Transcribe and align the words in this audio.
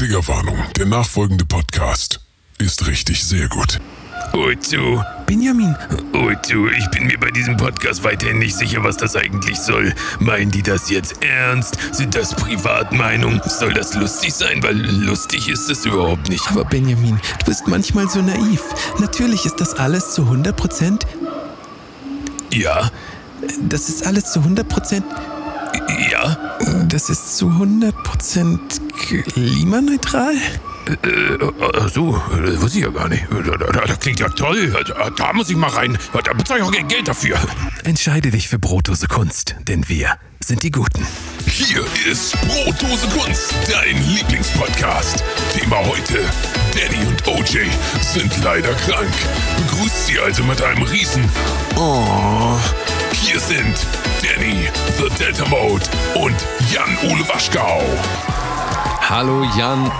Triggerwarnung. 0.00 0.56
Der 0.78 0.86
nachfolgende 0.86 1.44
Podcast 1.44 2.20
ist 2.56 2.86
richtig 2.86 3.22
sehr 3.22 3.50
gut. 3.50 3.78
Ozu, 4.32 5.04
Benjamin, 5.26 5.76
Ozu, 6.14 6.68
ich 6.68 6.88
bin 6.88 7.06
mir 7.06 7.20
bei 7.20 7.30
diesem 7.30 7.58
Podcast 7.58 8.02
weiterhin 8.02 8.38
nicht 8.38 8.56
sicher, 8.56 8.82
was 8.82 8.96
das 8.96 9.14
eigentlich 9.14 9.58
soll. 9.58 9.94
Meinen 10.18 10.50
die 10.50 10.62
das 10.62 10.88
jetzt 10.88 11.22
ernst? 11.22 11.76
Sind 11.92 12.14
das 12.14 12.34
Privatmeinungen? 12.34 13.42
Soll 13.44 13.74
das 13.74 13.92
lustig 13.92 14.32
sein? 14.32 14.62
Weil 14.62 14.78
lustig 14.78 15.50
ist 15.50 15.68
es 15.68 15.84
überhaupt 15.84 16.30
nicht. 16.30 16.48
aber 16.48 16.64
Benjamin, 16.64 17.20
du 17.40 17.44
bist 17.44 17.68
manchmal 17.68 18.08
so 18.08 18.22
naiv. 18.22 18.62
Natürlich 19.00 19.44
ist 19.44 19.60
das 19.60 19.74
alles 19.74 20.14
zu 20.14 20.22
100 20.22 20.56
Prozent. 20.56 21.06
Ja, 22.54 22.90
Das 23.68 23.90
ist 23.90 24.06
alles 24.06 24.32
zu 24.32 24.38
100 24.38 24.66
Prozent. 24.66 25.04
Ja, 26.10 26.36
Das 26.88 27.08
ist 27.10 27.36
zu 27.36 27.48
100 27.48 27.94
Prozent 28.02 28.60
klimaneutral. 28.98 30.34
äh, 30.86 31.38
ach 31.78 31.88
so, 31.88 32.20
das 32.44 32.60
wusste 32.60 32.78
ich 32.78 32.84
ja 32.84 32.90
gar 32.90 33.08
nicht. 33.08 33.24
Das, 33.30 33.86
das 33.86 34.00
klingt 34.00 34.20
ja 34.20 34.28
toll. 34.28 34.72
Da, 34.86 35.10
da 35.10 35.32
muss 35.32 35.50
ich 35.50 35.56
mal 35.56 35.70
rein. 35.70 35.96
Da 36.12 36.32
bezahle 36.32 36.60
ich 36.60 36.66
auch 36.66 36.72
kein 36.72 36.88
Geld 36.88 37.08
dafür. 37.08 37.38
Entscheide 37.84 38.30
dich 38.30 38.48
für 38.48 38.58
Brotdose 38.58 39.06
Kunst, 39.08 39.56
denn 39.68 39.88
wir 39.88 40.16
sind 40.42 40.62
die 40.62 40.70
Guten. 40.70 41.06
Hier 41.46 41.84
ist 42.10 42.32
Brotdose 42.48 43.06
Kunst, 43.08 43.54
dein 43.70 43.96
Lieblingspodcast. 44.14 45.22
Thema 45.56 45.76
heute: 45.86 46.20
Danny 46.74 47.06
und 47.06 47.26
OJ 47.28 47.66
sind 48.02 48.32
leider 48.42 48.72
krank. 48.74 49.10
Begrüßt 49.58 50.06
sie 50.06 50.18
also 50.18 50.42
mit 50.44 50.60
einem 50.62 50.82
Riesen. 50.82 51.24
Oh. 51.76 52.56
Hier 53.12 53.38
sind 53.38 53.76
Danny, 54.22 54.68
The 54.96 55.08
Delta 55.18 55.46
Mode 55.48 55.84
und 56.14 56.34
Jan-Ole 56.72 57.28
Waschgau. 57.28 57.82
Hallo 59.08 59.44
Jan. 59.56 59.90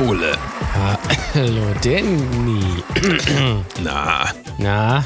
Ole. 0.08 0.36
Hallo 1.34 1.74
Danny. 1.82 2.62
Na, 3.82 4.30
Na, 4.58 5.04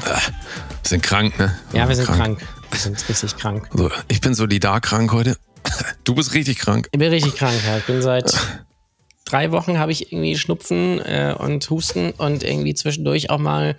sind 0.83 1.03
krank, 1.03 1.37
ne? 1.39 1.57
ja, 1.73 1.87
wir 1.87 1.95
sind 1.95 2.07
krank. 2.07 2.45
Wir 2.71 2.79
sind 2.79 3.09
richtig 3.09 3.37
krank. 3.37 3.69
So, 3.73 3.89
ich 4.07 4.21
bin 4.21 4.33
solidar 4.33 4.81
krank 4.81 5.11
heute. 5.11 5.37
Du 6.03 6.15
bist 6.15 6.33
richtig 6.33 6.59
krank. 6.59 6.87
Ich 6.91 6.99
bin 6.99 7.11
richtig 7.11 7.35
krank. 7.35 7.55
Ja. 7.65 7.77
Ich 7.77 7.85
bin 7.85 8.01
seit 8.01 8.33
drei 9.25 9.51
Wochen 9.51 9.79
habe 9.79 9.91
ich 9.91 10.11
irgendwie 10.11 10.37
Schnupfen 10.37 10.99
äh, 10.99 11.35
und 11.37 11.69
Husten 11.69 12.11
und 12.11 12.43
irgendwie 12.43 12.73
zwischendurch 12.73 13.29
auch 13.29 13.39
mal 13.39 13.75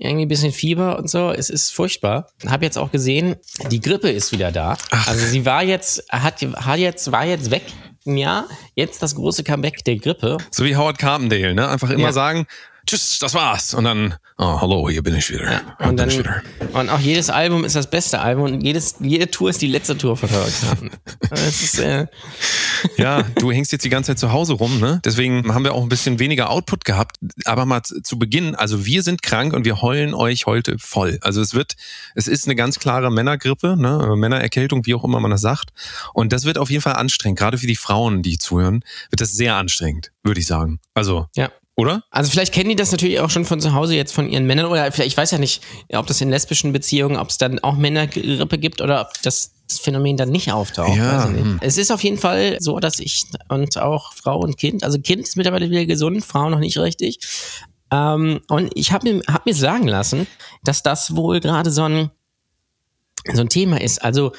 irgendwie 0.00 0.24
ein 0.24 0.28
bisschen 0.28 0.52
Fieber 0.52 0.98
und 0.98 1.08
so. 1.10 1.30
Es 1.30 1.50
ist 1.50 1.70
furchtbar. 1.72 2.26
Habe 2.48 2.64
jetzt 2.64 2.78
auch 2.78 2.90
gesehen, 2.90 3.36
die 3.70 3.80
Grippe 3.80 4.10
ist 4.10 4.32
wieder 4.32 4.50
da. 4.50 4.76
Also 5.06 5.26
sie 5.26 5.44
war 5.46 5.62
jetzt, 5.62 6.02
hat, 6.10 6.40
hat 6.42 6.78
jetzt, 6.78 7.12
war 7.12 7.26
jetzt 7.26 7.50
weg. 7.50 7.62
Ja, 8.06 8.46
jetzt 8.74 9.02
das 9.02 9.14
große 9.14 9.44
Comeback 9.44 9.84
der 9.84 9.96
Grippe. 9.96 10.38
So 10.50 10.64
wie 10.64 10.74
Howard 10.74 10.96
Carpendale, 10.98 11.54
ne? 11.54 11.68
Einfach 11.68 11.90
immer 11.90 12.04
Ja. 12.04 12.12
sagen, 12.12 12.46
tschüss, 12.90 13.18
das 13.18 13.34
war's. 13.34 13.74
Und 13.74 13.84
dann, 13.84 14.14
oh, 14.38 14.60
hallo, 14.60 14.90
hier 14.90 15.02
bin 15.02 15.14
ich 15.14 15.30
wieder. 15.30 15.48
Hier 15.78 15.88
Und, 15.88 15.96
dann, 15.96 16.08
ich 16.08 16.18
wieder. 16.18 16.42
und 16.72 16.88
auch 16.88 17.00
jedes 17.00 17.30
Album 17.30 17.64
ist 17.64 17.76
das 17.76 17.88
beste 17.88 18.20
Album 18.20 18.44
und 18.44 18.60
jedes, 18.62 18.96
jede 19.00 19.30
Tour 19.30 19.50
ist 19.50 19.62
die 19.62 19.68
letzte 19.68 19.96
Tour 19.96 20.16
von 20.16 20.28
ist, 21.30 21.78
äh, 21.78 22.06
Ja, 22.96 23.22
du 23.22 23.52
hängst 23.52 23.72
jetzt 23.72 23.84
die 23.84 23.88
ganze 23.88 24.12
Zeit 24.12 24.18
zu 24.18 24.32
Hause 24.32 24.54
rum, 24.54 24.80
ne? 24.80 25.00
Deswegen 25.04 25.54
haben 25.54 25.64
wir 25.64 25.74
auch 25.74 25.82
ein 25.82 25.88
bisschen 25.88 26.18
weniger 26.18 26.50
Output 26.50 26.84
gehabt. 26.84 27.16
Aber 27.44 27.64
mal 27.64 27.82
zu 27.82 28.00
zu 28.02 28.18
Beginn, 28.18 28.56
also 28.56 28.84
wir 28.84 29.04
sind 29.04 29.22
krank 29.22 29.52
und 29.52 29.64
wir 29.64 29.82
heulen 29.82 30.14
euch 30.14 30.46
heute 30.46 30.76
voll. 30.80 31.18
Also 31.22 31.40
es 31.40 31.54
wird, 31.54 31.76
es 32.16 32.26
ist 32.26 32.46
eine 32.46 32.56
ganz 32.56 32.80
klare 32.80 33.10
Männergrippe, 33.10 33.76
ne? 33.76 34.16
Männererkältung, 34.16 34.84
wie 34.86 34.94
auch 34.94 35.04
immer 35.04 35.20
man 35.20 35.30
das 35.30 35.42
sagt. 35.42 35.70
Und 36.12 36.32
das 36.32 36.44
wird 36.44 36.58
auf 36.58 36.70
jeden 36.70 36.82
Fall 36.82 36.94
anstrengend. 36.94 37.38
Gerade 37.38 37.58
für 37.58 37.68
die 37.68 37.76
Frauen, 37.76 38.22
die 38.22 38.38
zuhören, 38.38 38.82
wird 39.10 39.20
das 39.20 39.32
sehr 39.32 39.54
anstrengend, 39.54 40.10
würde 40.24 40.40
ich 40.40 40.46
sagen. 40.46 40.80
Also, 40.94 41.28
ja. 41.36 41.50
Oder? 41.80 42.04
Also 42.10 42.30
vielleicht 42.30 42.52
kennen 42.52 42.68
die 42.68 42.76
das 42.76 42.92
natürlich 42.92 43.20
auch 43.20 43.30
schon 43.30 43.44
von 43.44 43.60
zu 43.60 43.72
Hause 43.72 43.96
jetzt 43.96 44.12
von 44.12 44.28
ihren 44.28 44.44
Männern 44.44 44.66
oder 44.66 44.92
vielleicht, 44.92 45.12
ich 45.12 45.16
weiß 45.16 45.30
ja 45.30 45.38
nicht, 45.38 45.62
ob 45.94 46.06
das 46.06 46.20
in 46.20 46.28
lesbischen 46.28 46.72
Beziehungen, 46.72 47.16
ob 47.16 47.30
es 47.30 47.38
dann 47.38 47.58
auch 47.60 47.76
Männergrippe 47.76 48.58
gibt 48.58 48.80
oder 48.80 49.00
ob 49.00 49.22
das 49.22 49.52
Phänomen 49.80 50.16
dann 50.16 50.28
nicht 50.28 50.52
auftaucht. 50.52 50.96
Ja, 50.96 51.26
nicht. 51.26 51.42
hm. 51.42 51.58
Es 51.62 51.78
ist 51.78 51.90
auf 51.90 52.02
jeden 52.04 52.18
Fall 52.18 52.58
so, 52.60 52.78
dass 52.80 52.98
ich 52.98 53.24
und 53.48 53.78
auch 53.78 54.12
Frau 54.12 54.38
und 54.38 54.58
Kind, 54.58 54.84
also 54.84 54.98
Kind 55.00 55.22
ist 55.22 55.36
mittlerweile 55.36 55.70
wieder 55.70 55.86
gesund, 55.86 56.24
Frau 56.24 56.50
noch 56.50 56.58
nicht 56.58 56.76
richtig. 56.78 57.18
Ähm, 57.90 58.40
und 58.48 58.70
ich 58.74 58.92
habe 58.92 59.12
mir, 59.12 59.22
hab 59.26 59.46
mir 59.46 59.54
sagen 59.54 59.88
lassen, 59.88 60.26
dass 60.62 60.82
das 60.82 61.16
wohl 61.16 61.40
gerade 61.40 61.70
so 61.70 61.84
ein 61.84 62.10
so 63.32 63.40
ein 63.40 63.48
Thema 63.48 63.80
ist. 63.80 64.02
Also 64.02 64.32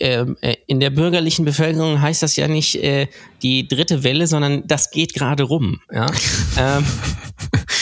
ähm, 0.00 0.36
äh, 0.40 0.56
in 0.66 0.80
der 0.80 0.90
bürgerlichen 0.90 1.44
Bevölkerung 1.44 2.00
heißt 2.00 2.22
das 2.22 2.36
ja 2.36 2.48
nicht 2.48 2.76
äh, 2.82 3.08
die 3.42 3.66
dritte 3.66 4.04
Welle, 4.04 4.26
sondern 4.26 4.66
das 4.66 4.90
geht 4.90 5.14
gerade 5.14 5.44
rum. 5.44 5.80
Ja? 5.92 6.06
ähm, 6.58 6.84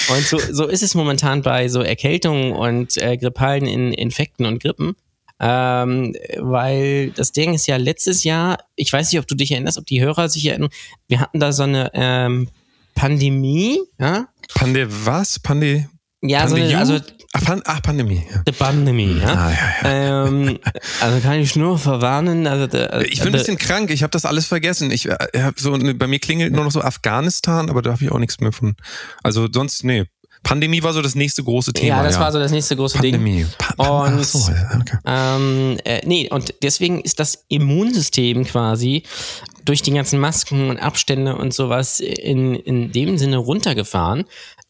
und 0.09 0.26
so, 0.26 0.38
so 0.38 0.66
ist 0.66 0.82
es 0.82 0.94
momentan 0.94 1.42
bei 1.42 1.69
so 1.69 1.81
Erkältungen 1.81 2.53
und 2.53 2.97
äh, 2.98 3.16
grippalen 3.16 3.66
in 3.66 3.92
Infekten 3.92 4.47
und 4.47 4.62
Grippen. 4.62 4.94
Ähm, 5.41 6.15
weil 6.38 7.10
das 7.10 7.32
Ding 7.32 7.54
ist 7.54 7.66
ja 7.66 7.76
letztes 7.76 8.22
Jahr, 8.22 8.59
ich 8.76 8.92
weiß 8.92 9.10
nicht, 9.10 9.21
ob 9.21 9.26
du 9.26 9.34
dich 9.34 9.50
erinnerst, 9.50 9.78
ob 9.78 9.86
die 9.86 10.00
Hörer 10.00 10.28
sich 10.28 10.47
erinnern, 10.47 10.71
wir 11.09 11.21
hatten 11.21 11.41
da 11.41 11.53
so 11.53 11.65
eine 11.65 11.91
ähm, 11.92 12.48
Pandemie, 12.94 13.81
ja, 13.98 14.28
Pande, 14.54 14.86
was? 14.88 15.41
Pande, 15.41 15.88
ja, 16.26 16.48
so 16.48 16.56
eine, 16.56 16.76
also 16.78 16.98
ach, 17.32 17.44
Pan, 17.44 17.62
ach, 17.64 17.82
Pandemie. 17.82 18.24
Ja. 18.30 18.42
eine 18.46 18.52
Pandemie, 18.56 19.18
ja. 19.20 19.26
Ah, 19.34 19.50
ja, 19.50 19.56
ja. 19.90 20.26
Ähm, 20.26 20.58
also 21.00 21.20
kann 21.20 21.38
ich 21.40 21.54
nur 21.56 21.78
verwarnen. 21.78 22.46
Also, 22.46 22.66
der- 22.66 23.04
Ich 23.10 23.18
bin 23.18 23.28
ein 23.28 23.32
bisschen 23.32 23.58
krank, 23.58 23.90
ich 23.90 24.02
habe 24.02 24.10
das 24.10 24.24
alles 24.24 24.46
vergessen. 24.46 24.90
Ich 24.90 25.06
äh, 25.08 25.16
hab 25.38 25.58
so 25.60 25.76
bei 25.96 26.06
mir 26.06 26.18
klingelt 26.18 26.52
nur 26.52 26.64
noch 26.64 26.72
so 26.72 26.80
Afghanistan, 26.82 27.68
aber 27.70 27.82
da 27.82 27.92
habe 27.92 28.04
ich 28.04 28.10
auch 28.10 28.18
nichts 28.18 28.40
mehr 28.40 28.52
von. 28.52 28.74
Also 29.22 29.48
sonst 29.52 29.84
nee. 29.84 30.04
Pandemie 30.42 30.82
war 30.82 30.92
so 30.92 31.00
das 31.00 31.14
nächste 31.14 31.42
große 31.42 31.72
Thema. 31.72 31.96
Ja, 31.96 32.02
das 32.02 32.18
war 32.20 32.30
so 32.30 32.38
das 32.38 32.50
nächste 32.52 32.76
große 32.76 32.98
Ding. 32.98 33.12
Pandemie. 33.12 33.46
Pa 33.56 33.74
pa 33.76 34.04
Und- 34.04 34.20
ach 34.20 34.24
so, 34.24 34.38
okay. 34.78 34.98
Ähm, 35.06 35.78
äh, 35.84 36.02
nee, 36.06 36.28
und 36.30 36.52
deswegen 36.62 37.00
ist 37.00 37.18
das 37.18 37.44
Immunsystem 37.48 38.44
quasi 38.44 39.04
durch 39.64 39.80
die 39.80 39.92
ganzen 39.92 40.20
Masken 40.20 40.68
und 40.68 40.76
Abstände 40.78 41.36
und 41.36 41.54
sowas 41.54 41.98
in, 42.00 42.54
in 42.54 42.92
dem 42.92 43.16
Sinne 43.16 43.38
runtergefahren. 43.38 44.24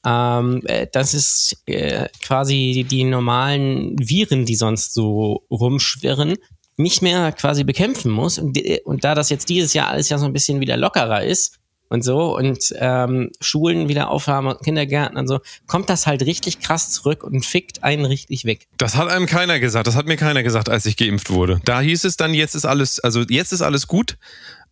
Ähm, 0.04 0.62
äh, 0.66 0.86
das 0.92 1.14
ist 1.14 1.56
äh, 1.66 2.08
quasi 2.22 2.86
die 2.88 3.04
normalen 3.04 3.96
Viren, 3.98 4.44
die 4.44 4.56
sonst 4.56 4.94
so 4.94 5.44
rumschwirren, 5.50 6.36
nicht 6.76 7.02
mehr 7.02 7.32
quasi 7.32 7.64
bekämpfen 7.64 8.10
muss. 8.10 8.38
Und, 8.38 8.54
die- 8.56 8.80
und 8.84 9.04
da 9.04 9.14
das 9.14 9.30
jetzt 9.30 9.48
dieses 9.48 9.74
Jahr 9.74 9.88
alles 9.88 10.08
ja 10.08 10.18
so 10.18 10.26
ein 10.26 10.32
bisschen 10.32 10.60
wieder 10.60 10.76
lockerer 10.76 11.22
ist 11.24 11.58
und 11.88 12.02
so 12.02 12.36
und 12.36 12.74
ähm, 12.78 13.30
Schulen 13.40 13.88
wieder 13.88 14.08
aufhaben 14.10 14.48
und 14.48 14.60
Kindergärten 14.62 15.16
und 15.16 15.28
so, 15.28 15.38
kommt 15.66 15.88
das 15.90 16.06
halt 16.06 16.22
richtig 16.22 16.60
krass 16.60 16.90
zurück 16.90 17.22
und 17.22 17.44
fickt 17.44 17.84
einen 17.84 18.04
richtig 18.06 18.44
weg. 18.46 18.66
Das 18.78 18.96
hat 18.96 19.08
einem 19.08 19.26
keiner 19.26 19.60
gesagt. 19.60 19.86
Das 19.86 19.94
hat 19.94 20.06
mir 20.06 20.16
keiner 20.16 20.42
gesagt, 20.42 20.68
als 20.68 20.86
ich 20.86 20.96
geimpft 20.96 21.30
wurde. 21.30 21.60
Da 21.64 21.80
hieß 21.80 22.04
es 22.04 22.16
dann, 22.16 22.34
jetzt 22.34 22.54
ist 22.54 22.64
alles, 22.64 23.00
also 23.00 23.20
jetzt 23.20 23.52
ist 23.52 23.62
alles 23.62 23.86
gut. 23.86 24.16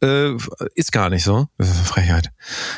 Äh, 0.01 0.33
ist 0.75 0.93
gar 0.93 1.11
nicht 1.11 1.25
so. 1.25 1.47
Das 1.59 1.69
ist 1.69 1.77
eine 1.77 1.85
Frechheit. 1.85 2.31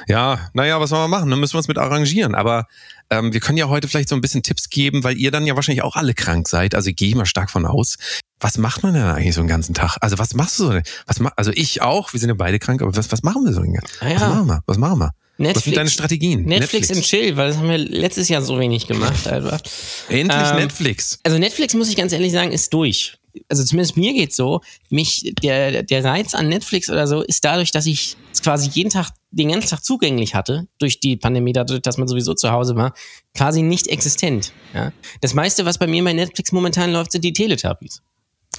Ja, 0.09 0.51
naja, 0.53 0.81
was 0.81 0.91
soll 0.91 0.99
man 1.01 1.11
machen? 1.11 1.31
Dann 1.31 1.41
müssen 1.41 1.55
wir 1.55 1.59
uns 1.59 1.69
mit 1.69 1.79
arrangieren. 1.79 2.35
Aber 2.35 2.67
ähm, 3.11 3.33
wir 3.33 3.41
können 3.41 3.59
ja 3.59 3.69
heute 3.69 3.89
vielleicht 3.89 4.09
so 4.09 4.15
ein 4.15 4.21
bisschen 4.21 4.43
Tipps 4.43 4.69
geben, 4.71 5.05
weil 5.05 5.17
ihr 5.17 5.31
dann 5.31 5.47
ja 5.47 5.55
wahrscheinlich 5.57 5.83
auch 5.83 5.97
alle 5.97 6.15
krank 6.15 6.49
seid. 6.49 6.75
Also 6.75 6.91
ich 6.91 6.97
gehe 6.97 7.15
mal 7.17 7.27
stark 7.27 7.51
von 7.51 7.65
aus. 7.67 7.97
Was 8.41 8.59
macht 8.59 8.83
man 8.83 8.93
denn 8.95 9.03
eigentlich 9.05 9.35
so 9.35 9.41
einen 9.41 9.49
ganzen 9.49 9.75
Tag? 9.75 9.97
Also 10.01 10.19
was 10.19 10.35
machst 10.35 10.59
du 10.59 10.65
so? 10.65 10.81
Was 11.07 11.21
ma 11.21 11.33
also 11.37 11.51
ich 11.55 11.81
auch, 11.83 12.13
wir 12.13 12.21
sind 12.21 12.29
ja 12.29 12.35
beide 12.35 12.59
krank, 12.59 12.83
aber 12.83 12.95
was, 12.97 13.11
was 13.11 13.23
machen 13.23 13.45
wir 13.45 13.53
so? 13.53 13.63
den 13.63 13.75
ganzen- 13.75 13.95
Ah 14.01 14.09
ja. 14.09 14.15
Was 14.21 14.29
machen 14.29 14.47
wir? 14.49 14.63
Was 14.67 14.79
machen 14.79 14.99
wir? 14.99 15.11
was 15.37 15.65
sind 15.65 15.77
deine 15.77 15.91
Strategien? 15.91 16.45
Netflix, 16.45 16.91
im 16.91 17.01
Chill, 17.03 17.37
weil 17.37 17.49
das 17.49 17.57
haben 17.59 17.69
wir 17.69 17.79
letztes 17.79 18.29
Jahr 18.29 18.41
so 18.43 18.59
wenig 18.61 18.87
gemacht. 18.87 19.27
Einfach. 19.27 19.61
Endlich 20.09 20.49
Ähm, 20.51 20.57
Netflix. 20.57 21.19
Also 21.25 21.39
Netflix, 21.39 21.75
muss 21.75 21.89
ich 21.89 21.97
ganz 21.97 22.13
ehrlich 22.13 22.33
sagen, 22.33 22.53
ist 22.53 22.73
durch. 22.73 23.17
Also 23.49 23.65
zumindest 23.65 23.97
mir 23.97 24.13
geht's 24.13 24.37
so. 24.37 24.61
Mich, 24.91 25.35
der, 25.43 25.83
der 25.83 26.05
Reiz 26.05 26.35
an 26.35 26.49
Netflix 26.49 26.89
oder 26.89 27.07
so 27.07 27.23
ist 27.23 27.45
dadurch, 27.45 27.71
dass 27.73 27.87
ich 27.87 28.17
es 28.33 28.43
quasi 28.43 28.69
jeden 28.71 28.91
Tag, 28.91 29.11
den 29.31 29.51
ganzen 29.51 29.69
Tag 29.71 29.85
zugänglich 29.85 30.35
hatte, 30.35 30.67
durch 30.79 31.01
die 31.01 31.17
Pandemie, 31.17 31.53
dadurch, 31.53 31.83
dass 31.83 31.99
man 31.99 32.07
sowieso 32.09 32.35
zu 32.35 32.51
Hause 32.51 32.77
war, 32.77 32.95
quasi 33.35 33.63
nicht 33.63 33.89
existent. 33.89 34.53
Ja? 34.73 34.93
Das 35.21 35.35
meiste, 35.35 35.65
was 35.67 35.79
bei 35.79 35.87
mir 35.87 36.03
bei 36.05 36.13
Netflix 36.13 36.53
momentan 36.53 36.93
läuft, 36.93 37.13
sind 37.13 37.25
die 37.25 37.33
Teletubbies. 37.33 38.03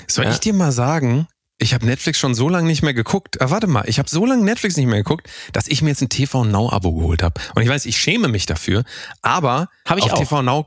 Soll 0.08 0.26
Ja. 0.26 0.32
ich 0.32 0.40
dir 0.40 0.54
mal 0.54 0.72
sagen, 0.74 1.28
ich 1.58 1.74
habe 1.74 1.86
Netflix 1.86 2.18
schon 2.20 2.36
so 2.36 2.50
lange 2.50 2.68
nicht 2.68 2.82
mehr 2.84 2.94
geguckt. 2.94 3.40
Äh, 3.40 3.50
warte 3.50 3.68
mal, 3.68 3.86
ich 3.88 3.98
habe 3.98 4.10
so 4.10 4.26
lange 4.26 4.44
Netflix 4.44 4.76
nicht 4.76 4.88
mehr 4.88 4.98
geguckt, 4.98 5.30
dass 5.54 5.70
ich 5.70 5.82
mir 5.82 5.90
jetzt 5.92 6.02
ein 6.02 6.10
TV 6.10 6.44
Now 6.44 6.70
Abo 6.70 6.92
geholt 6.94 7.24
habe. 7.24 7.40
Und 7.56 7.62
ich 7.64 7.70
weiß, 7.70 7.86
ich 7.86 7.98
schäme 7.98 8.28
mich 8.28 8.46
dafür, 8.46 8.84
aber 9.22 9.70
Hab 9.88 9.98
ich 9.98 10.04
auf 10.04 10.14
auch. 10.14 10.18
TV 10.20 10.42
Now 10.42 10.66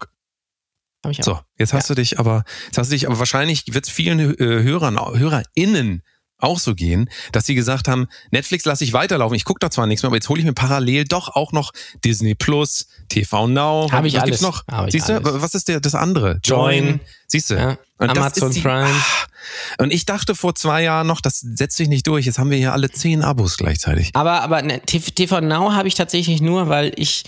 Hab 1.05 1.13
ich 1.13 1.21
auch. 1.21 1.25
so, 1.25 1.41
jetzt 1.59 1.73
hast 1.73 1.89
du 1.91 1.95
dich 1.95 2.19
aber 2.19 2.45
jetzt 2.67 2.79
hast 2.79 2.91
du 2.91 2.95
dich 2.95 3.07
aber 3.07 3.19
wahrscheinlich 3.19 3.65
wird 3.73 3.87
es 3.87 3.91
vielen 3.91 4.19
äh, 4.19 4.63
Hörern 4.63 4.99
HörerInnen 4.99 6.03
auch 6.41 6.59
so 6.59 6.75
gehen, 6.75 7.11
dass 7.33 7.47
sie 7.47 7.55
gesagt 7.55 7.89
haben, 7.89 8.07
Netflix 8.31 8.65
lasse 8.65 8.85
ich 8.85 8.93
weiterlaufen. 8.93 9.35
Ich 9.35 9.45
gucke 9.45 9.59
da 9.61 9.71
zwar 9.71 9.87
nichts 9.87 10.03
mehr, 10.03 10.09
aber 10.09 10.17
jetzt 10.17 10.29
hole 10.29 10.39
ich 10.39 10.47
mir 10.47 10.53
parallel 10.53 11.05
doch 11.05 11.35
auch 11.35 11.53
noch 11.53 11.73
Disney 12.05 12.35
Plus, 12.35 12.87
TV 13.09 13.49
Now. 13.49 13.89
Hab 13.91 14.05
ich 14.05 14.15
was 14.15 14.23
alles. 14.23 14.31
gibt's 14.31 14.43
noch? 14.43 14.65
Hab 14.71 14.91
Siehst 14.91 15.09
du, 15.09 15.21
was 15.25 15.55
ist 15.55 15.69
der, 15.69 15.81
das 15.81 15.97
andere? 15.97 16.39
Join. 16.45 17.01
Siehst 17.27 17.51
du? 17.51 17.55
Ja. 17.57 17.77
Amazon 17.99 18.53
die- 18.53 18.61
Prime. 18.61 18.87
Ah. 18.87 19.83
Und 19.83 19.93
ich 19.93 20.07
dachte 20.07 20.35
vor 20.35 20.55
zwei 20.55 20.83
Jahren 20.83 21.07
noch, 21.07 21.21
das 21.21 21.41
setzt 21.41 21.77
sich 21.77 21.89
nicht 21.89 22.07
durch. 22.07 22.27
Jetzt 22.27 22.39
haben 22.39 22.51
wir 22.51 22.59
hier 22.59 22.73
alle 22.73 22.91
zehn 22.91 23.23
Abos 23.23 23.57
gleichzeitig. 23.57 24.11
Aber, 24.15 24.43
aber 24.43 24.63
ne, 24.63 24.81
TV 24.81 25.41
Now 25.41 25.73
habe 25.73 25.89
ich 25.89 25.95
tatsächlich 25.95 26.41
nur, 26.41 26.69
weil 26.69 26.93
ich 26.97 27.25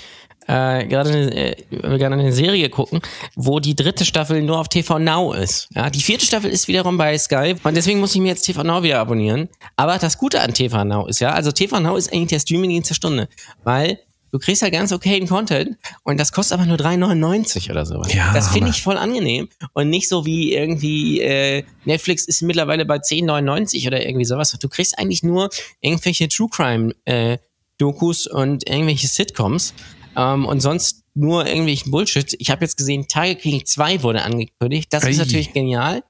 äh, 0.50 0.86
gerade 0.86 1.10
eine, 1.10 1.56
äh, 1.56 2.04
eine 2.04 2.32
Serie 2.32 2.68
gucken, 2.70 3.00
wo 3.36 3.60
die 3.60 3.76
dritte 3.76 4.04
Staffel 4.04 4.42
nur 4.42 4.58
auf 4.58 4.68
TV 4.68 4.98
Now 4.98 5.32
ist. 5.32 5.68
Ja, 5.74 5.90
die 5.90 6.00
vierte 6.00 6.26
Staffel 6.26 6.50
ist 6.50 6.66
wiederum 6.66 6.98
bei 6.98 7.16
Sky 7.16 7.54
und 7.62 7.76
deswegen 7.76 8.00
muss 8.00 8.14
ich 8.16 8.20
mir 8.20 8.28
jetzt 8.28 8.42
TV 8.42 8.64
Now 8.64 8.82
wieder 8.82 8.98
abonnieren. 8.98 9.48
Aber 9.76 9.98
das 9.98 10.18
Gute 10.18 10.40
an 10.40 10.52
TV 10.52 10.84
Now 10.84 11.06
ist 11.06 11.20
ja, 11.20 11.30
also 11.30 11.52
TV 11.52 11.78
Now 11.78 11.96
ist 11.96 12.12
eigentlich 12.12 12.30
der 12.30 12.40
Streamingdienst 12.40 12.90
der 12.90 12.94
Stunde, 12.96 13.28
weil 13.62 14.00
du 14.32 14.40
kriegst 14.40 14.62
halt 14.62 14.72
ganz 14.72 14.90
okayen 14.90 15.28
Content 15.28 15.76
und 16.02 16.18
das 16.18 16.32
kostet 16.32 16.58
aber 16.58 16.66
nur 16.66 16.78
3,99 16.78 17.70
oder 17.70 17.86
sowas. 17.86 18.12
Ja, 18.12 18.32
das 18.32 18.48
finde 18.48 18.70
ich 18.70 18.82
voll 18.82 18.96
angenehm 18.96 19.48
und 19.74 19.88
nicht 19.88 20.08
so 20.08 20.26
wie 20.26 20.52
irgendwie 20.52 21.20
äh, 21.20 21.62
Netflix 21.84 22.24
ist 22.24 22.42
mittlerweile 22.42 22.84
bei 22.86 22.96
10,99 22.96 23.86
oder 23.86 24.04
irgendwie 24.04 24.24
sowas. 24.24 24.56
Du 24.60 24.68
kriegst 24.68 24.98
eigentlich 24.98 25.22
nur 25.22 25.48
irgendwelche 25.80 26.28
True 26.28 26.48
Crime 26.50 26.92
äh, 27.04 27.38
Dokus 27.78 28.26
und 28.26 28.68
irgendwelche 28.68 29.06
Sitcoms 29.06 29.72
ähm, 30.20 30.46
und 30.46 30.60
sonst 30.60 31.04
nur 31.14 31.46
irgendwelchen 31.46 31.90
Bullshit. 31.90 32.34
Ich 32.38 32.50
habe 32.50 32.62
jetzt 32.62 32.76
gesehen, 32.76 33.08
Tiger 33.08 33.34
King 33.34 33.64
2 33.64 34.02
wurde 34.02 34.22
angekündigt. 34.22 34.92
Das 34.92 35.04
ist 35.04 35.18
Ei. 35.18 35.24
natürlich 35.24 35.52
genial. 35.52 36.02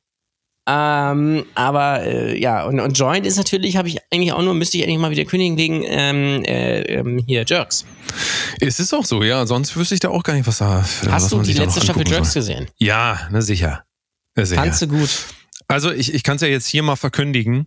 Ähm, 0.69 1.47
aber 1.55 2.03
äh, 2.03 2.39
ja, 2.39 2.65
und, 2.65 2.81
und 2.81 2.97
Joint 2.97 3.27
ist 3.27 3.37
natürlich, 3.37 3.77
habe 3.77 3.89
ich 3.89 3.99
eigentlich 4.13 4.33
auch 4.33 4.43
nur, 4.43 4.55
müsste 4.55 4.77
ich 4.77 4.85
eigentlich 4.85 4.99
mal 4.99 5.11
wieder 5.11 5.25
kündigen 5.25 5.57
wegen 5.57 5.83
ähm, 5.87 6.45
äh, 6.45 6.83
ähm, 6.83 7.25
hier 7.27 7.45
Jerks. 7.47 7.85
Es 8.61 8.79
ist 8.79 8.93
auch 8.93 9.05
so, 9.05 9.23
ja. 9.23 9.47
Sonst 9.47 9.77
wüsste 9.77 9.95
ich 9.95 10.01
da 10.01 10.11
auch 10.11 10.23
gar 10.23 10.35
nicht, 10.35 10.47
was 10.47 10.59
da. 10.59 10.85
was 11.03 11.09
Hast 11.09 11.33
du 11.33 11.37
man 11.37 11.47
die 11.47 11.55
letzte 11.55 11.81
Staffel 11.81 12.07
Jerks 12.07 12.35
soll. 12.35 12.43
gesehen? 12.43 12.69
Ja, 12.77 13.29
na 13.31 13.41
sicher. 13.41 13.85
Na, 14.37 14.45
sicher. 14.45 14.63
Fandst 14.63 14.83
du 14.83 14.89
gut? 14.89 15.09
Also 15.67 15.91
ich, 15.93 16.15
ich 16.15 16.23
kann 16.23 16.37
es 16.37 16.43
ja 16.43 16.49
jetzt 16.49 16.67
hier 16.67 16.83
mal 16.83 16.97
verkündigen. 16.97 17.67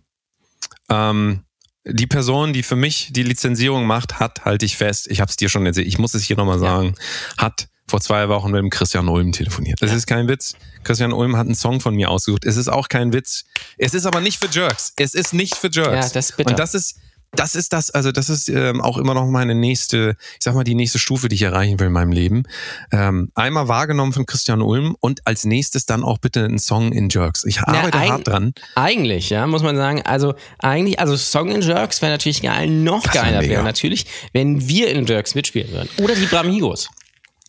Ähm, 0.88 1.44
die 1.84 2.06
Person, 2.06 2.52
die 2.52 2.62
für 2.62 2.76
mich 2.76 3.08
die 3.12 3.22
Lizenzierung 3.22 3.86
macht, 3.86 4.18
hat, 4.20 4.44
halte 4.44 4.64
ich 4.64 4.76
fest, 4.76 5.06
ich 5.10 5.20
habe 5.20 5.30
es 5.30 5.36
dir 5.36 5.48
schon 5.48 5.66
erzählt, 5.66 5.86
ich 5.86 5.98
muss 5.98 6.14
es 6.14 6.24
hier 6.24 6.36
nochmal 6.36 6.58
sagen, 6.58 6.94
hat 7.36 7.68
vor 7.86 8.00
zwei 8.00 8.28
Wochen 8.28 8.50
mit 8.50 8.60
dem 8.60 8.70
Christian 8.70 9.08
Ulm 9.08 9.32
telefoniert. 9.32 9.82
Das 9.82 9.92
ist 9.92 10.06
kein 10.06 10.26
Witz. 10.26 10.54
Christian 10.84 11.12
Ulm 11.12 11.36
hat 11.36 11.46
einen 11.46 11.54
Song 11.54 11.80
von 11.80 11.94
mir 11.94 12.10
ausgesucht. 12.10 12.46
Es 12.46 12.56
ist 12.56 12.68
auch 12.68 12.88
kein 12.88 13.12
Witz. 13.12 13.44
Es 13.76 13.92
ist 13.92 14.06
aber 14.06 14.20
nicht 14.20 14.42
für 14.42 14.48
Jerks. 14.50 14.94
Es 14.96 15.14
ist 15.14 15.34
nicht 15.34 15.54
für 15.54 15.68
Jerks. 15.70 15.90
Ja, 15.90 16.12
das 16.14 16.30
ist 16.30 16.36
bitter. 16.38 16.50
Und 16.50 16.58
das 16.58 16.74
ist, 16.74 16.98
das 17.36 17.54
ist 17.54 17.72
das, 17.72 17.90
also 17.90 18.12
das 18.12 18.28
ist 18.30 18.48
ähm, 18.48 18.80
auch 18.80 18.98
immer 18.98 19.14
noch 19.14 19.26
meine 19.26 19.54
nächste, 19.54 20.16
ich 20.38 20.44
sag 20.44 20.54
mal, 20.54 20.64
die 20.64 20.74
nächste 20.74 20.98
Stufe, 20.98 21.28
die 21.28 21.34
ich 21.36 21.42
erreichen 21.42 21.78
will 21.80 21.88
in 21.88 21.92
meinem 21.92 22.12
Leben. 22.12 22.44
Ähm, 22.92 23.30
einmal 23.34 23.68
wahrgenommen 23.68 24.12
von 24.12 24.26
Christian 24.26 24.62
Ulm 24.62 24.96
und 25.00 25.26
als 25.26 25.44
nächstes 25.44 25.86
dann 25.86 26.04
auch 26.04 26.18
bitte 26.18 26.44
ein 26.44 26.58
Song 26.58 26.92
in 26.92 27.08
Jerks. 27.08 27.44
Ich 27.44 27.60
arbeite 27.60 27.98
ein- 27.98 28.10
hart 28.10 28.28
dran. 28.28 28.54
Eigentlich, 28.74 29.30
ja, 29.30 29.46
muss 29.46 29.62
man 29.62 29.76
sagen. 29.76 30.02
Also 30.02 30.34
eigentlich, 30.58 30.98
also 31.00 31.16
Song 31.16 31.50
in 31.50 31.60
Jerks 31.62 32.02
wäre 32.02 32.12
natürlich 32.12 32.42
geil. 32.42 32.68
Noch 32.68 33.02
Das 33.02 33.12
geiler 33.14 33.42
wäre 33.42 33.62
natürlich, 33.62 34.06
wenn 34.32 34.68
wir 34.68 34.90
in 34.90 35.06
Jerks 35.06 35.34
mitspielen 35.34 35.70
würden. 35.72 35.88
Oder 35.98 36.14
die 36.14 36.26
Bramigos. 36.26 36.88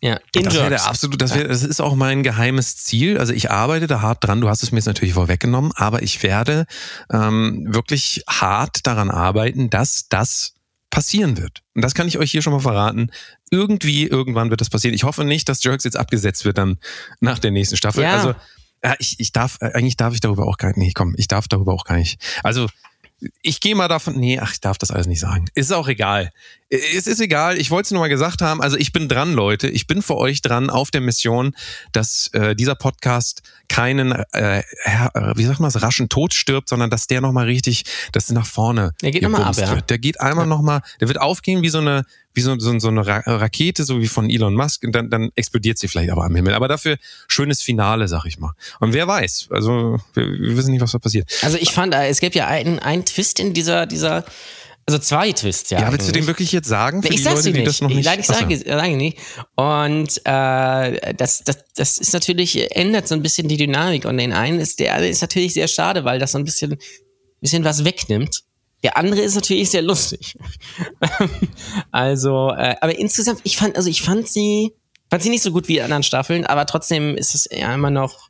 Ja, 0.02 0.20
in 0.36 0.44
Das 0.44 0.54
wäre 0.54 0.82
absolut, 0.84 1.22
das, 1.22 1.34
wäre, 1.34 1.48
das 1.48 1.64
ist 1.64 1.82
auch 1.82 1.96
mein 1.96 2.22
geheimes 2.22 2.78
Ziel. 2.78 3.18
Also 3.18 3.34
ich 3.34 3.50
arbeite 3.50 3.88
da 3.88 4.02
hart 4.02 4.24
dran. 4.24 4.42
Du 4.42 4.50
hast 4.50 4.62
es 4.62 4.72
mir 4.72 4.78
jetzt 4.78 4.86
natürlich 4.86 5.14
vorweggenommen, 5.14 5.72
aber 5.76 6.04
ich 6.04 6.22
werde 6.22 6.66
ähm, 7.12 7.66
wirklich 7.74 8.24
hart 8.28 8.86
daran 8.86 9.10
arbeiten, 9.10 9.70
dass 9.70 10.08
das 10.10 10.54
passieren 10.90 11.38
wird. 11.38 11.62
Und 11.74 11.82
das 11.82 11.94
kann 11.94 12.08
ich 12.08 12.18
euch 12.18 12.32
hier 12.32 12.42
schon 12.42 12.54
mal 12.54 12.60
verraten. 12.60 13.10
Irgendwie, 13.52 14.06
irgendwann 14.06 14.50
wird 14.50 14.62
das 14.62 14.70
passieren. 14.70 14.94
Ich 14.94 15.04
hoffe 15.04 15.26
nicht, 15.26 15.50
dass 15.50 15.64
Jerks 15.64 15.84
jetzt 15.84 15.98
abgesetzt 15.98 16.46
wird 16.46 16.58
dann 16.58 16.78
nach 17.20 17.40
der 17.40 17.52
nächsten 17.52 17.76
Staffel. 17.76 18.04
Ja. 18.04 18.14
Also 18.14 18.36
ja, 18.84 18.96
ich, 19.00 19.20
ich 19.20 19.32
darf, 19.32 19.58
äh, 19.62 19.72
eigentlich 19.74 19.98
darf 19.98 20.14
ich 20.14 20.20
darüber 20.20 20.46
auch 20.46 20.58
gar 20.58 20.70
nicht, 20.70 20.78
nee, 20.78 20.92
komm, 20.94 21.16
ich 21.18 21.28
darf 21.28 21.48
darüber 21.48 21.74
auch 21.74 21.86
gar 21.86 21.98
nicht. 21.98 22.22
Also 22.44 22.68
ich 23.42 23.60
gehe 23.60 23.76
mal 23.76 23.88
davon, 23.88 24.16
nee, 24.20 24.40
ach, 24.40 24.54
ich 24.54 24.60
darf 24.60 24.78
das 24.78 24.92
alles 24.92 25.08
nicht 25.08 25.20
sagen. 25.20 25.48
Ist 25.54 25.74
auch 25.74 25.88
egal. 25.88 26.32
Es 26.70 27.06
ist 27.06 27.20
egal, 27.20 27.58
ich 27.60 27.70
wollte 27.70 27.88
es 27.88 27.92
nur 27.92 28.02
mal 28.02 28.08
gesagt 28.08 28.42
haben. 28.42 28.60
Also 28.60 28.76
ich 28.76 28.92
bin 28.92 29.08
dran, 29.08 29.34
Leute. 29.34 29.68
Ich 29.70 29.86
bin 29.86 30.02
für 30.02 30.18
euch 30.18 30.42
dran 30.42 30.72
auf 30.72 30.90
der 30.90 31.00
Mission, 31.00 31.56
dass 31.92 32.30
äh, 32.34 32.56
dieser 32.56 32.74
Podcast 32.74 33.44
keinen, 33.70 34.14
äh, 34.34 34.60
äh, 34.60 34.64
wie 35.36 35.46
sagt 35.46 35.60
man 35.60 35.72
das, 35.72 35.84
raschen 35.84 36.10
Tod 36.10 36.34
stirbt, 36.34 36.70
sondern 36.70 36.90
dass 36.90 37.06
der 37.06 37.22
nochmal 37.22 37.46
richtig, 37.46 37.84
dass 38.14 38.26
der 38.26 38.36
nach 38.36 38.48
vorne 38.48 38.94
Der 39.04 39.12
geht 39.12 39.22
noch 39.22 39.30
mal 39.30 39.40
gebumst 39.40 39.60
ab, 39.62 39.68
ja. 39.68 39.76
wird. 39.76 39.90
Der 39.92 40.00
geht 40.00 40.20
einmal 40.20 40.48
noch 40.48 40.56
nochmal, 40.56 40.82
der 41.00 41.08
wird 41.08 41.22
aufgehen 41.22 41.62
wie 41.62 41.70
so 41.70 41.78
eine, 41.78 42.04
wie 42.34 42.42
so, 42.42 42.58
so, 42.58 42.80
so 42.80 42.88
eine 42.88 43.06
Ra 43.06 43.22
Rakete, 43.26 43.84
so 43.84 44.02
wie 44.02 44.08
von 44.08 44.30
Elon 44.30 44.56
Musk, 44.56 44.84
und 44.84 44.94
dann, 44.94 45.10
dann 45.12 45.30
explodiert 45.36 45.78
sie 45.78 45.88
vielleicht 45.88 46.10
aber 46.10 46.24
am 46.24 46.36
Himmel. 46.36 46.56
Aber 46.56 46.68
dafür 46.68 46.98
schönes 47.28 47.62
Finale, 47.62 48.08
sag 48.08 48.26
ich 48.26 48.40
mal. 48.40 48.54
Und 48.80 48.94
wer 48.94 49.08
weiß, 49.08 49.50
also 49.52 50.00
wir, 50.16 50.26
wir 50.26 50.58
wissen 50.58 50.72
nicht, 50.72 50.82
was 50.82 50.92
da 50.92 51.00
passiert. 51.00 51.30
Also 51.44 51.58
ich 51.60 51.72
fand, 51.72 51.94
äh, 51.94 52.08
es 52.08 52.20
gibt 52.20 52.36
ja 52.36 52.48
einen, 52.48 52.80
einen 52.80 53.06
Twist 53.06 53.40
in 53.40 53.54
dieser, 53.54 53.86
dieser, 53.86 54.26
also 54.88 55.00
zwei 55.00 55.32
Twists, 55.32 55.72
ja. 55.72 55.82
Ja, 55.82 55.92
willst 55.92 56.08
du 56.08 56.12
den 56.12 56.28
wirklich 56.28 56.52
jetzt 56.52 56.68
sagen? 56.68 57.02
Für 57.02 57.10
ich 57.10 57.16
die 57.16 57.24
Leute, 57.24 57.42
dir 57.42 57.54
die 57.54 57.60
nicht. 57.60 57.68
das 57.68 57.82
noch 57.82 57.90
nicht. 57.90 58.06
Nein, 58.06 58.20
ich 58.20 58.28
sage, 58.28 58.56
sage 58.56 58.96
nicht. 58.96 59.18
Und 59.56 60.22
äh, 60.26 61.14
das, 61.16 61.44
das, 61.44 61.58
das 61.76 61.98
ist 61.98 62.14
natürlich, 62.14 62.76
ändert 62.76 63.08
so 63.08 63.16
ein 63.16 63.24
bisschen 63.24 63.48
die 63.48 63.58
Dynamik. 63.58 64.06
Und 64.06 64.18
den 64.18 64.32
einen 64.32 64.60
ist, 64.60 64.80
der 64.80 64.98
ist 65.00 65.22
natürlich 65.22 65.56
sehr 65.56 65.68
schade, 65.68 66.06
weil 66.06 66.20
das 66.20 66.34
so 66.34 66.38
ein 66.38 66.44
bisschen, 66.44 66.78
bisschen 67.42 67.64
was 67.64 67.84
wegnimmt. 67.84 68.44
Der 68.84 68.96
andere 68.96 69.22
ist 69.22 69.34
natürlich 69.34 69.72
sehr 69.72 69.82
lustig. 69.82 70.38
also, 71.92 72.52
äh, 72.52 72.76
aber 72.80 73.00
insgesamt, 73.00 73.42
ich 73.44 73.58
fand, 73.58 73.78
also 73.78 73.90
ich 73.90 74.04
fand 74.04 74.28
sie, 74.28 74.74
fand 75.10 75.24
sie 75.24 75.30
nicht 75.30 75.42
so 75.42 75.52
gut 75.52 75.68
wie 75.68 75.74
die 75.74 75.82
anderen 75.82 76.04
Staffeln, 76.04 76.46
aber 76.46 76.68
trotzdem 76.68 77.18
ist 77.18 77.34
es 77.34 77.50
ja 77.52 77.74
immer 77.74 77.90
noch 77.90 78.30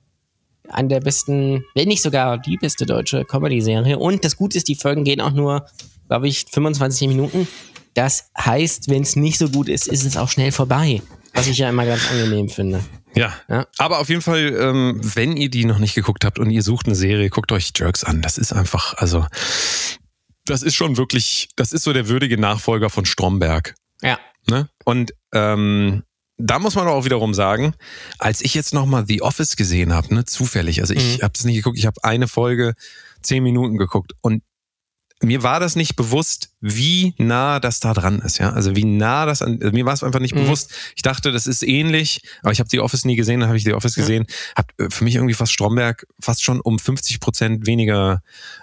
eine 0.69 0.87
der 0.87 1.01
besten, 1.01 1.65
wenn 1.75 1.89
nicht 1.89 2.01
sogar 2.01 2.37
die 2.37 2.55
beste 2.55 2.85
deutsche 2.85 3.25
Comedy-Serie. 3.25 3.99
Und 3.99 4.23
das 4.23 4.37
Gute 4.37 4.57
ist, 4.57 4.69
die 4.69 4.75
Folgen 4.75 5.03
gehen 5.03 5.19
auch 5.19 5.33
nur, 5.33 5.65
glaube 6.07 6.27
ich, 6.27 6.45
25 6.51 7.07
Minuten. 7.07 7.47
Das 7.93 8.29
heißt, 8.37 8.89
wenn 8.89 9.03
es 9.03 9.15
nicht 9.15 9.37
so 9.37 9.49
gut 9.49 9.69
ist, 9.69 9.87
ist 9.87 10.03
es 10.05 10.17
auch 10.17 10.29
schnell 10.29 10.51
vorbei. 10.51 11.01
Was 11.33 11.47
ich 11.47 11.57
ja 11.57 11.69
immer 11.69 11.85
ganz 11.85 12.09
angenehm 12.09 12.49
finde. 12.49 12.83
Ja. 13.15 13.33
Ja. 13.49 13.67
Aber 13.77 13.99
auf 13.99 14.09
jeden 14.09 14.21
Fall, 14.21 14.55
ähm, 14.59 14.99
wenn 15.01 15.35
ihr 15.37 15.49
die 15.49 15.65
noch 15.65 15.79
nicht 15.79 15.95
geguckt 15.95 16.25
habt 16.25 16.39
und 16.39 16.49
ihr 16.49 16.61
sucht 16.63 16.85
eine 16.87 16.95
Serie, 16.95 17.29
guckt 17.29 17.51
euch 17.51 17.71
Jerks 17.75 18.03
an. 18.03 18.21
Das 18.21 18.37
ist 18.37 18.53
einfach, 18.53 18.93
also, 18.95 19.25
das 20.45 20.61
ist 20.61 20.75
schon 20.75 20.97
wirklich, 20.97 21.49
das 21.55 21.71
ist 21.71 21.83
so 21.83 21.93
der 21.93 22.07
würdige 22.07 22.37
Nachfolger 22.37 22.89
von 22.89 23.05
Stromberg. 23.05 23.75
Ja. 24.01 24.19
Ne? 24.49 24.69
Und 24.83 25.13
ähm, 25.33 26.03
da 26.37 26.59
muss 26.59 26.75
man 26.75 26.87
auch 26.87 27.05
wiederum 27.05 27.33
sagen, 27.33 27.73
als 28.19 28.41
ich 28.41 28.53
jetzt 28.53 28.73
nochmal 28.73 29.05
The 29.07 29.21
Office 29.21 29.55
gesehen 29.55 29.93
habe, 29.93 30.13
ne, 30.13 30.25
zufällig, 30.25 30.81
also 30.81 30.93
ich 30.93 31.17
Mhm. 31.17 31.21
habe 31.23 31.33
das 31.33 31.45
nicht 31.45 31.55
geguckt, 31.55 31.77
ich 31.77 31.85
habe 31.85 32.03
eine 32.03 32.27
Folge 32.27 32.73
zehn 33.21 33.41
Minuten 33.41 33.77
geguckt 33.77 34.11
und 34.21 34.43
mir 35.23 35.43
war 35.43 35.59
das 35.59 35.75
nicht 35.75 35.95
bewusst, 35.95 36.49
wie 36.59 37.13
nah 37.17 37.59
das 37.59 37.79
da 37.79 37.93
dran 37.93 38.19
ist, 38.19 38.37
ja. 38.37 38.51
Also 38.51 38.75
wie 38.75 38.83
nah 38.83 39.25
das 39.25 39.41
an, 39.41 39.59
also 39.61 39.71
mir 39.71 39.85
war 39.85 39.93
es 39.93 40.03
einfach 40.03 40.19
nicht 40.19 40.35
Mhm. 40.35 40.41
bewusst. 40.41 40.73
Ich 40.95 41.01
dachte, 41.03 41.31
das 41.31 41.47
ist 41.47 41.63
ähnlich, 41.63 42.21
aber 42.43 42.51
ich 42.51 42.59
habe 42.59 42.69
The 42.69 42.79
Office 42.81 43.05
nie 43.05 43.15
gesehen, 43.15 43.39
dann 43.39 43.47
habe 43.47 43.57
ich 43.57 43.63
The 43.63 43.73
Office 43.73 43.95
gesehen, 43.95 44.25
hab 44.55 44.71
äh, 44.79 44.89
für 44.89 45.03
mich 45.05 45.15
irgendwie 45.15 45.33
fast 45.33 45.53
Stromberg 45.53 46.05
fast 46.19 46.43
schon 46.43 46.59
um 46.59 46.79
50 46.79 47.19
Prozent 47.21 47.65
weniger 47.65 48.21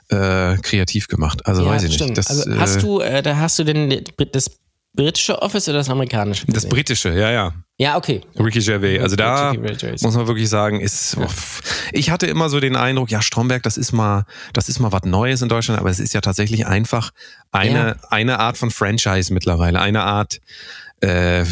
äh, 0.09 0.57
kreativ 0.59 1.09
gemacht. 1.09 1.47
Also 1.47 1.65
ja, 1.65 1.71
weiß 1.71 1.85
ich 1.85 1.95
stimmt. 1.95 2.11
nicht. 2.11 2.19
Das, 2.19 2.29
also 2.29 2.51
äh, 2.51 2.57
hast 2.59 2.83
du, 2.83 3.01
äh, 3.01 3.23
da 3.23 3.37
hast 3.39 3.59
du 3.59 3.65
denn 3.65 4.03
das 4.33 4.51
britische 4.95 5.41
Office 5.41 5.69
oder 5.69 5.79
das 5.79 5.89
amerikanische? 5.89 6.45
das 6.47 6.55
gesehen? 6.55 6.69
britische, 6.71 7.09
ja, 7.19 7.31
ja. 7.31 7.55
Ja, 7.79 7.97
okay. 7.97 8.21
Ricky 8.39 8.61
Gervais. 8.61 9.01
Also 9.01 9.17
da 9.17 9.51
Ricky 9.53 9.63
Gervais. 9.77 10.03
muss 10.03 10.15
man 10.15 10.27
wirklich 10.27 10.49
sagen, 10.51 10.81
ist. 10.81 11.17
uff. 11.17 11.63
Ich 11.93 12.11
hatte 12.11 12.27
immer 12.27 12.49
so 12.49 12.61
den 12.61 12.77
Eindruck, 12.77 13.11
ja, 13.11 13.23
Stromberg, 13.23 13.63
das 13.63 13.77
ist 13.77 13.93
mal, 13.93 14.25
das 14.53 14.69
ist 14.69 14.79
mal 14.81 14.93
was 14.93 15.03
Neues 15.05 15.43
in 15.43 15.49
Deutschland, 15.49 15.79
aber 15.81 15.91
es 15.91 15.99
ist 16.01 16.15
ja 16.15 16.21
tatsächlich 16.21 16.67
einfach 16.67 17.11
eine, 17.51 17.73
Ja. 17.73 17.97
eine 18.11 18.39
Art 18.39 18.57
von 18.59 18.71
Franchise 18.71 19.33
mittlerweile, 19.33 19.81
eine 19.81 20.03
Art 20.03 20.41
äh, 21.01 21.45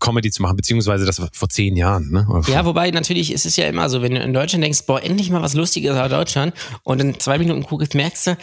Comedy 0.00 0.30
zu 0.32 0.42
machen, 0.42 0.56
beziehungsweise 0.56 1.06
das 1.06 1.20
war 1.20 1.28
vor 1.32 1.48
zehn 1.48 1.76
Jahren, 1.76 2.10
ne? 2.10 2.26
Ja, 2.48 2.64
wobei 2.64 2.90
natürlich 2.90 3.32
ist 3.32 3.46
es 3.46 3.54
ja 3.56 3.66
immer 3.66 3.88
so, 3.88 4.02
wenn 4.02 4.14
du 4.14 4.20
in 4.20 4.32
Deutschland 4.34 4.64
denkst, 4.64 4.80
boah, 4.86 5.00
endlich 5.02 5.30
mal 5.30 5.42
was 5.42 5.54
Lustiges 5.54 5.96
aus 5.96 6.10
Deutschland 6.10 6.54
und 6.82 7.00
in 7.00 7.18
zwei 7.20 7.38
Minuten 7.38 7.62
guckst, 7.62 7.94
merkst 7.94 8.26
du, 8.26 8.36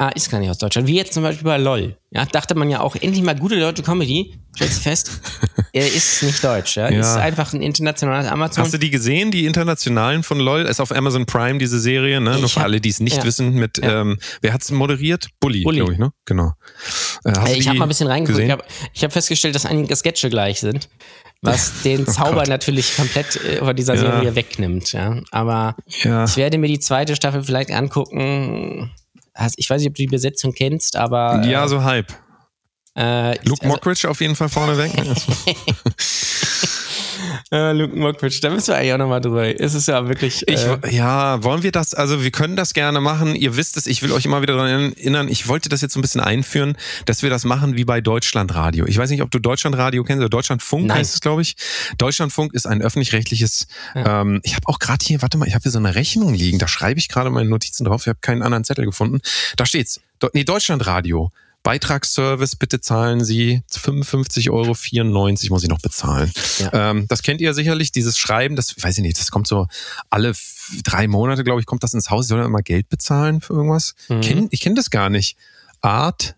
ah, 0.00 0.08
ist 0.08 0.30
gar 0.30 0.38
nicht 0.40 0.50
aus 0.50 0.58
Deutschland. 0.58 0.88
Wie 0.88 0.96
jetzt 0.96 1.12
zum 1.12 1.22
Beispiel 1.22 1.44
bei 1.44 1.58
LOL. 1.58 1.96
Ja, 2.10 2.24
dachte 2.24 2.54
man 2.56 2.68
ja 2.70 2.80
auch, 2.80 2.96
endlich 2.96 3.22
mal 3.22 3.36
gute 3.36 3.60
deutsche 3.60 3.82
Comedy. 3.82 4.34
Stellst 4.56 4.82
fest, 4.82 5.10
er 5.72 5.86
ist 5.86 6.22
nicht 6.24 6.42
deutsch, 6.42 6.76
ja. 6.76 6.90
Ja. 6.90 6.98
Ist 7.00 7.16
einfach 7.16 7.52
ein 7.52 7.62
internationales 7.62 8.26
Amazon. 8.30 8.64
Hast 8.64 8.74
du 8.74 8.78
die 8.78 8.90
gesehen, 8.90 9.30
die 9.30 9.44
internationalen 9.46 10.24
von 10.24 10.40
LOL? 10.40 10.62
Ist 10.62 10.80
auf 10.80 10.90
Amazon 10.90 11.24
Prime 11.26 11.58
diese 11.58 11.78
Serie, 11.78 12.20
ne? 12.20 12.34
Ich 12.34 12.40
Nur 12.40 12.48
für 12.48 12.56
hab- 12.56 12.64
alle, 12.64 12.80
die 12.80 12.88
es 12.88 12.98
nicht 12.98 13.18
ja. 13.18 13.24
wissen, 13.24 13.52
mit, 13.54 13.78
Ja. 13.78 14.00
ähm, 14.00 14.18
wer 14.40 14.52
hat's 14.52 14.70
moderiert? 14.72 15.28
Bully, 15.38 15.62
Bully. 15.62 15.76
glaube 15.78 15.92
ich, 15.92 15.98
ne? 16.00 16.10
Genau. 16.24 16.52
Äh, 17.24 17.30
Äh, 17.52 17.58
ich 17.58 17.68
habe 17.68 17.78
mal 17.78 17.84
ein 17.84 17.88
bisschen 17.88 18.08
reingeguckt. 18.08 18.42
Ich 18.44 18.50
habe 18.50 18.64
hab 19.02 19.12
festgestellt, 19.12 19.54
dass 19.54 19.66
einige 19.66 19.94
Sketche 19.94 20.28
gleich 20.30 20.58
sind, 20.60 20.88
was 21.42 21.82
den 21.84 22.06
Zauber 22.08 22.42
Oh 22.44 22.48
natürlich 22.48 22.96
komplett 22.96 23.36
äh, 23.44 23.58
von 23.58 23.76
dieser 23.76 23.94
Ja. 23.94 24.00
Serie 24.00 24.34
wegnimmt. 24.34 24.92
Ja. 24.92 25.20
Aber 25.30 25.76
Ja. 26.02 26.24
ich 26.24 26.36
werde 26.36 26.58
mir 26.58 26.66
die 26.68 26.80
zweite 26.80 27.14
Staffel 27.14 27.44
vielleicht 27.44 27.70
angucken. 27.70 28.90
Ich 29.56 29.68
weiß 29.68 29.80
nicht, 29.80 29.88
ob 29.88 29.94
du 29.94 30.02
die 30.02 30.08
Besetzung 30.08 30.52
kennst, 30.52 30.96
aber. 30.96 31.42
Ja, 31.44 31.64
äh, 31.64 31.68
so 31.68 31.82
halb. 31.82 32.12
Äh, 32.96 33.36
Luke 33.46 33.62
also, 33.62 33.66
Mockridge 33.66 34.08
auf 34.08 34.20
jeden 34.20 34.36
Fall 34.36 34.48
vorneweg. 34.48 34.92
äh, 37.52 37.72
Luke 37.72 37.96
Mockridge, 37.96 38.38
da 38.42 38.50
müssen 38.50 38.68
wir 38.68 38.76
eigentlich 38.76 38.92
auch 38.92 38.98
nochmal 38.98 39.20
drüber. 39.20 39.60
Es 39.60 39.74
ist 39.74 39.88
ja 39.88 40.08
wirklich. 40.08 40.46
Ich, 40.48 40.60
äh, 40.60 40.78
ja, 40.90 41.42
wollen 41.42 41.62
wir 41.62 41.72
das, 41.72 41.94
also 41.94 42.22
wir 42.22 42.30
können 42.30 42.56
das 42.56 42.74
gerne 42.74 43.00
machen. 43.00 43.34
Ihr 43.34 43.56
wisst 43.56 43.76
es, 43.76 43.86
ich 43.86 44.02
will 44.02 44.12
euch 44.12 44.24
immer 44.24 44.42
wieder 44.42 44.54
daran 44.54 44.92
erinnern, 44.92 45.28
ich 45.28 45.48
wollte 45.48 45.68
das 45.68 45.80
jetzt 45.80 45.94
so 45.94 45.98
ein 45.98 46.02
bisschen 46.02 46.20
einführen, 46.20 46.76
dass 47.06 47.22
wir 47.22 47.30
das 47.30 47.44
machen 47.44 47.76
wie 47.76 47.84
bei 47.84 48.00
Deutschlandradio. 48.00 48.86
Ich 48.86 48.98
weiß 48.98 49.10
nicht, 49.10 49.22
ob 49.22 49.30
du 49.30 49.38
Deutschlandradio 49.38 50.04
kennst 50.04 50.20
oder 50.20 50.28
Deutschlandfunk 50.28 50.86
Nein. 50.86 50.98
heißt 50.98 51.14
es, 51.14 51.20
glaube 51.20 51.42
ich. 51.42 51.56
Deutschlandfunk 51.98 52.54
ist 52.54 52.66
ein 52.66 52.82
öffentlich-rechtliches, 52.82 53.66
ähm, 53.94 54.40
ich 54.42 54.54
habe 54.54 54.66
auch 54.66 54.78
gerade 54.78 55.04
hier, 55.04 55.22
warte 55.22 55.38
mal, 55.38 55.48
ich 55.48 55.54
habe 55.54 55.62
hier 55.62 55.72
so 55.72 55.78
eine 55.78 55.94
Rechnung 55.94 56.34
liegen, 56.34 56.58
da 56.58 56.68
schreibe 56.68 56.98
ich 56.98 57.08
gerade 57.08 57.30
meine 57.30 57.48
Notizen 57.48 57.84
drauf, 57.84 58.02
ich 58.02 58.08
habe 58.08 58.18
keinen 58.20 58.42
anderen 58.42 58.64
Zettel 58.64 58.84
gefunden. 58.84 59.20
Da 59.56 59.66
steht's, 59.66 60.00
Do 60.18 60.28
nee, 60.34 60.44
Deutschlandradio. 60.44 61.30
Beitragsservice, 61.62 62.56
bitte 62.56 62.80
zahlen 62.80 63.22
Sie 63.22 63.62
55,94 63.70 64.50
Euro 64.50 64.74
muss 65.50 65.62
ich 65.62 65.68
noch 65.68 65.80
bezahlen. 65.80 66.32
Ja. 66.58 66.90
Ähm, 66.90 67.06
das 67.08 67.22
kennt 67.22 67.40
ihr 67.40 67.52
sicherlich, 67.52 67.92
dieses 67.92 68.16
Schreiben, 68.16 68.56
das 68.56 68.74
weiß 68.82 68.96
ich 68.96 69.02
nicht, 69.02 69.18
das 69.20 69.30
kommt 69.30 69.46
so 69.46 69.66
alle 70.08 70.32
drei 70.84 71.06
Monate, 71.06 71.44
glaube 71.44 71.60
ich, 71.60 71.66
kommt 71.66 71.82
das 71.82 71.92
ins 71.92 72.10
Haus. 72.10 72.28
Soll 72.28 72.42
immer 72.42 72.62
Geld 72.62 72.88
bezahlen 72.88 73.40
für 73.40 73.52
irgendwas. 73.52 73.94
Mhm. 74.08 74.20
Kenn, 74.22 74.48
ich 74.50 74.60
kenne 74.60 74.76
das 74.76 74.90
gar 74.90 75.10
nicht. 75.10 75.36
Art 75.82 76.36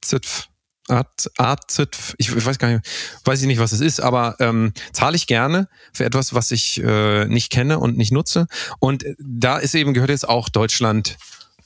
Zitf. 0.00 0.48
Art, 0.88 1.30
Art 1.36 1.70
Zitf. 1.70 2.14
Ich, 2.18 2.34
ich 2.34 2.44
weiß 2.44 2.58
gar 2.58 2.68
nicht, 2.68 2.86
weiß 3.24 3.40
ich 3.42 3.46
nicht, 3.46 3.60
was 3.60 3.72
es 3.72 3.80
ist, 3.80 4.00
aber 4.00 4.36
ähm, 4.40 4.72
zahle 4.92 5.16
ich 5.16 5.26
gerne 5.26 5.68
für 5.92 6.04
etwas, 6.04 6.34
was 6.34 6.50
ich 6.50 6.82
äh, 6.82 7.26
nicht 7.26 7.50
kenne 7.50 7.78
und 7.78 7.96
nicht 7.96 8.10
nutze. 8.10 8.46
Und 8.80 9.04
äh, 9.04 9.14
da 9.18 9.58
ist 9.58 9.74
eben, 9.74 9.94
gehört 9.94 10.10
jetzt 10.10 10.28
auch 10.28 10.48
Deutschland 10.48 11.18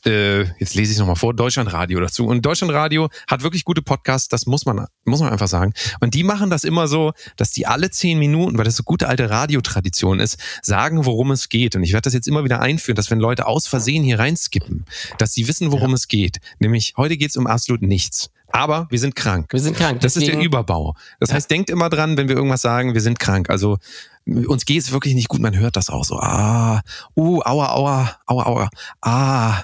äh, 0.06 0.42
jetzt 0.58 0.74
lese 0.74 0.90
ich 0.90 0.96
es 0.96 0.98
nochmal 0.98 1.16
vor, 1.16 1.34
Deutschlandradio 1.34 2.00
dazu. 2.00 2.26
Und 2.26 2.44
Deutschlandradio 2.44 3.08
hat 3.28 3.42
wirklich 3.42 3.64
gute 3.64 3.82
Podcasts, 3.82 4.28
das 4.28 4.46
muss 4.46 4.66
man, 4.66 4.86
muss 5.04 5.20
man 5.20 5.32
einfach 5.32 5.48
sagen. 5.48 5.72
Und 6.00 6.14
die 6.14 6.24
machen 6.24 6.50
das 6.50 6.64
immer 6.64 6.88
so, 6.88 7.12
dass 7.36 7.50
die 7.52 7.66
alle 7.66 7.90
zehn 7.90 8.18
Minuten, 8.18 8.58
weil 8.58 8.64
das 8.64 8.76
so 8.76 8.82
gute 8.82 9.08
alte 9.08 9.30
Radiotradition 9.30 10.20
ist, 10.20 10.38
sagen, 10.62 11.04
worum 11.04 11.30
es 11.30 11.48
geht. 11.48 11.76
Und 11.76 11.82
ich 11.82 11.92
werde 11.92 12.04
das 12.04 12.14
jetzt 12.14 12.28
immer 12.28 12.44
wieder 12.44 12.60
einführen, 12.60 12.96
dass 12.96 13.10
wenn 13.10 13.20
Leute 13.20 13.46
aus 13.46 13.66
Versehen 13.66 14.04
hier 14.04 14.18
reinskippen, 14.18 14.84
dass 15.18 15.32
sie 15.32 15.48
wissen, 15.48 15.72
worum 15.72 15.94
es 15.94 16.08
geht. 16.08 16.38
Nämlich, 16.58 16.94
heute 16.96 17.16
geht 17.16 17.30
es 17.30 17.36
um 17.36 17.46
absolut 17.46 17.82
nichts. 17.82 18.30
Aber 18.52 18.86
wir 18.90 18.98
sind 18.98 19.16
krank. 19.16 19.50
wir 19.50 19.60
sind 19.60 19.76
krank. 19.76 20.00
Das 20.00 20.14
ist 20.14 20.26
der 20.26 20.38
Überbau. 20.38 20.94
Das 21.20 21.32
heißt, 21.32 21.50
denkt 21.50 21.70
immer 21.70 21.88
dran, 21.88 22.18
wenn 22.18 22.28
wir 22.28 22.36
irgendwas 22.36 22.60
sagen, 22.60 22.92
wir 22.92 23.00
sind 23.00 23.18
krank. 23.18 23.48
Also 23.48 23.78
uns 24.26 24.66
geht 24.66 24.82
es 24.82 24.92
wirklich 24.92 25.14
nicht 25.14 25.28
gut, 25.28 25.40
man 25.40 25.56
hört 25.56 25.76
das 25.76 25.88
auch 25.88 26.04
so. 26.04 26.18
Ah, 26.18 26.82
uh, 27.16 27.40
aua, 27.42 27.72
aua, 27.72 28.16
aua, 28.26 28.46
aua. 28.46 28.70
Ah, 29.00 29.62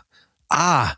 ah. 0.48 0.94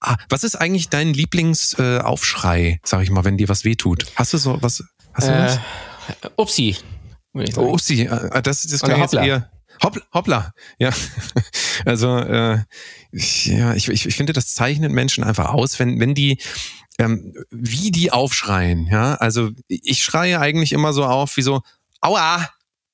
Ah, 0.00 0.16
was 0.28 0.44
ist 0.44 0.54
eigentlich 0.54 0.90
dein 0.90 1.12
Lieblingsaufschrei, 1.12 2.62
äh, 2.68 2.78
sag 2.84 3.02
ich 3.02 3.10
mal, 3.10 3.24
wenn 3.24 3.36
dir 3.36 3.48
was 3.48 3.64
wehtut? 3.64 4.06
Hast 4.14 4.32
du 4.32 4.38
so 4.38 4.62
was? 4.62 4.84
Hast 5.12 5.26
du 5.26 5.32
Äh, 5.32 5.58
was? 6.22 6.30
Upsi. 6.36 6.76
Oh, 7.56 7.72
upsi, 7.74 8.02
äh, 8.02 8.40
das, 8.42 8.62
das 8.62 8.82
Oder 8.82 8.94
klingt 8.94 9.12
jetzt 9.12 9.12
hoppla. 9.20 9.26
eher. 9.26 9.50
Hoppla, 9.82 10.02
hoppla, 10.12 10.52
ja. 10.78 10.90
Also, 11.84 12.16
äh, 12.18 12.58
ich- 13.12 13.46
ja, 13.46 13.74
ich, 13.74 13.88
ich, 13.88 14.06
ich 14.06 14.16
finde, 14.16 14.32
das 14.32 14.54
zeichnet 14.54 14.92
Menschen 14.92 15.22
einfach 15.24 15.48
aus, 15.52 15.78
wenn, 15.80 15.98
wenn 16.00 16.14
die, 16.14 16.38
ähm, 16.98 17.34
wie 17.50 17.90
die 17.90 18.10
aufschreien, 18.12 18.86
ja. 18.86 19.14
Also, 19.16 19.50
ich 19.68 20.02
schreie 20.02 20.40
eigentlich 20.40 20.72
immer 20.72 20.92
so 20.92 21.04
auf, 21.04 21.36
wie 21.36 21.42
so, 21.42 21.62
aua, 22.00 22.48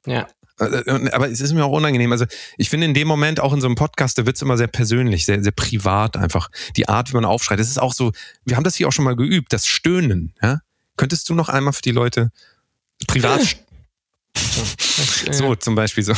Ja. 0.06 0.26
Äh, 0.58 1.11
aber 1.11 1.30
es 1.30 1.40
ist 1.40 1.52
mir 1.52 1.64
auch 1.64 1.73
unangenehm. 1.73 2.12
Also 2.12 2.26
ich 2.56 2.70
finde 2.70 2.87
in 2.87 2.94
dem 2.94 3.08
Moment, 3.08 3.40
auch 3.40 3.52
in 3.52 3.61
so 3.61 3.66
einem 3.66 3.76
Podcast, 3.76 4.18
da 4.18 4.26
wird 4.26 4.40
immer 4.40 4.56
sehr 4.56 4.68
persönlich, 4.68 5.25
sehr, 5.25 5.42
sehr 5.42 5.52
privat 5.52 6.16
einfach. 6.16 6.50
Die 6.76 6.88
Art, 6.88 7.11
wie 7.11 7.14
man 7.14 7.25
aufschreit. 7.25 7.58
Das 7.58 7.68
ist 7.68 7.80
auch 7.80 7.92
so, 7.92 8.12
wir 8.44 8.56
haben 8.56 8.64
das 8.64 8.76
hier 8.76 8.88
auch 8.88 8.92
schon 8.92 9.04
mal 9.04 9.16
geübt, 9.16 9.52
das 9.52 9.66
Stöhnen. 9.66 10.34
Ja? 10.42 10.61
Könntest 10.96 11.28
du 11.28 11.34
noch 11.34 11.49
einmal 11.49 11.73
für 11.73 11.82
die 11.82 11.92
Leute 11.92 12.30
privat 13.06 13.56
Das, 14.34 15.26
äh, 15.26 15.32
so 15.32 15.54
zum 15.54 15.74
Beispiel 15.74 16.04
so. 16.04 16.12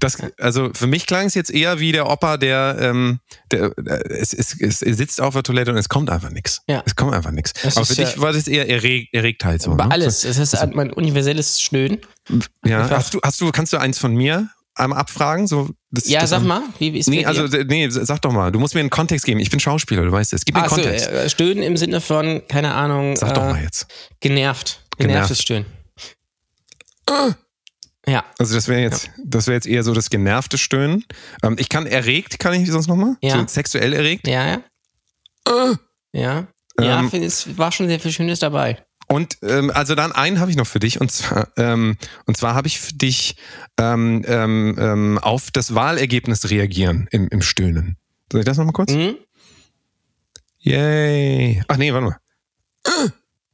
Das, 0.00 0.18
also 0.38 0.70
für 0.74 0.86
mich 0.86 1.06
klang 1.06 1.26
es 1.26 1.34
jetzt 1.34 1.50
eher 1.50 1.78
wie 1.80 1.92
der 1.92 2.08
Opa, 2.08 2.36
der, 2.36 2.76
ähm, 2.80 3.20
der 3.50 3.72
äh, 3.86 4.08
es, 4.08 4.32
es, 4.32 4.56
es 4.60 4.78
sitzt 4.80 5.20
auf 5.20 5.34
der 5.34 5.42
Toilette 5.42 5.70
und 5.70 5.76
es 5.76 5.88
kommt 5.88 6.10
einfach 6.10 6.30
nichts. 6.30 6.62
Ja. 6.68 6.82
Es 6.86 6.96
kommt 6.96 7.14
einfach 7.14 7.30
nichts. 7.30 7.52
Das 7.62 7.76
Aber 7.76 7.86
für 7.86 7.92
ist 7.92 7.98
dich 8.00 8.16
ja- 8.16 8.20
war 8.22 8.32
das 8.32 8.46
eher 8.48 8.68
Erreg 8.68 9.08
Erregtheit 9.12 9.62
so. 9.62 9.74
Bei 9.74 9.86
ne? 9.86 9.92
alles. 9.92 10.24
Es 10.24 10.38
ist 10.38 10.54
halt 10.58 10.74
mein 10.74 10.92
universelles 10.92 11.60
Stöhnen. 11.60 11.98
Ja. 12.64 12.82
Einfach- 12.82 12.96
Hast 12.98 13.14
du, 13.14 13.20
hast 13.22 13.40
du, 13.40 13.50
kannst 13.50 13.72
du 13.72 13.78
eins 13.78 13.98
von 13.98 14.14
mir 14.14 14.48
einmal 14.74 14.98
abfragen? 14.98 15.46
So, 15.46 15.70
ich 15.96 16.06
Ja, 16.06 16.20
das 16.22 16.30
sag 16.30 16.42
mal, 16.42 16.62
wie 16.78 16.96
ist 16.98 17.08
Nee, 17.08 17.24
also 17.24 17.46
nee, 17.46 17.88
sag 17.90 18.20
doch 18.22 18.32
mal. 18.32 18.50
Du 18.52 18.58
musst 18.58 18.74
mir 18.74 18.80
einen 18.80 18.90
Kontext 18.90 19.26
geben. 19.26 19.40
Ich 19.40 19.50
bin 19.50 19.60
Schauspieler, 19.60 20.02
du 20.04 20.12
weißt 20.12 20.32
es. 20.32 20.44
Gib 20.44 20.54
mir 20.54 20.62
einen 20.62 20.70
Ach 20.72 20.76
so, 20.76 20.82
Kontext. 20.82 21.08
äh, 21.08 21.30
Stöhnen 21.30 21.62
im 21.62 21.76
Sinne 21.76 22.00
von, 22.00 22.42
keine 22.48 22.74
Ahnung, 22.74 23.16
Sag 23.16 23.34
doch 23.34 23.42
äh, 23.44 23.52
mal 23.52 23.62
jetzt. 23.62 23.86
genervt. 24.20 24.82
Genervt. 24.98 24.98
Genervtes 24.98 25.42
Stöhnen. 25.42 25.66
Ja, 28.10 28.24
Also 28.38 28.54
das 28.54 28.66
wäre 28.68 28.80
jetzt, 28.80 29.10
das 29.24 29.46
wäre 29.46 29.54
jetzt 29.54 29.66
eher 29.66 29.82
so 29.84 29.94
das 29.94 30.10
genervte 30.10 30.58
Stöhnen. 30.58 31.04
Ähm, 31.42 31.56
ich 31.58 31.68
kann 31.68 31.86
erregt, 31.86 32.38
kann 32.38 32.52
ich 32.54 32.70
sonst 32.70 32.88
nochmal? 32.88 33.16
Ja. 33.22 33.38
So 33.38 33.46
sexuell 33.46 33.92
erregt. 33.92 34.26
ja, 34.26 34.46
ja. 34.48 34.62
Ja, 36.12 36.46
ja, 36.80 37.00
Ähm, 37.00 37.10
es 37.22 37.56
war 37.58 37.70
schon 37.72 37.86
sehr 37.88 38.00
viel 38.00 38.10
Schönes 38.12 38.38
dabei. 38.40 38.84
Und 39.06 39.38
ähm, 39.42 39.70
also 39.74 39.94
dann 39.94 40.12
einen 40.12 40.38
habe 40.40 40.50
ich 40.50 40.56
noch 40.56 40.66
für 40.66 40.78
dich 40.78 41.00
und 41.00 41.10
zwar 41.10 41.48
ähm, 41.56 41.96
und 42.26 42.36
zwar 42.36 42.54
habe 42.54 42.68
ich 42.68 42.78
für 42.80 42.94
dich 42.94 43.36
ähm, 43.78 44.24
ähm, 44.26 44.76
ähm, 44.78 45.18
auf 45.18 45.50
das 45.50 45.74
Wahlergebnis 45.74 46.48
reagieren 46.50 47.08
im, 47.10 47.26
im 47.28 47.42
Stöhnen. 47.42 47.96
Soll 48.30 48.40
ich 48.42 48.44
das 48.44 48.56
nochmal 48.58 48.72
kurz? 48.72 48.92
Mhm. 48.92 49.16
Yay. 50.58 51.62
Ach 51.68 51.76
nee, 51.76 51.92
warte 51.92 52.06
mal. 52.06 53.10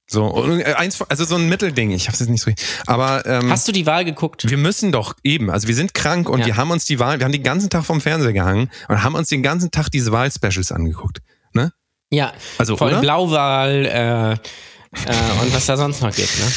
So, 0.08 0.48
äh, 0.58 0.74
eins, 0.74 1.02
also 1.02 1.24
so 1.24 1.34
ein 1.36 1.48
Mittelding. 1.48 1.90
Ich 1.90 2.06
habe 2.06 2.14
es 2.14 2.20
jetzt 2.20 2.28
nicht 2.28 2.42
so. 2.42 2.52
Aber 2.86 3.26
ähm, 3.26 3.50
Hast 3.50 3.66
du 3.66 3.72
die 3.72 3.86
Wahl 3.86 4.04
geguckt? 4.04 4.48
wir 4.48 4.56
müssen 4.56 4.92
doch 4.92 5.14
eben, 5.24 5.50
also 5.50 5.66
wir 5.68 5.74
sind 5.74 5.94
krank 5.94 6.28
und 6.28 6.40
Ja. 6.40 6.46
wir 6.46 6.56
haben 6.56 6.70
uns 6.70 6.84
die 6.84 6.98
Wahl, 7.00 7.18
wir 7.18 7.24
haben 7.24 7.32
den 7.32 7.42
ganzen 7.42 7.70
Tag 7.70 7.84
vom 7.84 8.00
Fernseher 8.00 8.32
gehangen 8.32 8.70
und 8.88 9.02
haben 9.02 9.14
uns 9.16 9.28
den 9.28 9.42
ganzen 9.42 9.70
Tag 9.72 9.90
diese 9.90 10.12
Wahlspecials 10.12 10.70
angeguckt. 10.70 11.18
Ne? 11.54 11.72
Ja, 12.10 12.32
Also, 12.58 12.76
vor 12.76 12.86
allem? 12.86 13.00
Blauwahl 13.00 13.84
äh, 13.86 14.32
äh, 14.32 14.36
und 15.42 15.52
was 15.52 15.66
da 15.66 15.76
sonst 15.76 16.00
noch 16.02 16.14
gibt. 16.14 16.30
Ne? 16.38 16.52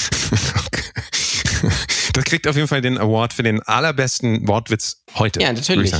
Das 2.13 2.23
kriegt 2.23 2.47
auf 2.47 2.55
jeden 2.55 2.67
Fall 2.67 2.81
den 2.81 2.97
Award 2.97 3.33
für 3.33 3.43
den 3.43 3.61
allerbesten 3.61 4.47
Wortwitz 4.47 5.03
heute. 5.15 5.41
Ja, 5.41 5.53
natürlich. 5.53 5.93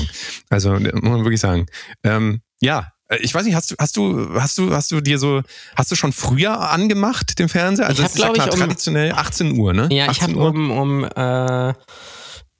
Also 0.49 0.71
muss 0.71 0.91
man 1.01 1.23
wirklich 1.23 1.39
sagen. 1.39 1.67
Ähm, 2.03 2.41
ja, 2.61 2.91
ich 3.21 3.33
weiß 3.33 3.43
nicht, 3.45 3.55
hast 3.55 3.71
du, 3.71 3.75
hast 3.79 3.97
du, 3.97 4.29
hast 4.39 4.57
du, 4.57 4.73
hast 4.73 4.91
du 4.91 5.01
dir 5.01 5.17
so, 5.17 5.41
hast 5.75 5.91
du 5.91 5.95
schon 5.95 6.13
früher 6.13 6.71
angemacht 6.71 7.39
den 7.39 7.49
Fernseher? 7.49 7.87
Also 7.87 8.03
Ich 8.03 8.09
es 8.09 8.11
hab, 8.11 8.15
ist 8.15 8.19
ja 8.19 8.25
glaub 8.25 8.37
ich, 8.37 8.43
klar, 8.43 8.53
um- 8.53 8.59
traditionell 8.59 9.11
18 9.13 9.57
Uhr, 9.57 9.73
ne? 9.73 9.87
Ja, 9.91 10.05
ich 10.05 10.21
18 10.21 10.39
habe 10.39 10.49
um, 10.49 10.71
um 10.71 11.03
äh, 11.03 11.73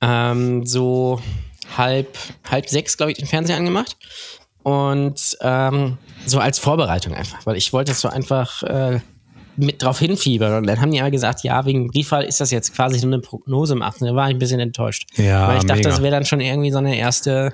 ähm, 0.02 0.66
so 0.66 1.22
halb, 1.78 2.18
halb 2.50 2.68
sechs, 2.70 2.98
glaube 2.98 3.12
ich, 3.12 3.18
den 3.18 3.28
Fernseher 3.28 3.58
angemacht. 3.58 3.96
Und 4.64 5.38
ähm, 5.42 5.98
so 6.26 6.40
als 6.40 6.60
Vorbereitung 6.60 7.14
einfach, 7.14 7.46
weil 7.46 7.56
ich 7.56 7.72
wollte 7.72 7.94
so 7.94 8.10
einfach 8.10 8.62
äh, 8.64 9.00
mit 9.56 9.82
drauf 9.82 10.00
hinfiebern. 10.00 10.54
Und 10.56 10.68
dann 10.68 10.82
haben 10.82 10.92
die 10.92 11.00
aber 11.00 11.12
gesagt, 11.12 11.44
ja, 11.44 11.66
wegen 11.66 11.88
Briefwahl 11.88 12.24
ist 12.24 12.42
das 12.42 12.52
jetzt 12.52 12.76
quasi 12.76 13.00
nur 13.06 13.14
eine 13.14 13.22
Prognose 13.22 13.74
im 13.74 13.82
18. 13.82 14.08
Da 14.08 14.16
war 14.16 14.28
ich 14.30 14.36
ein 14.36 14.40
bisschen 14.40 14.60
enttäuscht. 14.60 15.08
Ja, 15.16 15.48
weil 15.48 15.58
ich 15.58 15.64
dachte, 15.64 15.80
mega. 15.80 15.90
das 15.90 16.02
wäre 16.02 16.12
dann 16.12 16.26
schon 16.26 16.42
irgendwie 16.42 16.72
so 16.72 16.78
eine 16.78 16.98
erste 16.98 17.54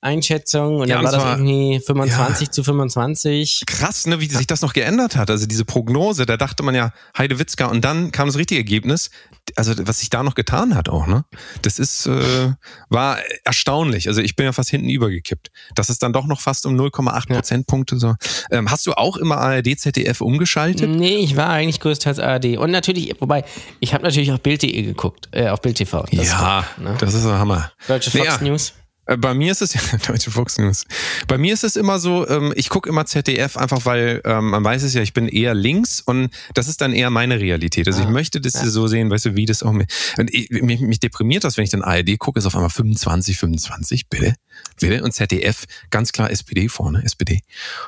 Einschätzung. 0.00 0.76
Und 0.80 0.88
Ja, 0.88 0.96
dann 0.96 1.04
war 1.06 1.12
das 1.12 1.24
irgendwie 1.24 1.80
25 1.84 2.50
zu 2.50 2.62
25. 2.62 3.62
krass, 3.66 4.06
ne, 4.06 4.20
wie 4.20 4.26
sich 4.26 4.46
das 4.46 4.62
noch 4.62 4.72
geändert 4.72 5.16
hat. 5.16 5.30
Also 5.30 5.46
diese 5.46 5.64
Prognose, 5.64 6.24
da 6.26 6.36
dachte 6.36 6.62
man 6.62 6.74
ja 6.74 6.92
Heidewitzka 7.16 7.66
und 7.66 7.84
dann 7.84 8.12
kam 8.12 8.28
das 8.28 8.36
richtige 8.36 8.60
Ergebnis. 8.60 9.10
Also 9.56 9.74
was 9.86 10.00
sich 10.00 10.10
da 10.10 10.22
noch 10.22 10.34
getan 10.34 10.74
hat 10.74 10.88
auch, 10.90 11.06
ne? 11.06 11.24
Das 11.62 11.78
ist 11.78 12.06
äh, 12.06 12.52
war 12.90 13.18
erstaunlich. 13.44 14.06
Also 14.06 14.20
ich 14.20 14.36
bin 14.36 14.44
ja 14.44 14.52
fast 14.52 14.68
hinten 14.70 14.88
übergekippt. 14.90 15.48
Das 15.74 15.88
ist 15.88 16.02
dann 16.02 16.12
doch 16.12 16.26
noch 16.26 16.40
fast 16.40 16.66
um 16.66 16.78
0,8 16.78 17.26
Prozentpunkte 17.34 17.98
so. 17.98 18.14
Ähm, 18.50 18.70
hast 18.70 18.86
du 18.86 18.92
auch 18.92 19.16
immer 19.16 19.38
ARD, 19.38 19.78
ZDF 19.78 20.20
umgeschaltet? 20.20 20.90
Nee, 20.90 21.16
ich 21.16 21.36
war 21.36 21.48
eigentlich 21.48 21.80
größtenteils 21.80 22.18
ARD. 22.20 22.58
Und 22.58 22.70
natürlich, 22.70 23.14
wobei, 23.20 23.44
ich 23.80 23.94
habe 23.94 24.04
natürlich 24.04 24.30
auf 24.32 24.40
Bild.de 24.40 24.82
geguckt, 24.82 25.28
äh, 25.32 25.48
auf 25.48 25.62
Bild 25.62 25.76
TV. 25.78 26.04
Das 26.12 26.26
ja, 26.26 26.64
ne? 26.76 26.96
das 27.00 27.14
ist 27.14 27.24
der 27.24 27.38
Hammer. 27.38 27.72
Deutsche 27.88 28.10
Fox 28.10 28.24
Ja. 28.24 28.38
News. 28.42 28.74
Äh, 29.08 29.16
Bei 29.16 29.34
mir 29.34 29.50
ist 29.50 29.62
es 29.62 29.74
ja 29.74 29.80
Deutsche 30.06 30.30
Fox 30.30 30.58
News. 30.58 30.84
Bei 31.26 31.38
mir 31.38 31.52
ist 31.52 31.64
es 31.64 31.74
immer 31.76 31.98
so, 31.98 32.28
ähm, 32.28 32.52
ich 32.54 32.68
gucke 32.68 32.88
immer 32.88 33.06
ZDF 33.06 33.56
einfach, 33.56 33.84
weil 33.84 34.20
ähm, 34.24 34.50
man 34.50 34.62
weiß 34.62 34.82
es 34.82 34.94
ja, 34.94 35.02
ich 35.02 35.14
bin 35.14 35.28
eher 35.28 35.54
links 35.54 36.00
und 36.00 36.30
das 36.54 36.68
ist 36.68 36.80
dann 36.80 36.92
eher 36.92 37.10
meine 37.10 37.40
Realität. 37.40 37.86
Also 37.88 38.02
ich 38.02 38.08
möchte 38.08 38.40
das 38.40 38.52
so 38.52 38.86
sehen, 38.86 39.10
weißt 39.10 39.26
du, 39.26 39.36
wie 39.36 39.46
das 39.46 39.62
auch 39.62 39.72
mir. 39.72 39.86
Und 40.18 40.32
ich, 40.32 40.50
mich, 40.50 40.80
mich 40.80 41.00
deprimiert 41.00 41.44
das, 41.44 41.56
wenn 41.56 41.64
ich 41.64 41.70
dann 41.70 41.82
ARD 41.82 42.18
gucke, 42.18 42.38
ist 42.38 42.46
auf 42.46 42.54
einmal 42.54 42.70
25, 42.70 43.38
25, 43.38 44.08
bitte, 44.08 44.34
bitte. 44.78 45.02
Und 45.02 45.12
ZDF 45.12 45.64
ganz 45.90 46.12
klar 46.12 46.30
SPD 46.30 46.68
vorne, 46.68 47.02
SPD. 47.02 47.40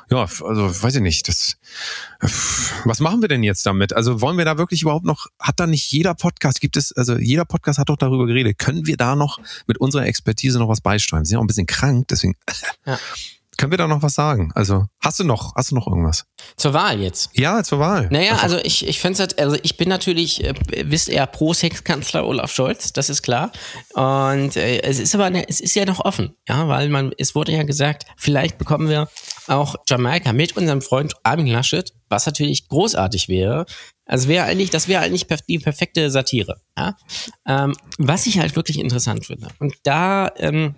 Ja, 0.09 0.21
also 0.21 0.83
weiß 0.83 0.95
ich 0.95 1.01
nicht. 1.01 1.27
Das. 1.27 1.57
Was 2.85 2.99
machen 2.99 3.21
wir 3.21 3.27
denn 3.27 3.43
jetzt 3.43 3.65
damit? 3.65 3.93
Also 3.93 4.21
wollen 4.21 4.37
wir 4.37 4.45
da 4.45 4.57
wirklich 4.57 4.81
überhaupt 4.81 5.05
noch? 5.05 5.27
Hat 5.39 5.59
da 5.59 5.67
nicht 5.67 5.91
jeder 5.91 6.15
Podcast? 6.15 6.61
Gibt 6.61 6.77
es? 6.77 6.91
Also 6.93 7.17
jeder 7.17 7.45
Podcast 7.45 7.79
hat 7.79 7.89
doch 7.89 7.97
darüber 7.97 8.25
geredet. 8.25 8.57
Können 8.57 8.87
wir 8.87 8.97
da 8.97 9.15
noch 9.15 9.39
mit 9.67 9.77
unserer 9.77 10.05
Expertise 10.05 10.57
noch 10.59 10.67
was 10.67 10.81
beisteuern? 10.81 11.10
Wir 11.19 11.25
sind 11.25 11.33
ja 11.35 11.39
auch 11.39 11.43
ein 11.43 11.47
bisschen 11.47 11.67
krank, 11.67 12.07
deswegen 12.09 12.35
Ja. 12.85 12.97
können 13.57 13.71
wir 13.71 13.77
da 13.77 13.87
noch 13.87 14.01
was 14.01 14.15
sagen? 14.15 14.51
Also, 14.55 14.85
hast 15.01 15.19
du 15.19 15.23
noch, 15.23 15.53
hast 15.55 15.69
du 15.71 15.75
noch 15.75 15.85
irgendwas? 15.87 16.25
Zur 16.57 16.73
Wahl 16.73 16.99
jetzt. 16.99 17.29
Ja, 17.33 17.63
zur 17.63 17.77
Wahl. 17.79 18.07
Naja, 18.11 18.37
also 18.37 18.57
ich, 18.57 18.87
ich 18.87 18.99
fände 18.99 19.19
halt, 19.19 19.37
also 19.39 19.55
ich 19.61 19.77
bin 19.77 19.87
natürlich, 19.87 20.43
äh, 20.43 20.53
wisst 20.85 21.09
ihr, 21.09 21.23
Pro-Sex-Kanzler 21.27 22.25
Olaf 22.25 22.51
Scholz, 22.51 22.91
das 22.93 23.09
ist 23.09 23.21
klar. 23.21 23.51
Und 23.93 24.55
äh, 24.55 24.81
es 24.81 24.99
ist 24.99 25.13
aber, 25.13 25.29
ne, 25.29 25.47
es 25.47 25.59
ist 25.59 25.75
ja 25.75 25.85
noch 25.85 25.99
offen, 26.03 26.35
ja, 26.47 26.67
weil 26.67 26.89
man, 26.89 27.11
es 27.17 27.35
wurde 27.35 27.51
ja 27.51 27.63
gesagt, 27.63 28.05
vielleicht 28.17 28.57
bekommen 28.57 28.89
wir 28.89 29.07
auch 29.47 29.75
Jamaika 29.87 30.33
mit 30.33 30.57
unserem 30.57 30.81
Freund 30.81 31.13
Armin 31.23 31.47
Laschet, 31.47 31.93
was 32.09 32.25
natürlich 32.25 32.67
großartig 32.67 33.27
wäre. 33.27 33.65
Also 34.05 34.27
wäre 34.27 34.45
eigentlich, 34.45 34.69
das 34.71 34.87
wäre 34.87 35.03
eigentlich 35.03 35.25
die 35.47 35.59
perfekte 35.59 36.09
Satire. 36.11 36.61
Ja? 36.77 36.95
Ähm, 37.47 37.73
was 37.97 38.25
ich 38.25 38.39
halt 38.39 38.55
wirklich 38.55 38.79
interessant 38.79 39.25
finde. 39.25 39.47
Und 39.59 39.73
da, 39.83 40.31
ähm, 40.37 40.75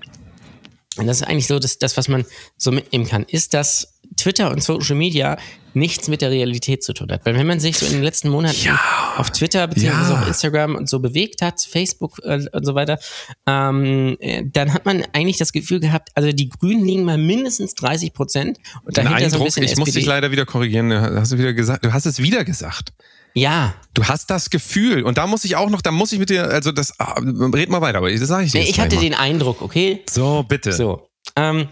und 0.97 1.07
das 1.07 1.17
ist 1.21 1.23
eigentlich 1.27 1.47
so, 1.47 1.59
dass 1.59 1.79
das, 1.79 1.97
was 1.97 2.07
man 2.07 2.25
so 2.57 2.71
mitnehmen 2.71 3.05
kann, 3.07 3.23
ist, 3.23 3.53
dass 3.53 3.99
Twitter 4.17 4.51
und 4.51 4.61
Social 4.63 4.95
Media 4.95 5.37
nichts 5.73 6.07
mit 6.07 6.21
der 6.21 6.29
Realität 6.29 6.83
zu 6.83 6.93
tun 6.93 7.11
hat. 7.11 7.25
Weil 7.25 7.35
wenn 7.35 7.47
man 7.47 7.59
sich 7.59 7.79
so 7.79 7.85
in 7.87 7.93
den 7.93 8.03
letzten 8.03 8.29
Monaten 8.29 8.57
Ja. 8.63 8.79
auf 9.17 9.31
Twitter 9.31 9.65
beziehungsweise 9.67 10.13
Ja. 10.13 10.21
auf 10.21 10.27
Instagram 10.27 10.75
und 10.75 10.87
so 10.87 10.99
bewegt 10.99 11.41
hat, 11.41 11.61
Facebook 11.61 12.19
äh, 12.23 12.45
und 12.51 12.63
so 12.63 12.75
weiter, 12.75 12.99
ähm, 13.47 14.15
äh, 14.19 14.43
dann 14.45 14.71
hat 14.73 14.85
man 14.85 15.03
eigentlich 15.13 15.37
das 15.37 15.51
Gefühl 15.51 15.79
gehabt, 15.79 16.09
also 16.13 16.31
die 16.31 16.49
Grünen 16.49 16.85
liegen 16.85 17.05
mal 17.05 17.17
mindestens 17.17 17.73
30 17.73 18.13
Prozent 18.13 18.59
und 18.83 18.95
dahinter 18.95 19.17
so 19.17 19.17
ein 19.17 19.23
Eindruck, 19.31 19.45
bisschen 19.45 19.63
ich 19.63 19.77
muss 19.77 19.87
SPD. 19.89 20.01
dich 20.01 20.07
leider 20.07 20.29
wieder 20.31 20.45
korrigieren. 20.45 20.89
Du 20.89 20.99
hast 21.19 21.35
wieder 21.35 21.53
gesagt. 21.53 21.83
Du 21.83 21.91
hast 21.91 22.05
es 22.05 22.19
wieder 22.21 22.43
gesagt. 22.45 22.93
Ja, 23.33 23.73
Du 23.93 24.03
hast 24.05 24.29
das 24.29 24.49
Gefühl. 24.49 25.03
Und 25.03 25.17
da 25.19 25.27
muss 25.27 25.45
ich 25.45 25.55
auch 25.55 25.69
noch, 25.69 25.81
da 25.81 25.91
muss 25.91 26.11
ich 26.11 26.19
mit 26.19 26.29
dir, 26.29 26.45
also 26.45 26.71
das, 26.71 26.99
ah, 26.99 27.19
red 27.19 27.69
mal 27.69 27.81
weiter, 27.81 27.99
aber 27.99 28.11
das 28.11 28.19
sage 28.21 28.45
ich 28.45 28.53
nee, 28.53 28.61
jetzt 28.61 28.69
ich 28.71 28.79
hatte 28.79 28.95
mal. 28.95 29.01
den 29.01 29.13
Eindruck, 29.13 29.61
okay? 29.61 30.01
So, 30.09 30.43
bitte. 30.43 30.73
So. 30.73 31.07
Ähm, 31.35 31.67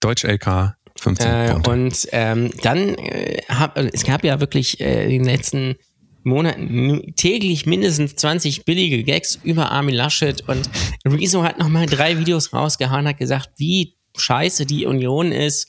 Deutsch 0.00 0.24
LK 0.24 0.74
15 0.98 1.26
Äh, 1.26 1.54
und 1.68 2.08
ähm, 2.12 2.50
dann 2.62 2.94
äh, 2.94 3.42
hab, 3.48 3.76
es 3.76 4.04
gab 4.04 4.24
ja 4.24 4.40
wirklich 4.40 4.80
äh, 4.80 5.04
in 5.04 5.10
den 5.10 5.24
letzten 5.24 5.76
Monaten 6.24 7.14
täglich 7.14 7.66
mindestens 7.66 8.16
20 8.16 8.64
billige 8.64 9.04
Gags 9.04 9.38
über 9.44 9.70
Armin 9.70 9.94
Laschet 9.94 10.48
und 10.48 10.68
Rezo 11.06 11.42
hat 11.44 11.58
nochmal 11.58 11.86
drei 11.86 12.18
Videos 12.18 12.52
rausgehauen, 12.54 13.06
hat 13.06 13.18
gesagt, 13.18 13.50
wie 13.58 13.94
scheiße 14.16 14.66
die 14.66 14.86
Union 14.86 15.32
ist. 15.32 15.68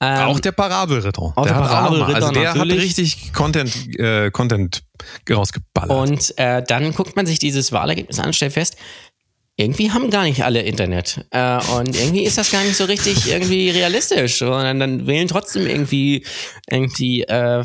Ähm, 0.00 0.28
auch 0.28 0.40
der 0.40 0.52
Parabelritter. 0.52 1.22
auch 1.22 1.44
der 1.44 1.54
hat 1.54 1.62
noch 1.62 1.68
mal- 1.70 1.74
Parabelritter 1.74 2.14
Also 2.16 2.30
der 2.32 2.50
hat 2.50 2.56
natürlich. 2.56 2.84
richtig 2.84 3.32
Content, 3.32 3.98
äh, 3.98 4.30
Content 4.30 4.82
rausgeballert. 5.30 5.90
Und 5.90 6.38
äh, 6.38 6.62
dann 6.62 6.92
guckt 6.94 7.16
man 7.16 7.26
sich 7.26 7.38
dieses 7.38 7.72
Wahlergebnis 7.72 8.18
an, 8.18 8.32
stellt 8.32 8.52
fest, 8.52 8.76
irgendwie 9.58 9.90
haben 9.90 10.10
gar 10.10 10.24
nicht 10.24 10.44
alle 10.44 10.60
Internet. 10.60 11.24
Äh, 11.30 11.56
und 11.78 11.96
irgendwie 11.98 12.24
ist 12.24 12.36
das 12.36 12.50
gar 12.50 12.62
nicht 12.62 12.76
so 12.76 12.84
richtig 12.84 13.26
irgendwie 13.30 13.70
realistisch. 13.70 14.42
Und 14.42 14.50
dann 14.80 15.06
wählen 15.06 15.28
trotzdem 15.28 15.66
irgendwie, 15.66 16.26
irgendwie 16.68 17.22
äh, 17.22 17.64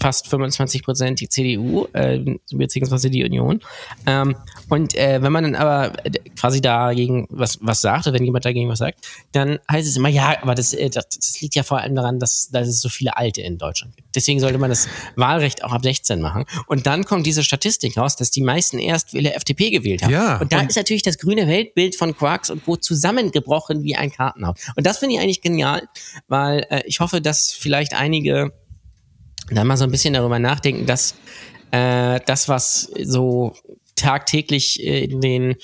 fast 0.00 0.28
25 0.28 0.82
Prozent 0.82 1.20
die 1.20 1.28
CDU, 1.28 1.88
äh, 1.92 2.20
beziehungsweise 2.52 3.10
die 3.10 3.22
Union. 3.24 3.60
Ähm, 4.06 4.34
und 4.68 4.94
äh, 4.94 5.22
wenn 5.22 5.32
man 5.32 5.44
dann 5.44 5.54
aber 5.54 5.92
quasi 6.38 6.60
dagegen 6.60 7.26
was, 7.30 7.58
was 7.62 7.80
sagt, 7.80 8.06
oder 8.06 8.18
wenn 8.18 8.24
jemand 8.24 8.44
dagegen 8.44 8.68
was 8.68 8.80
sagt, 8.80 9.06
dann 9.32 9.58
heißt 9.70 9.86
es 9.86 9.96
immer, 9.96 10.08
ja, 10.08 10.36
aber 10.42 10.54
das, 10.54 10.74
äh, 10.74 10.90
das, 10.90 11.08
das 11.08 11.40
liegt 11.40 11.54
ja 11.54 11.62
vor 11.62 11.78
allem 11.80 11.94
daran, 11.94 12.18
dass, 12.18 12.48
dass 12.50 12.66
es 12.66 12.80
so 12.80 12.88
viele 12.88 13.16
Alte 13.16 13.42
in 13.42 13.58
Deutschland 13.58 13.96
gibt. 13.96 14.14
Deswegen 14.16 14.40
sollte 14.40 14.58
man 14.58 14.70
das 14.70 14.88
Wahlrecht 15.14 15.62
auch 15.62 15.72
ab 15.72 15.82
16 15.82 16.20
machen. 16.20 16.44
Und 16.66 16.86
dann 16.86 17.04
kommt 17.04 17.26
diese 17.26 17.44
Statistik 17.44 17.96
raus, 17.96 18.16
dass 18.16 18.30
die 18.30 18.42
meisten 18.42 18.78
Erstwähler 18.78 19.36
FDP 19.36 19.70
gewählt 19.70 20.02
haben. 20.02 20.10
Ja, 20.10 20.38
und 20.38 20.52
da 20.52 20.60
und- 20.60 20.68
ist 20.70 20.76
natürlich 20.76 21.02
das 21.02 21.18
grüne 21.18 21.46
Weltbild 21.46 21.94
von 21.94 22.16
Quarks 22.16 22.50
und 22.50 22.64
Co. 22.64 22.76
zusammengebrochen 22.76 23.82
wie 23.84 23.94
ein 23.94 24.10
Kartenhaus. 24.10 24.56
Und 24.74 24.86
das 24.86 24.98
finde 24.98 25.14
ich 25.14 25.20
eigentlich 25.20 25.42
genial, 25.42 25.82
weil 26.28 26.66
äh, 26.70 26.82
ich 26.86 27.00
hoffe, 27.00 27.20
dass 27.20 27.52
vielleicht 27.52 27.94
einige 27.94 28.52
da 29.50 29.62
mal 29.62 29.76
so 29.76 29.84
ein 29.84 29.90
bisschen 29.90 30.14
darüber 30.14 30.38
nachdenken, 30.40 30.86
dass 30.86 31.14
äh, 31.70 32.20
das, 32.26 32.48
was 32.48 32.90
so 33.04 33.54
tagtäglich 33.96 34.82
äh, 34.84 35.04
in 35.04 35.20
den 35.20 35.56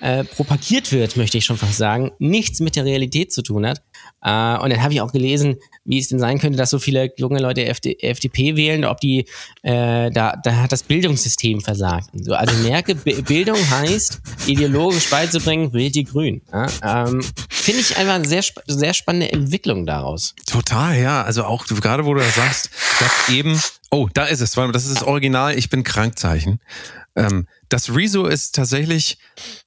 äh, 0.00 0.24
propagiert 0.24 0.92
wird, 0.92 1.16
möchte 1.16 1.36
ich 1.36 1.44
schon 1.44 1.58
fast 1.58 1.76
sagen, 1.76 2.12
nichts 2.18 2.60
mit 2.60 2.76
der 2.76 2.84
Realität 2.84 3.32
zu 3.32 3.42
tun 3.42 3.66
hat. 3.66 3.82
Äh, 4.22 4.56
und 4.58 4.70
dann 4.70 4.82
habe 4.82 4.94
ich 4.94 5.00
auch 5.00 5.12
gelesen, 5.12 5.56
wie 5.84 5.98
es 5.98 6.08
denn 6.08 6.18
sein 6.18 6.38
könnte, 6.38 6.56
dass 6.56 6.70
so 6.70 6.78
viele 6.78 7.12
junge 7.16 7.38
Leute 7.38 7.66
FD, 7.66 7.98
FDP 8.00 8.56
wählen, 8.56 8.84
ob 8.84 9.00
die, 9.00 9.26
äh, 9.62 10.10
da, 10.10 10.36
da 10.42 10.56
hat 10.56 10.72
das 10.72 10.82
Bildungssystem 10.82 11.60
versagt. 11.60 12.08
So, 12.14 12.34
also 12.34 12.54
merke, 12.66 12.94
B 12.94 13.20
Bildung 13.20 13.58
heißt, 13.70 14.20
ideologisch 14.46 15.10
beizubringen, 15.10 15.72
wählt 15.72 15.94
die 15.94 16.04
Grün. 16.04 16.42
Ja? 16.52 17.06
Ähm, 17.06 17.22
Finde 17.48 17.80
ich 17.80 17.96
einfach 17.96 18.14
eine 18.14 18.28
sehr, 18.28 18.44
sehr 18.66 18.94
spannende 18.94 19.32
Entwicklung 19.32 19.84
daraus. 19.86 20.34
Total, 20.46 20.98
ja. 20.98 21.22
Also 21.22 21.44
auch 21.44 21.66
gerade, 21.66 22.04
wo 22.04 22.14
du 22.14 22.20
das 22.20 22.34
sagst, 22.34 22.70
dass 23.00 23.28
eben, 23.28 23.60
oh, 23.90 24.08
da 24.12 24.24
ist 24.24 24.40
es, 24.40 24.52
das 24.52 24.86
ist 24.86 24.96
das 24.96 25.02
Original, 25.02 25.56
ich 25.56 25.68
bin 25.68 25.82
Krankzeichen. 25.82 26.60
Ähm, 27.16 27.46
das 27.68 27.94
Rezo 27.94 28.26
ist 28.26 28.54
tatsächlich, 28.54 29.18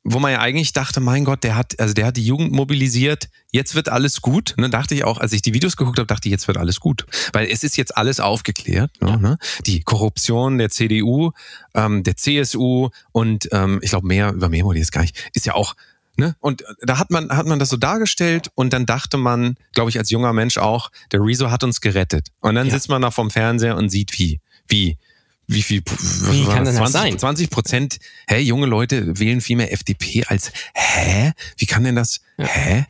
wo 0.04 0.20
man 0.20 0.32
ja 0.32 0.40
eigentlich 0.40 0.74
dachte, 0.74 1.00
mein 1.00 1.26
Gott, 1.26 1.44
der 1.44 1.56
hat, 1.56 1.80
also 1.80 1.94
der 1.94 2.06
hat 2.08 2.18
die 2.18 2.26
Jugend 2.26 2.52
mobilisiert, 2.52 3.30
jetzt 3.52 3.76
wird 3.76 3.90
alles 3.90 4.22
gut. 4.22 4.54
Und 4.58 4.64
dann 4.64 4.72
dachte 4.72 4.96
ich 4.96 5.04
auch, 5.04 5.18
als 5.20 5.34
ich 5.34 5.42
die 5.42 5.54
Videos 5.54 5.76
geguckt 5.78 6.00
habe, 6.00 6.08
dachte 6.08 6.28
ich, 6.28 6.32
jetzt 6.32 6.48
wird 6.48 6.58
alles 6.58 6.80
gut. 6.80 7.06
Weil 7.34 7.48
es 7.48 7.64
ist 7.64 7.78
jetzt 7.78 7.96
alles 7.98 8.20
aufgeklärt. 8.20 8.92
Ne, 9.02 9.18
ne? 9.18 9.38
Die 9.66 9.82
Korruption 9.82 10.58
der 10.58 10.70
CDU, 10.70 11.32
ähm, 11.74 12.04
der 12.04 12.16
CSU 12.18 12.90
und 13.12 13.50
ähm, 13.52 13.80
ich 13.82 13.90
glaube, 13.90 14.08
mehr 14.08 14.34
über 14.34 14.50
mehr 14.50 14.66
ich 14.72 14.78
jetzt 14.78 14.92
gar 14.92 15.02
nicht, 15.02 15.30
ist 15.34 15.46
ja 15.46 15.54
auch 15.54 15.76
Ne? 16.16 16.36
Und 16.40 16.64
da 16.84 17.00
hat 17.00 17.10
man, 17.10 17.32
hat 17.36 17.48
man 17.48 17.58
das 17.58 17.70
so 17.70 17.78
dargestellt 17.78 18.52
und 18.54 18.72
dann 18.72 18.86
dachte 18.86 19.18
man, 19.18 19.56
glaube 19.72 19.90
ich, 19.90 19.98
als 19.98 20.12
junger 20.12 20.32
Mensch 20.32 20.60
auch, 20.60 20.92
der 21.12 21.20
Rezo 21.22 21.50
hat 21.50 21.64
uns 21.64 21.82
gerettet. 21.82 22.28
Und 22.40 22.54
dann 22.54 22.68
Ja. 22.68 22.74
sitzt 22.74 22.88
man 22.88 23.02
da 23.02 23.10
vorm 23.10 23.32
Fernseher 23.32 23.76
und 23.76 23.90
sieht, 23.90 24.20
wie, 24.20 24.40
wie, 24.68 25.00
wie 25.48 25.62
viel, 25.62 25.82
Wie 25.82 26.46
kann 26.46 26.66
denn 26.66 26.76
das 26.76 26.92
20, 26.92 26.92
sein? 26.94 27.20
20 27.20 27.50
Prozent, 27.50 27.98
hä, 28.28 28.40
junge 28.40 28.66
Leute 28.66 29.20
wählen 29.20 29.42
viel 29.42 29.58
mehr 29.58 29.72
FDP 29.72 30.24
als, 30.28 30.52
hä? 30.74 31.32
Wie 31.58 31.66
kann 31.66 31.84
denn 31.84 31.96
das, 31.96 32.22
hä? 32.38 32.86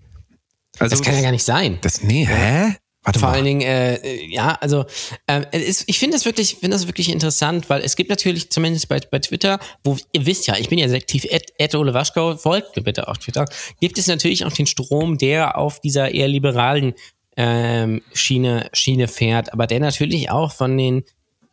Also, 0.79 0.95
Das 0.95 1.05
kann 1.05 1.15
ja 1.15 1.21
gar 1.21 1.31
nicht 1.31 1.43
sein. 1.43 1.77
das, 1.81 2.01
nee, 2.03 2.25
hä? 2.25 2.75
Warte 3.05 3.19
Vor 3.19 3.29
mal. 3.29 3.35
allen 3.35 3.45
Dingen, 3.45 3.61
äh, 3.61 4.25
ja, 4.27 4.57
also 4.61 4.85
es 5.27 5.63
ist, 5.67 5.83
ich 5.87 5.99
finde 5.99 6.15
das 6.15 6.23
wirklich, 6.23 6.55
finde 6.55 6.77
das 6.77 6.87
wirklich 6.87 7.09
interessant, 7.09 7.69
weil 7.69 7.81
es 7.81 7.97
gibt 7.97 8.09
natürlich 8.09 8.49
zumindest 8.49 8.87
bei, 8.87 9.01
bei 9.11 9.19
Twitter, 9.19 9.59
wo 9.83 9.97
ihr 10.13 10.25
wisst 10.25 10.47
ja, 10.47 10.55
ich 10.57 10.69
bin 10.69 10.79
ja 10.79 10.87
sehr 10.87 10.99
aktiv, 10.99 11.25
Ed, 11.29 11.51
Ed 11.57 11.75
Ole 11.75 11.93
Waschkau, 11.93 12.37
folgt 12.37 12.77
mir 12.77 12.81
bitte 12.81 13.09
auf 13.09 13.17
Twitter, 13.17 13.45
gibt 13.81 13.97
es 13.97 14.07
natürlich 14.07 14.45
auch 14.45 14.53
den 14.53 14.67
Strom, 14.67 15.17
der 15.17 15.57
auf 15.57 15.81
dieser 15.81 16.11
eher 16.13 16.29
liberalen 16.29 16.93
ähm, 17.35 18.01
Schiene, 18.13 18.69
Schiene 18.71 19.09
fährt, 19.09 19.51
aber 19.51 19.67
der 19.67 19.81
natürlich 19.81 20.29
auch 20.29 20.53
von 20.53 20.77
den 20.77 21.03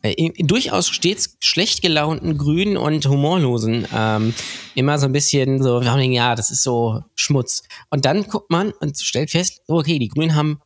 äh, 0.03 0.31
durchaus 0.43 0.89
stets 0.89 1.37
schlecht 1.41 1.83
gelaunten 1.83 2.39
Grünen 2.39 2.77
und 2.77 3.07
Humorlosen 3.07 3.87
ähm, 3.95 4.35
immer 4.75 4.99
so 4.99 5.07
ein 5.07 5.13
bisschen 5.13 5.63
so, 5.63 5.83
wir 5.83 5.93
haben 5.93 6.01
ja, 6.13 6.35
das 6.35 6.51
ist 6.51 6.63
so 6.63 7.03
Schmutz. 7.15 7.63
Und 7.91 8.05
dann 8.05 8.25
guckt 8.25 8.51
man 8.51 8.73
und 8.73 8.99
stellt 8.99 9.31
fest, 9.31 9.63
oh, 9.67 9.81
okay, 9.81 9.99
die 9.99 10.09
Grünen 10.09 10.35
haben 10.35 10.61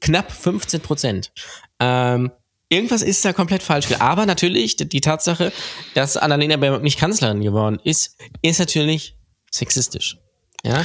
knapp 0.00 0.30
15 0.30 0.80
Prozent. 0.80 1.32
Ähm, 1.80 2.30
irgendwas 2.68 3.02
ist 3.02 3.24
da 3.24 3.32
komplett 3.32 3.62
falsch. 3.62 3.88
Aber 3.98 4.26
natürlich, 4.26 4.76
die, 4.76 4.88
die 4.88 5.00
Tatsache, 5.00 5.52
dass 5.94 6.16
Annalena 6.16 6.56
Baerbock 6.56 6.82
nicht 6.82 6.98
Kanzlerin 6.98 7.40
geworden 7.40 7.80
ist, 7.82 8.16
ist 8.42 8.58
natürlich 8.58 9.16
sexistisch. 9.50 10.18
Ja. 10.64 10.84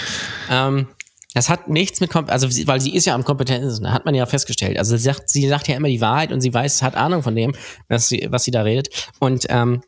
Ähm, 0.49 0.87
das 1.33 1.49
hat 1.49 1.67
nichts 1.69 1.99
mit, 2.01 2.15
also 2.15 2.47
weil 2.67 2.81
sie 2.81 2.95
ist 2.95 3.05
ja 3.05 3.13
am 3.15 3.23
kompetentesten, 3.23 3.91
hat 3.93 4.05
man 4.05 4.15
ja 4.15 4.25
festgestellt. 4.25 4.77
Also 4.79 4.97
sie 4.97 5.03
sagt, 5.03 5.29
sie 5.29 5.47
sagt 5.47 5.67
ja 5.67 5.75
immer 5.75 5.87
die 5.87 6.01
Wahrheit 6.01 6.31
und 6.31 6.41
sie 6.41 6.53
weiß, 6.53 6.81
hat 6.81 6.95
Ahnung 6.95 7.21
von 7.23 7.35
dem, 7.35 7.53
was 7.87 8.09
sie, 8.09 8.27
was 8.31 8.43
sie 8.45 8.51
da 8.51 8.63
redet. 8.63 8.89
Und 9.19 9.45
ähm, 9.49 9.81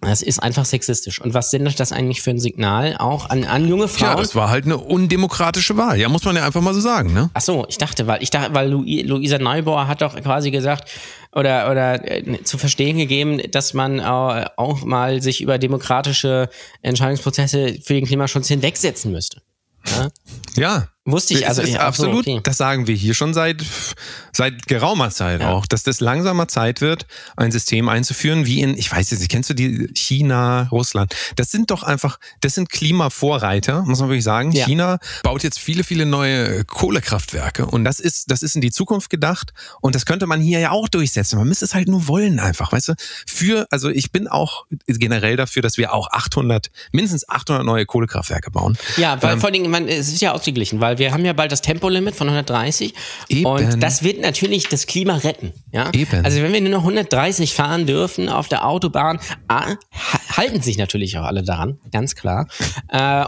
das 0.00 0.20
ist 0.20 0.42
einfach 0.42 0.66
sexistisch. 0.66 1.20
Und 1.20 1.32
was 1.32 1.50
sendet 1.50 1.80
das 1.80 1.90
eigentlich 1.92 2.20
für 2.20 2.30
ein 2.30 2.38
Signal 2.38 2.96
auch 2.98 3.30
an, 3.30 3.44
an 3.44 3.66
junge 3.66 3.84
Ja, 3.84 3.88
Frauen? 3.88 4.16
das 4.18 4.34
war 4.34 4.50
halt 4.50 4.64
eine 4.66 4.76
undemokratische 4.76 5.76
Wahl. 5.78 5.98
Ja, 5.98 6.08
muss 6.10 6.24
man 6.24 6.36
ja 6.36 6.44
einfach 6.44 6.60
mal 6.60 6.74
so 6.74 6.80
sagen, 6.80 7.14
ne? 7.14 7.30
Ach 7.32 7.40
so, 7.40 7.64
ich 7.68 7.78
dachte, 7.78 8.06
weil 8.06 8.22
ich 8.22 8.28
dachte, 8.30 8.54
weil 8.54 8.68
Lu- 8.70 8.84
Luisa 8.84 9.38
Neubauer 9.38 9.86
hat 9.88 10.02
doch 10.02 10.14
quasi 10.20 10.50
gesagt 10.50 10.90
oder 11.32 11.70
oder 11.70 12.10
äh, 12.10 12.42
zu 12.42 12.58
verstehen 12.58 12.98
gegeben, 12.98 13.40
dass 13.50 13.72
man 13.72 13.98
äh, 13.98 14.02
auch 14.56 14.84
mal 14.84 15.22
sich 15.22 15.40
über 15.40 15.56
demokratische 15.58 16.50
Entscheidungsprozesse 16.82 17.78
für 17.82 17.94
den 17.94 18.04
Klimaschutz 18.04 18.48
hinwegsetzen 18.48 19.10
müsste. 19.10 19.40
Ja. 20.54 20.93
Wusste 21.06 21.34
ich 21.34 21.46
also 21.46 21.60
ist 21.60 21.74
ja, 21.74 21.80
absolut, 21.80 22.26
okay. 22.26 22.40
das 22.42 22.56
sagen 22.56 22.86
wir 22.86 22.94
hier 22.94 23.12
schon 23.12 23.34
seit, 23.34 23.62
seit 24.32 24.66
geraumer 24.66 25.10
Zeit 25.10 25.42
Ja. 25.42 25.50
auch, 25.50 25.66
dass 25.66 25.82
das 25.82 26.00
langsamer 26.00 26.48
Zeit 26.48 26.80
wird, 26.80 27.06
ein 27.36 27.52
System 27.52 27.90
einzuführen, 27.90 28.46
wie 28.46 28.62
in, 28.62 28.76
ich 28.78 28.90
weiß 28.90 29.10
jetzt 29.10 29.20
nicht, 29.20 29.30
kennst 29.30 29.50
du 29.50 29.54
die 29.54 29.88
China, 29.94 30.68
Russland? 30.72 31.14
Das 31.36 31.50
sind 31.50 31.70
doch 31.70 31.82
einfach, 31.82 32.18
das 32.40 32.54
sind 32.54 32.70
Klimavorreiter, 32.70 33.82
muss 33.82 34.00
man 34.00 34.08
wirklich 34.08 34.24
sagen. 34.24 34.52
Ja. 34.52 34.64
China 34.64 34.98
baut 35.22 35.42
jetzt 35.42 35.58
viele, 35.58 35.84
viele 35.84 36.06
neue 36.06 36.64
Kohlekraftwerke 36.64 37.66
und 37.66 37.84
das 37.84 38.00
ist, 38.00 38.30
das 38.30 38.42
ist 38.42 38.54
in 38.54 38.62
die 38.62 38.70
Zukunft 38.72 39.10
gedacht 39.10 39.52
und 39.82 39.94
das 39.94 40.06
könnte 40.06 40.26
man 40.26 40.40
hier 40.40 40.58
ja 40.58 40.70
auch 40.70 40.88
durchsetzen. 40.88 41.38
Man 41.38 41.48
müsste 41.48 41.66
es 41.66 41.74
halt 41.74 41.88
nur 41.88 42.08
wollen 42.08 42.40
einfach, 42.40 42.72
weißt 42.72 42.88
du? 42.88 42.94
Für, 43.26 43.66
also 43.70 43.90
ich 43.90 44.10
bin 44.10 44.26
auch 44.26 44.64
generell 44.86 45.36
dafür, 45.36 45.60
dass 45.60 45.76
wir 45.76 45.92
auch 45.92 46.10
800, 46.10 46.70
mindestens 46.92 47.28
800 47.28 47.64
neue 47.64 47.84
Kohlekraftwerke 47.84 48.50
bauen. 48.50 48.78
Ja, 48.96 49.20
weil 49.22 49.34
Ähm, 49.34 49.40
vor 49.40 49.48
allen 49.48 49.52
Dingen, 49.54 49.70
man, 49.70 49.86
es 49.86 50.08
ist 50.08 50.22
ja 50.22 50.32
ausgeglichen, 50.32 50.80
weil 50.80 50.93
weil 50.94 50.98
wir 50.98 51.12
haben 51.12 51.24
ja 51.24 51.32
bald 51.32 51.50
das 51.50 51.60
Tempolimit 51.62 52.14
von 52.14 52.28
130 52.28 52.94
Eben. 53.28 53.46
und 53.46 53.82
das 53.82 54.02
wird 54.02 54.20
natürlich 54.20 54.68
das 54.68 54.86
Klima 54.86 55.16
retten. 55.16 55.52
Ja? 55.72 55.90
Eben. 55.92 56.24
Also 56.24 56.40
wenn 56.42 56.52
wir 56.52 56.60
nur 56.60 56.70
noch 56.70 56.82
130 56.82 57.52
fahren 57.54 57.86
dürfen 57.86 58.28
auf 58.28 58.48
der 58.48 58.64
Autobahn, 58.66 59.18
ah, 59.48 59.66
ha- 59.70 59.76
halten 60.36 60.60
sich 60.60 60.78
natürlich 60.78 61.18
auch 61.18 61.24
alle 61.24 61.42
daran, 61.42 61.78
ganz 61.90 62.14
klar. 62.14 62.46
Äh, 62.88 63.24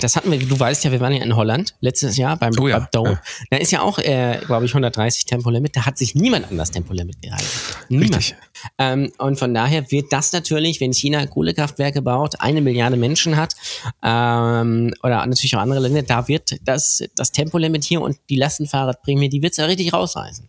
das 0.00 0.16
hatten 0.16 0.30
wir, 0.30 0.38
du 0.38 0.58
weißt 0.58 0.84
ja, 0.84 0.92
wir 0.92 1.00
waren 1.00 1.12
ja 1.14 1.22
in 1.22 1.34
Holland 1.34 1.74
letztes 1.80 2.16
Jahr 2.16 2.36
beim, 2.36 2.52
Oh 2.58 2.68
ja, 2.68 2.88
Dome. 2.92 3.12
ja. 3.12 3.20
Da 3.50 3.56
ist 3.56 3.72
ja 3.72 3.80
auch, 3.82 3.98
äh, 3.98 4.38
glaube 4.44 4.66
ich, 4.66 4.72
130 4.72 5.24
Tempolimit. 5.24 5.74
Da 5.76 5.86
hat 5.86 5.96
sich 5.98 6.14
niemand 6.14 6.50
an 6.50 6.58
das 6.58 6.70
Tempolimit 6.70 7.22
gehalten. 7.22 7.46
Niemand. 7.88 8.34
Ähm, 8.78 9.12
und 9.18 9.38
von 9.38 9.54
daher 9.54 9.90
wird 9.90 10.12
das 10.12 10.32
natürlich, 10.32 10.80
wenn 10.80 10.92
China 10.92 11.26
Kohlekraftwerke 11.26 12.02
baut, 12.02 12.40
eine 12.40 12.60
Milliarde 12.60 12.96
Menschen 12.96 13.36
hat, 13.36 13.54
ähm, 14.02 14.92
oder 15.02 15.24
natürlich 15.26 15.56
auch 15.56 15.60
andere 15.60 15.80
Länder, 15.80 16.02
da 16.02 16.28
wird 16.28 16.58
das, 16.62 17.02
das 17.16 17.32
Tempolimit 17.32 17.84
hier 17.84 18.00
und 18.02 18.18
die 18.28 18.36
Lastenfahrradprämie, 18.36 19.28
die 19.28 19.42
wird 19.42 19.52
es 19.52 19.56
ja 19.56 19.64
richtig 19.64 19.92
rausreißen. 19.92 20.48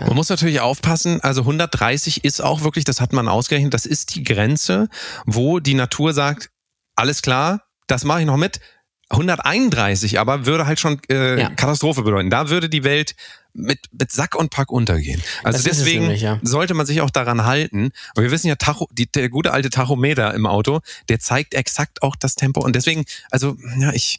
Man 0.00 0.14
muss 0.16 0.30
natürlich 0.30 0.60
aufpassen, 0.60 1.20
also 1.20 1.42
130 1.42 2.24
ist 2.24 2.40
auch 2.42 2.62
wirklich, 2.62 2.84
das 2.84 3.00
hat 3.00 3.12
man 3.12 3.28
ausgerechnet, 3.28 3.74
das 3.74 3.86
ist 3.86 4.14
die 4.14 4.24
Grenze, 4.24 4.88
wo 5.26 5.60
die 5.60 5.74
Natur 5.74 6.12
sagt, 6.14 6.50
alles 6.96 7.22
klar, 7.22 7.62
das 7.86 8.04
mache 8.04 8.20
ich 8.20 8.26
noch 8.26 8.36
mit. 8.36 8.60
131 9.10 10.18
aber 10.18 10.46
würde 10.46 10.66
halt 10.66 10.80
schon 10.80 11.00
äh, 11.10 11.40
Ja. 11.40 11.50
Katastrophe 11.50 12.02
bedeuten. 12.02 12.30
Da 12.30 12.48
würde 12.48 12.68
die 12.68 12.82
Welt 12.82 13.14
mit, 13.52 13.78
mit 13.92 14.10
Sack 14.10 14.34
und 14.34 14.50
Pack 14.50 14.72
untergehen. 14.72 15.22
Also 15.44 15.58
Das 15.58 15.64
deswegen 15.64 16.04
nämlich, 16.04 16.22
ja. 16.22 16.40
sollte 16.42 16.72
man 16.72 16.86
sich 16.86 17.02
auch 17.02 17.10
daran 17.10 17.44
halten. 17.44 17.90
Und 18.14 18.22
wir 18.22 18.30
wissen 18.30 18.48
ja, 18.48 18.56
Tacho, 18.56 18.88
die, 18.90 19.10
der 19.12 19.28
gute 19.28 19.52
alte 19.52 19.68
Tachometer 19.68 20.32
im 20.32 20.46
Auto, 20.46 20.80
der 21.10 21.20
zeigt 21.20 21.52
exakt 21.52 22.02
auch 22.02 22.16
das 22.16 22.34
Tempo. 22.34 22.62
Und 22.62 22.74
deswegen, 22.74 23.04
also 23.30 23.56
ja, 23.78 23.92
ich, 23.92 24.18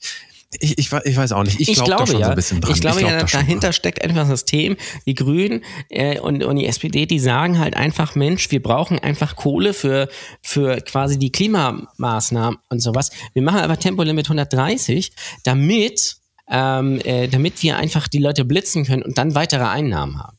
ich, 0.59 0.77
ich, 0.77 0.91
ich 0.91 1.17
weiß 1.17 1.31
auch 1.33 1.43
nicht. 1.43 1.59
Ich, 1.59 1.69
Ich 1.69 1.75
glaub 1.75 1.87
da 1.87 1.95
glaube 2.05 2.11
schon 2.11 2.19
ja, 2.21 2.25
so 2.27 2.31
ein 2.31 2.35
bisschen 2.35 2.61
dran. 2.61 2.71
ich 2.73 2.81
glaube 2.81 2.99
glaub 2.99 3.11
ja, 3.11 3.19
da 3.19 3.25
dahinter 3.25 3.67
dran. 3.67 3.73
steckt 3.73 4.01
einfach 4.03 4.17
das 4.21 4.27
System. 4.29 4.77
Die 5.05 5.13
Grünen 5.15 5.63
äh, 5.89 6.19
und, 6.19 6.43
und 6.43 6.55
die 6.57 6.65
SPD, 6.67 7.05
die 7.05 7.19
sagen 7.19 7.59
halt 7.59 7.75
einfach, 7.75 8.15
Mensch, 8.15 8.51
wir 8.51 8.61
brauchen 8.61 8.99
einfach 8.99 9.35
Kohle 9.35 9.73
für, 9.73 10.09
für 10.41 10.77
quasi 10.81 11.17
die 11.19 11.31
Klimamaßnahmen 11.31 12.59
und 12.69 12.79
sowas. 12.79 13.11
Wir 13.33 13.41
machen 13.41 13.59
einfach 13.59 13.77
Tempolimit 13.77 14.25
130, 14.27 15.11
damit, 15.43 16.17
ähm, 16.49 16.99
äh, 17.03 17.27
damit 17.27 17.61
wir 17.63 17.77
einfach 17.77 18.07
die 18.07 18.19
Leute 18.19 18.45
blitzen 18.45 18.85
können 18.85 19.03
und 19.03 19.17
dann 19.17 19.35
weitere 19.35 19.63
Einnahmen 19.63 20.19
haben. 20.19 20.37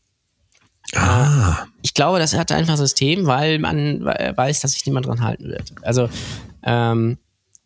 Ah. 0.95 1.67
Ich 1.83 1.95
glaube, 1.95 2.19
das 2.19 2.35
hat 2.35 2.53
einfach 2.53 2.77
System, 2.77 3.27
weil 3.27 3.59
man 3.59 4.05
we- 4.05 4.33
weiß, 4.37 4.61
dass 4.61 4.73
sich 4.73 4.85
niemand 4.87 5.07
dran 5.07 5.23
halten 5.23 5.45
wird. 5.49 5.73
Also, 5.83 6.09
ähm, 6.63 7.19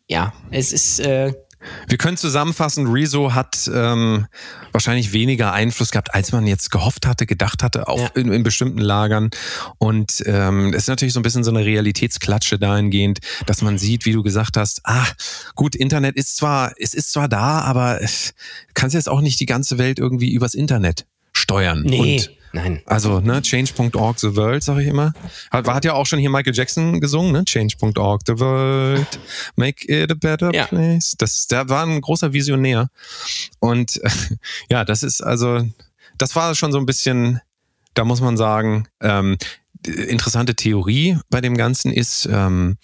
ja, 0.07 0.33
es 0.51 0.71
ist, 0.73 0.99
äh, 1.01 1.33
Wir 1.87 1.97
können 1.97 2.17
zusammenfassen, 2.17 2.87
Rezo 2.87 3.33
hat 3.33 3.69
ähm, 3.73 4.27
wahrscheinlich 4.71 5.11
weniger 5.13 5.51
Einfluss 5.51 5.91
gehabt, 5.91 6.13
als 6.13 6.31
man 6.31 6.47
jetzt 6.47 6.71
gehofft 6.71 7.05
hatte, 7.05 7.25
gedacht 7.25 7.63
hatte, 7.63 7.87
auch 7.87 7.99
Ja. 7.99 8.07
in, 8.15 8.31
in 8.31 8.43
bestimmten 8.43 8.79
Lagern. 8.79 9.29
Und 9.77 10.23
ähm, 10.25 10.69
es 10.73 10.83
ist 10.83 10.87
natürlich 10.87 11.13
so 11.13 11.19
ein 11.19 11.23
bisschen 11.23 11.43
so 11.43 11.51
eine 11.51 11.65
Realitätsklatsche 11.65 12.59
dahingehend, 12.59 13.19
dass 13.45 13.61
man 13.61 13.77
sieht, 13.77 14.05
wie 14.05 14.13
du 14.13 14.23
gesagt 14.23 14.57
hast, 14.57 14.81
ah, 14.85 15.05
gut, 15.55 15.75
Internet 15.75 16.15
ist 16.15 16.37
zwar, 16.37 16.73
es 16.77 16.93
ist 16.93 17.11
zwar 17.11 17.27
da, 17.27 17.61
aber 17.61 18.01
es 18.01 18.33
kannst 18.73 18.93
jetzt 18.93 19.09
auch 19.09 19.21
nicht 19.21 19.39
die 19.39 19.45
ganze 19.45 19.77
Welt 19.77 19.99
irgendwie 19.99 20.31
übers 20.33 20.53
Internet 20.53 21.05
steuern. 21.33 21.83
nee, 21.83 21.99
Und 22.15 22.31
nein. 22.51 22.81
also, 22.85 23.19
ne, 23.19 23.41
change.org 23.41 24.19
the 24.19 24.35
world, 24.35 24.63
sag 24.63 24.79
ich 24.79 24.87
immer. 24.87 25.13
Hat, 25.51 25.67
hat 25.67 25.85
ja 25.85 25.93
auch 25.93 26.05
schon 26.05 26.19
hier 26.19 26.29
Michael 26.29 26.55
Jackson 26.55 26.99
gesungen, 26.99 27.31
ne? 27.31 27.45
Change.org 27.45 28.21
the 28.25 28.39
world, 28.39 29.19
make 29.55 29.85
it 29.87 30.11
a 30.11 30.15
better 30.15 30.53
Ja. 30.53 30.65
place. 30.67 31.15
Das, 31.17 31.47
der 31.47 31.69
war 31.69 31.85
ein 31.85 32.01
großer 32.01 32.33
Visionär. 32.33 32.89
Und 33.59 34.01
äh, 34.03 34.09
ja, 34.69 34.85
das 34.85 35.03
ist 35.03 35.21
also, 35.21 35.65
das 36.17 36.35
war 36.35 36.53
schon 36.55 36.71
so 36.71 36.77
ein 36.79 36.85
bisschen, 36.85 37.39
da 37.93 38.03
muss 38.05 38.21
man 38.21 38.37
sagen, 38.37 38.87
ähm, 39.01 39.37
interessante 39.85 40.55
Theorie 40.55 41.17
bei 41.29 41.41
dem 41.41 41.55
Ganzen 41.55 41.91
ist, 41.91 42.27
ähm, 42.31 42.77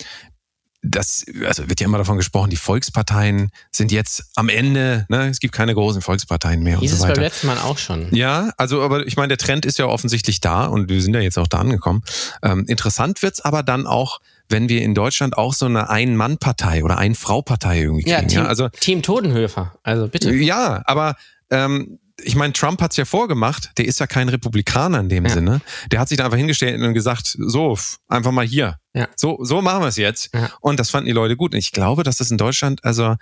das, 0.88 1.26
also 1.46 1.68
wird 1.68 1.80
ja 1.80 1.86
immer 1.88 1.98
davon 1.98 2.18
gesprochen, 2.18 2.50
die 2.50 2.56
Volksparteien 2.58 3.50
sind 3.72 3.92
jetzt 3.92 4.24
am 4.36 4.50
Ende, 4.50 5.06
ne, 5.10 5.28
es 5.30 5.40
gibt 5.40 5.54
keine 5.54 5.74
großen 5.74 6.02
Volksparteien 6.02 6.62
mehr 6.62 6.76
und 6.78 6.82
Hieß 6.82 6.92
so 6.92 6.98
es 6.98 7.02
weiter. 7.04 7.14
beim 7.16 7.24
letzten 7.24 7.48
Mal 7.48 7.58
auch 7.60 7.78
schon. 7.78 8.14
Ja, 8.14 8.52
also 8.58 8.82
aber 8.82 9.06
ich 9.08 9.18
meine, 9.18 9.30
der 9.30 9.38
Trend 9.38 9.66
ist 9.66 9.80
ja 9.80 9.86
offensichtlich 9.88 10.42
da 10.42 10.66
und 10.66 10.90
wir 10.90 11.02
sind 11.02 11.14
ja 11.14 11.22
jetzt 11.22 11.38
auch 11.40 11.48
da 11.48 11.60
angekommen. 11.60 12.04
Ähm, 12.44 12.66
interessant 12.68 13.22
wird's 13.22 13.42
aber 13.42 13.64
dann 13.64 13.88
auch, 13.88 14.20
wenn 14.48 14.70
wir 14.70 14.82
in 14.84 14.94
Deutschland 14.94 15.38
auch 15.38 15.54
so 15.54 15.66
eine 15.66 15.90
Ein-Mann-Partei 15.90 16.84
oder 16.84 16.98
Ein-Frau-Partei 16.98 17.82
irgendwie 17.82 18.08
Ja, 18.10 18.18
kriegen. 18.18 18.30
Team, 18.30 18.40
Ja, 18.44 18.46
also 18.48 18.70
Team 18.70 19.02
Todenhöfer. 19.02 19.74
Also 19.82 20.08
bitte. 20.08 20.32
ja, 20.34 20.82
aber 20.86 21.16
ähm, 21.50 22.00
ich 22.24 22.36
meine, 22.36 22.54
Trump 22.54 22.82
hat's 22.82 22.96
ja 22.98 23.06
vorgemacht, 23.06 23.72
der 23.78 23.86
ist 23.86 24.00
ja 24.00 24.08
kein 24.08 24.30
Republikaner 24.30 25.00
in 25.02 25.10
dem 25.10 25.26
Ja. 25.26 25.32
Sinne. 25.34 25.62
Der 25.92 26.00
hat 26.00 26.08
sich 26.10 26.18
da 26.18 26.26
einfach 26.26 26.38
hingestellt 26.38 26.82
und 26.82 26.94
gesagt, 26.94 27.36
so, 27.38 27.78
einfach 28.08 28.32
mal 28.32 28.46
hier. 28.46 28.78
Ja. 28.94 29.08
So, 29.16 29.44
so 29.44 29.62
machen 29.62 29.82
wir 29.82 29.88
es 29.88 29.98
jetzt. 29.98 30.34
Ja. 30.34 30.50
Und 30.62 30.80
das 30.80 30.90
fanden 30.90 31.08
die 31.08 31.12
Leute 31.12 31.36
gut. 31.36 31.54
Und 31.54 31.60
ich 31.60 31.72
glaube, 31.72 32.04
dass 32.04 32.18
das 32.18 32.32
in 32.32 32.38
Deutschland, 32.38 32.84
also 32.86 33.16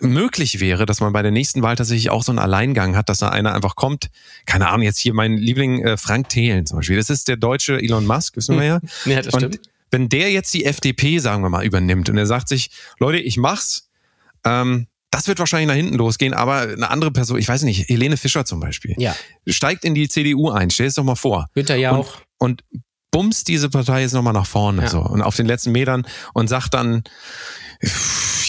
möglich 0.00 0.58
wäre, 0.60 0.86
dass 0.86 1.00
man 1.00 1.12
bei 1.12 1.22
der 1.22 1.30
nächsten 1.30 1.62
Wahl 1.62 1.76
tatsächlich 1.76 2.10
auch 2.10 2.22
so 2.24 2.32
einen 2.32 2.40
Alleingang 2.40 2.96
hat, 2.96 3.08
dass 3.08 3.18
da 3.18 3.28
einer 3.28 3.54
einfach 3.54 3.76
kommt. 3.76 4.10
Keine 4.44 4.68
Ahnung, 4.68 4.82
jetzt 4.82 4.98
hier 4.98 5.14
mein 5.14 5.36
Liebling 5.36 5.82
äh, 5.84 5.96
Frank 5.96 6.28
Thelen 6.28 6.66
zum 6.66 6.78
Beispiel. 6.78 6.96
Das 6.96 7.10
ist 7.10 7.28
der 7.28 7.36
deutsche 7.36 7.78
Elon 7.80 8.04
Musk, 8.06 8.36
wissen 8.36 8.56
wir 8.58 8.64
ja. 8.64 8.80
Ja, 9.06 9.22
das 9.22 9.32
Und 9.32 9.40
stimmt. 9.40 9.60
wenn 9.92 10.08
der 10.08 10.32
jetzt 10.32 10.52
die 10.52 10.64
FDP, 10.64 11.20
sagen 11.20 11.42
wir 11.42 11.48
mal, 11.48 11.64
übernimmt 11.64 12.08
und 12.10 12.18
er 12.18 12.26
sagt 12.26 12.48
sich, 12.48 12.70
Leute, 12.98 13.18
ich 13.18 13.36
mach's, 13.36 13.88
ähm, 14.44 14.88
das 15.14 15.28
wird 15.28 15.38
wahrscheinlich 15.38 15.68
nach 15.68 15.76
hinten 15.76 15.94
losgehen, 15.94 16.34
aber 16.34 16.62
eine 16.62 16.90
andere 16.90 17.12
Person, 17.12 17.38
ich 17.38 17.46
weiß 17.46 17.62
nicht, 17.62 17.88
Helene 17.88 18.16
Fischer 18.16 18.44
zum 18.44 18.58
Beispiel, 18.58 18.94
Ja, 18.98 19.14
steigt 19.46 19.84
in 19.84 19.94
die 19.94 20.08
CDU 20.08 20.50
ein, 20.50 20.70
stell 20.70 20.86
es 20.86 20.94
doch 20.94 21.04
mal 21.04 21.14
vor. 21.14 21.46
Günther 21.54 21.76
ja 21.76 21.92
auch. 21.92 22.16
Und 22.38 22.64
bums 23.12 23.44
diese 23.44 23.70
Partei 23.70 24.02
jetzt 24.02 24.12
nochmal 24.12 24.32
nach 24.32 24.46
vorne, 24.46 24.82
Ja. 24.82 24.88
so, 24.88 25.00
und 25.00 25.22
auf 25.22 25.36
den 25.36 25.46
letzten 25.46 25.70
Metern 25.70 26.04
und 26.32 26.48
sagt 26.48 26.74
dann, 26.74 27.04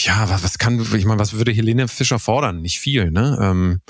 ja, 0.03 0.27
was, 0.29 0.43
was 0.43 0.57
kann, 0.57 0.79
ich 0.95 1.05
meine, 1.05 1.19
was 1.19 1.33
würde 1.33 1.51
Helene 1.51 1.87
Fischer 1.87 2.17
fordern? 2.17 2.61
Nicht 2.61 2.79
viel, 2.79 3.11
ne? 3.11 3.37
Ähm, 3.41 3.81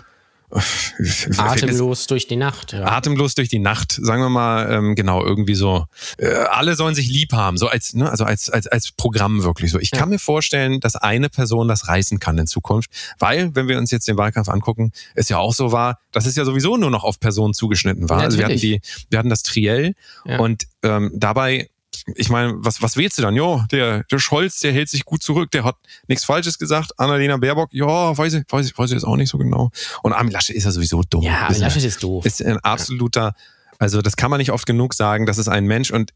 Atemlos 1.37 2.07
durch 2.07 2.27
die 2.27 2.35
Nacht. 2.35 2.73
Ja. 2.73 2.85
Atemlos 2.85 3.35
durch 3.35 3.49
die 3.49 3.59
Nacht, 3.59 3.97
sagen 4.01 4.21
wir 4.21 4.29
mal, 4.29 4.71
ähm, 4.71 4.95
genau, 4.95 5.23
irgendwie 5.23 5.55
so. 5.55 5.85
Äh, 6.17 6.27
alle 6.27 6.75
sollen 6.75 6.95
sich 6.95 7.09
lieb 7.09 7.33
haben, 7.33 7.57
so 7.57 7.67
als, 7.67 7.93
ne, 7.93 8.09
also 8.09 8.23
als, 8.23 8.49
als, 8.49 8.67
als 8.67 8.91
Programm 8.91 9.43
wirklich 9.43 9.71
so. 9.71 9.79
Ich 9.79 9.91
kann 9.91 10.09
mir 10.09 10.19
vorstellen, 10.19 10.79
dass 10.79 10.95
eine 10.95 11.29
Person 11.29 11.67
das 11.67 11.87
reißen 11.87 12.19
kann 12.19 12.37
in 12.37 12.47
Zukunft, 12.47 12.89
weil, 13.19 13.55
wenn 13.55 13.67
wir 13.67 13.77
uns 13.77 13.91
jetzt 13.91 14.07
den 14.07 14.17
Wahlkampf 14.17 14.49
angucken, 14.49 14.91
es 15.13 15.29
ja 15.29 15.37
auch 15.37 15.53
so 15.53 15.71
war, 15.71 15.99
dass 16.11 16.25
es 16.25 16.35
ja 16.35 16.45
sowieso 16.45 16.77
nur 16.77 16.91
noch 16.91 17.03
auf 17.03 17.19
Personen 17.19 17.53
zugeschnitten 17.53 18.09
war. 18.09 18.21
Also 18.21 18.37
wir 18.37 18.45
hatten 18.45 18.57
die, 18.57 18.81
wir 19.09 19.19
hatten 19.19 19.29
das 19.29 19.43
Triell 19.43 19.93
Ja. 20.25 20.39
und 20.39 20.65
ähm, 20.83 21.11
dabei 21.13 21.69
ich 22.15 22.29
meine, 22.29 22.53
was, 22.57 22.81
was 22.81 22.97
willst 22.97 23.17
du 23.17 23.21
dann? 23.21 23.35
Jo, 23.35 23.63
der, 23.71 24.03
der 24.05 24.19
Scholz, 24.19 24.59
der 24.59 24.71
hält 24.73 24.89
sich 24.89 25.05
gut 25.05 25.23
zurück, 25.23 25.51
der 25.51 25.63
hat 25.63 25.75
nichts 26.07 26.23
Falsches 26.25 26.57
gesagt. 26.57 26.97
Annalena 26.99 27.37
Baerbock, 27.37 27.73
ja, 27.73 28.17
weiß 28.17 28.33
ich, 28.33 28.43
weiß 28.49 28.67
ich, 28.67 28.77
weiß 28.77 28.89
ich 28.89 28.95
jetzt 28.95 29.03
auch 29.05 29.15
nicht 29.15 29.29
so 29.29 29.37
genau. 29.37 29.71
Und 30.03 30.13
Armin 30.13 30.31
Laschet 30.31 30.55
ist 30.55 30.63
ja 30.65 30.71
sowieso 30.71 31.01
dumm. 31.09 31.23
Ja, 31.23 31.43
Armin 31.47 31.59
Laschet 31.59 31.83
ist 31.83 32.03
doof. 32.03 32.25
ist 32.25 32.43
ein 32.43 32.57
absoluter, 32.59 33.33
also 33.79 34.01
das 34.01 34.15
kann 34.15 34.29
man 34.31 34.39
nicht 34.39 34.51
oft 34.51 34.65
genug 34.65 34.93
sagen, 34.93 35.25
das 35.25 35.37
ist 35.37 35.47
ein 35.47 35.65
Mensch 35.65 35.91
und 35.91 36.11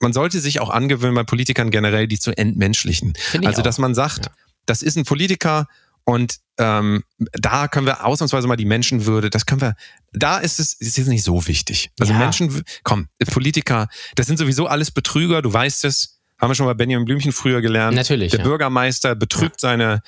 man 0.00 0.12
sollte 0.12 0.38
sich 0.40 0.60
auch 0.60 0.70
angewöhnen 0.70 1.14
bei 1.16 1.24
Politikern 1.24 1.70
generell, 1.70 2.06
die 2.06 2.18
zu 2.18 2.30
entmenschlichen. 2.36 3.14
Also, 3.44 3.62
dass 3.62 3.78
man 3.78 3.94
sagt, 3.96 4.26
Ja. 4.26 4.32
das 4.66 4.82
ist 4.82 4.96
ein 4.96 5.04
Politiker 5.04 5.66
und 6.08 6.38
ähm, 6.56 7.04
da 7.32 7.68
können 7.68 7.84
wir 7.84 8.06
ausnahmsweise 8.06 8.48
mal 8.48 8.56
die 8.56 8.64
Menschenwürde, 8.64 9.28
das 9.28 9.44
können 9.44 9.60
wir, 9.60 9.74
da 10.14 10.38
ist 10.38 10.58
es 10.58 10.72
ist 10.72 10.96
jetzt 10.96 11.08
nicht 11.08 11.22
so 11.22 11.46
wichtig. 11.46 11.90
Also 12.00 12.14
Ja. 12.14 12.18
Menschen, 12.18 12.64
komm, 12.82 13.08
Politiker, 13.30 13.88
das 14.14 14.26
sind 14.26 14.38
sowieso 14.38 14.66
alles 14.66 14.90
Betrüger, 14.90 15.42
du 15.42 15.52
weißt 15.52 15.84
es, 15.84 16.18
haben 16.40 16.50
wir 16.50 16.54
schon 16.54 16.64
bei 16.64 16.72
Benjamin 16.72 17.04
Blümchen 17.04 17.30
früher 17.32 17.60
gelernt. 17.60 17.94
Natürlich, 17.94 18.30
Der 18.30 18.40
ja. 18.40 18.46
Bürgermeister 18.46 19.16
betrügt 19.16 19.60
seine, 19.60 20.00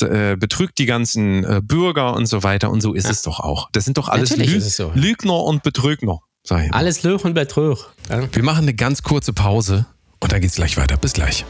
äh, 0.00 0.36
betrügt 0.36 0.76
die 0.76 0.84
ganzen 0.84 1.42
äh, 1.44 1.62
Bürger 1.64 2.12
und 2.14 2.26
so 2.26 2.42
weiter 2.42 2.68
und 2.70 2.82
so 2.82 2.92
ist 2.92 3.08
es 3.08 3.22
doch 3.22 3.40
auch. 3.40 3.70
Das 3.72 3.86
sind 3.86 3.96
doch 3.96 4.10
alles 4.10 4.36
Lü 4.36 4.60
so, 4.60 4.88
ja. 4.88 4.94
Lügner 4.94 5.42
und 5.42 5.62
Betrügner. 5.62 6.18
Sag 6.42 6.64
ich 6.66 6.70
mal. 6.70 6.76
Alles 6.76 7.02
Löch 7.02 7.24
und 7.24 7.32
Betrug. 7.32 7.94
Ja. 8.10 8.28
Wir 8.30 8.42
machen 8.42 8.64
eine 8.64 8.74
ganz 8.74 9.02
kurze 9.02 9.32
Pause 9.32 9.86
und 10.20 10.32
dann 10.32 10.42
geht's 10.42 10.56
gleich 10.56 10.76
weiter. 10.76 10.98
Bis 10.98 11.14
gleich. 11.14 11.46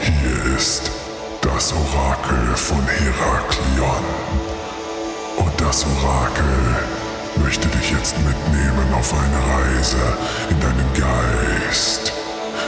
Hier 0.00 0.56
ist 0.56 0.90
das 1.54 1.72
Orakel 1.72 2.56
von 2.56 2.82
Heraklion. 2.86 4.04
Und 5.36 5.60
das 5.60 5.84
Orakel 5.84 6.76
möchte 7.42 7.68
dich 7.68 7.90
jetzt 7.90 8.16
mitnehmen 8.18 8.94
auf 8.94 9.12
eine 9.12 9.36
Reise 9.36 10.16
in 10.50 10.60
deinen 10.60 10.90
Geist. 10.94 12.12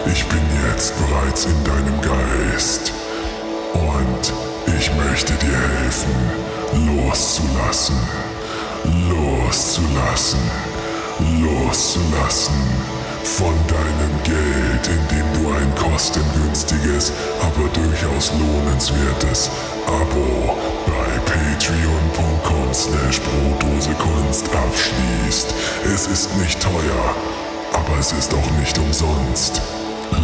Ich 0.07 0.27
bin 0.29 0.43
jetzt 0.69 0.95
bereits 0.99 1.47
in 1.47 1.65
deinem 1.65 2.01
Geist. 2.01 2.93
Und 3.73 4.33
ich 4.79 4.91
möchte 4.95 5.33
dir 5.35 5.59
helfen, 5.81 6.15
loszulassen. 6.87 7.97
Loszulassen. 9.09 10.51
Loszulassen 11.41 12.94
von 13.25 13.55
deinem 13.67 14.23
Geld, 14.23 14.87
in 14.87 15.09
dem 15.09 15.43
du 15.43 15.51
ein 15.51 15.75
kostengünstiges, 15.75 17.13
aber 17.41 17.69
durchaus 17.71 18.33
lohnenswertes 18.33 19.51
Abo 19.87 20.57
bei 20.87 21.19
patreon.com 21.25 22.73
slash 22.75 23.21
Brotdosekunst 23.21 24.49
abschließt. 24.55 25.55
Es 25.95 26.07
ist 26.07 26.37
nicht 26.37 26.61
teuer, 26.61 27.15
aber 27.73 27.99
es 27.99 28.13
ist 28.13 28.33
auch 28.35 28.51
nicht 28.59 28.77
umsonst. 28.79 29.61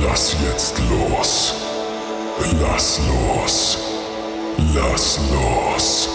Lass 0.02 0.36
jetzt 0.48 0.74
los. 0.90 1.54
Lass 2.60 3.00
los. 3.08 3.78
Lass 4.74 5.18
los. 5.32 6.08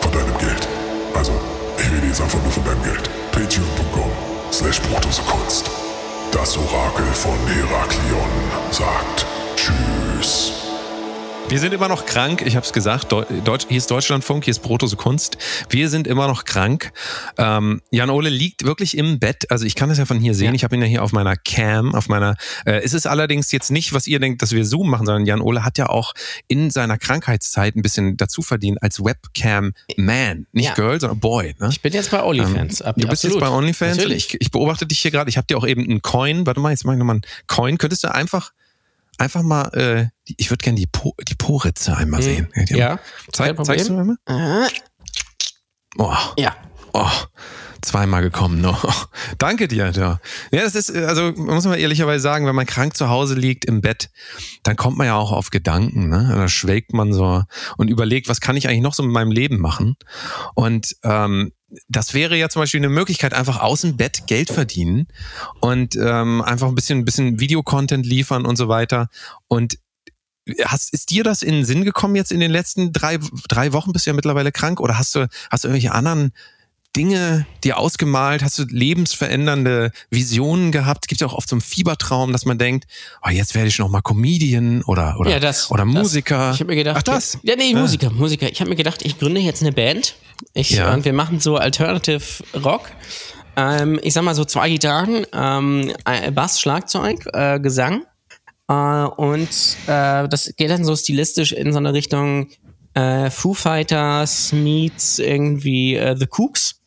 Von 0.00 0.12
deinem 0.12 0.38
Geld. 0.38 0.68
Also, 1.14 1.32
ich 1.78 1.90
rede 1.90 2.06
jetzt 2.08 2.20
einfach 2.20 2.42
nur 2.42 2.52
von 2.52 2.64
deinem 2.64 2.82
Geld. 2.82 3.10
Patreon.com 3.32 4.35
slash 4.52 4.80
Brotdosekunst. 4.82 5.70
Das 6.32 6.56
Orakel 6.56 7.06
von 7.14 7.38
Heraklion 7.46 8.30
sagt 8.70 9.26
Tschüss. 9.56 10.65
Wir 11.48 11.60
sind 11.60 11.72
immer 11.72 11.86
noch 11.86 12.06
krank, 12.06 12.42
ich 12.44 12.56
habe 12.56 12.66
es 12.66 12.72
gesagt. 12.72 13.12
Deutsch, 13.12 13.66
hier 13.68 13.78
ist 13.78 13.88
Deutschlandfunk, 13.88 14.44
hier 14.44 14.50
ist 14.50 14.60
Brotose 14.60 14.96
Kunst. 14.96 15.38
Wir 15.70 15.88
sind 15.88 16.08
immer 16.08 16.26
noch 16.26 16.44
krank. 16.44 16.90
Ähm, 17.38 17.80
Jan 17.92 18.10
Ole 18.10 18.30
liegt 18.30 18.64
wirklich 18.64 18.98
im 18.98 19.20
Bett. 19.20 19.48
Also 19.48 19.64
ich 19.64 19.76
kann 19.76 19.88
das 19.88 19.98
ja 19.98 20.06
von 20.06 20.18
hier 20.18 20.34
sehen. 20.34 20.48
Ja. 20.48 20.54
Ich 20.54 20.64
habe 20.64 20.74
ihn 20.74 20.82
ja 20.82 20.88
hier 20.88 21.04
auf 21.04 21.12
meiner 21.12 21.36
Cam, 21.36 21.94
auf 21.94 22.08
meiner. 22.08 22.34
Äh, 22.64 22.80
es 22.82 22.94
ist 22.94 23.06
allerdings 23.06 23.52
jetzt 23.52 23.70
nicht, 23.70 23.92
was 23.92 24.08
ihr 24.08 24.18
denkt, 24.18 24.42
dass 24.42 24.50
wir 24.50 24.64
Zoom 24.64 24.90
machen, 24.90 25.06
sondern 25.06 25.24
Jan 25.24 25.40
Ole 25.40 25.64
hat 25.64 25.78
ja 25.78 25.88
auch 25.88 26.14
in 26.48 26.70
seiner 26.70 26.98
Krankheitszeit 26.98 27.76
ein 27.76 27.82
bisschen 27.82 28.16
dazu 28.16 28.42
verdient 28.42 28.82
als 28.82 29.02
Webcam 29.04 29.72
Man, 29.96 30.46
nicht 30.52 30.66
ja. 30.66 30.74
Girl, 30.74 31.00
sondern 31.00 31.20
Boy. 31.20 31.54
Ne? 31.60 31.68
Ich 31.70 31.80
bin 31.80 31.92
jetzt 31.92 32.10
bei 32.10 32.24
OnlyFans. 32.24 32.80
Ähm, 32.80 32.94
du 32.96 33.06
bist 33.06 33.24
Absolut. 33.24 33.36
jetzt 33.36 33.48
bei 33.48 33.56
OnlyFans. 33.56 33.98
Ich, 33.98 34.40
ich, 34.40 34.50
beobachte 34.50 34.84
dich 34.84 35.00
hier 35.00 35.12
gerade. 35.12 35.30
Ich 35.30 35.36
habe 35.36 35.46
dir 35.46 35.56
auch 35.56 35.66
eben 35.66 35.84
einen 35.84 36.02
Coin. 36.02 36.44
Warte 36.44 36.58
mal, 36.58 36.70
jetzt 36.70 36.84
mache 36.84 36.96
ich 36.96 36.98
nochmal 36.98 37.16
einen 37.16 37.24
Coin. 37.46 37.78
Könntest 37.78 38.02
du 38.02 38.12
einfach 38.12 38.50
einfach 39.18 39.42
mal, 39.42 39.68
äh, 39.74 40.08
ich 40.36 40.50
würde 40.50 40.62
gerne 40.62 40.78
die, 40.78 40.86
po, 40.86 41.14
die 41.28 41.34
Po-Ritze 41.34 41.96
einmal 41.96 42.20
mhm. 42.20 42.24
sehen. 42.24 42.48
Ja. 42.68 42.98
Zeig, 43.32 43.64
zeigst 43.64 43.88
du 43.88 43.94
mir 43.94 44.04
mal? 44.04 44.68
Oh. 45.98 46.14
Ja. 46.36 46.56
Oh. 46.92 47.10
Zweimal 47.82 48.22
gekommen 48.22 48.60
noch. 48.60 49.08
Danke 49.38 49.68
dir. 49.68 49.92
Ja. 49.94 50.18
ja, 50.50 50.62
das 50.62 50.74
ist, 50.74 50.90
also 50.94 51.32
muss 51.36 51.66
man 51.66 51.78
ehrlicherweise 51.78 52.20
sagen, 52.20 52.46
wenn 52.46 52.54
man 52.54 52.66
krank 52.66 52.96
zu 52.96 53.08
Hause 53.08 53.34
liegt 53.34 53.64
im 53.64 53.80
Bett, 53.80 54.10
dann 54.64 54.76
kommt 54.76 54.96
man 54.96 55.06
ja 55.06 55.16
auch 55.16 55.30
auf 55.30 55.50
Gedanken. 55.50 56.08
Ne? 56.08 56.32
Da 56.34 56.48
schwelgt 56.48 56.94
man 56.94 57.12
so 57.12 57.42
und 57.76 57.88
überlegt, 57.88 58.28
was 58.28 58.40
kann 58.40 58.56
ich 58.56 58.68
eigentlich 58.68 58.80
noch 58.80 58.94
so 58.94 59.02
mit 59.02 59.12
meinem 59.12 59.30
Leben 59.30 59.60
machen? 59.60 59.96
Und 60.54 60.96
ähm, 61.04 61.52
das 61.88 62.14
wäre 62.14 62.36
ja 62.36 62.48
zum 62.48 62.62
Beispiel 62.62 62.80
eine 62.80 62.88
Möglichkeit, 62.88 63.34
einfach 63.34 63.60
aus 63.60 63.80
dem 63.80 63.96
Bett 63.96 64.26
Geld 64.26 64.50
verdienen 64.50 65.08
und 65.60 65.96
ähm, 65.96 66.42
einfach 66.42 66.68
ein 66.68 66.74
bisschen, 66.74 67.00
ein 67.00 67.04
bisschen 67.04 67.40
Videocontent 67.40 68.06
liefern 68.06 68.46
und 68.46 68.56
so 68.56 68.68
weiter. 68.68 69.08
Und 69.48 69.78
hast, 70.64 70.92
ist 70.92 71.10
dir 71.10 71.24
das 71.24 71.42
in 71.42 71.54
den 71.54 71.64
Sinn 71.64 71.84
gekommen 71.84 72.16
jetzt 72.16 72.32
in 72.32 72.40
den 72.40 72.50
letzten 72.50 72.92
drei, 72.92 73.18
drei 73.48 73.72
Wochen? 73.72 73.92
Bist 73.92 74.06
du 74.06 74.10
ja 74.10 74.14
mittlerweile 74.14 74.52
krank 74.52 74.80
oder 74.80 74.98
hast 74.98 75.14
du, 75.14 75.28
hast 75.50 75.64
du 75.64 75.68
irgendwelche 75.68 75.92
anderen 75.92 76.32
Dinge 76.94 77.46
dir 77.64 77.78
ausgemalt? 77.78 78.42
Hast 78.42 78.58
du 78.58 78.64
lebensverändernde 78.64 79.90
Visionen 80.10 80.72
gehabt? 80.72 81.04
Es 81.04 81.08
gibt 81.08 81.20
ja 81.20 81.26
auch 81.26 81.34
oft 81.34 81.48
so 81.48 81.56
einen 81.56 81.60
Fiebertraum, 81.60 82.32
dass 82.32 82.46
man 82.46 82.58
denkt, 82.58 82.86
oh, 83.24 83.28
jetzt 83.28 83.54
werde 83.54 83.68
ich 83.68 83.78
noch 83.78 83.88
mal 83.88 84.00
Comedian 84.02 84.82
oder 84.82 85.18
oder, 85.18 85.30
ja, 85.30 85.40
das, 85.40 85.70
oder 85.70 85.84
Musiker. 85.84 86.38
Das. 86.38 86.54
Ich 86.54 86.60
habe 86.60 86.70
mir 86.70 86.76
gedacht, 86.76 86.96
Ach, 86.98 87.02
das? 87.02 87.38
Ja, 87.42 87.56
nee, 87.56 87.74
Musiker, 87.74 88.06
ja. 88.06 88.12
Musiker. 88.12 88.50
Ich 88.50 88.60
habe 88.60 88.70
mir 88.70 88.76
gedacht, 88.76 89.02
ich 89.04 89.18
gründe 89.18 89.40
jetzt 89.40 89.62
eine 89.62 89.72
Band. 89.72 90.16
Ich, 90.54 90.70
ja. 90.70 90.92
Und 90.92 91.04
wir 91.04 91.12
machen 91.12 91.40
so 91.40 91.56
Alternative 91.56 92.22
Rock. 92.62 92.90
Ähm, 93.56 93.98
ich 94.02 94.12
sag 94.14 94.24
mal 94.24 94.34
so 94.34 94.44
zwei 94.44 94.68
Gitarren, 94.68 95.26
ähm, 95.32 95.92
Bass, 96.34 96.60
Schlagzeug, 96.60 97.26
äh, 97.32 97.58
Gesang. 97.58 98.04
Äh, 98.68 98.74
und 98.74 99.48
äh, 99.86 100.28
das 100.28 100.52
geht 100.56 100.70
dann 100.70 100.84
so 100.84 100.94
stilistisch 100.94 101.52
in 101.52 101.72
so 101.72 101.78
eine 101.78 101.94
Richtung 101.94 102.48
äh, 102.94 103.30
Foo 103.30 103.54
Fighters 103.54 104.52
meets 104.52 105.18
irgendwie 105.18 105.96
äh, 105.96 106.16
The 106.16 106.26
Cooks. 106.30 106.80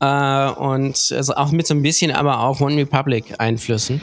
Äh, 0.00 0.50
und 0.50 1.12
also 1.12 1.34
auch 1.34 1.50
mit 1.52 1.66
so 1.66 1.74
ein 1.74 1.82
bisschen 1.82 2.10
aber 2.10 2.40
auch 2.40 2.60
One 2.60 2.76
Republic 2.76 3.34
Einflüssen. 3.38 4.00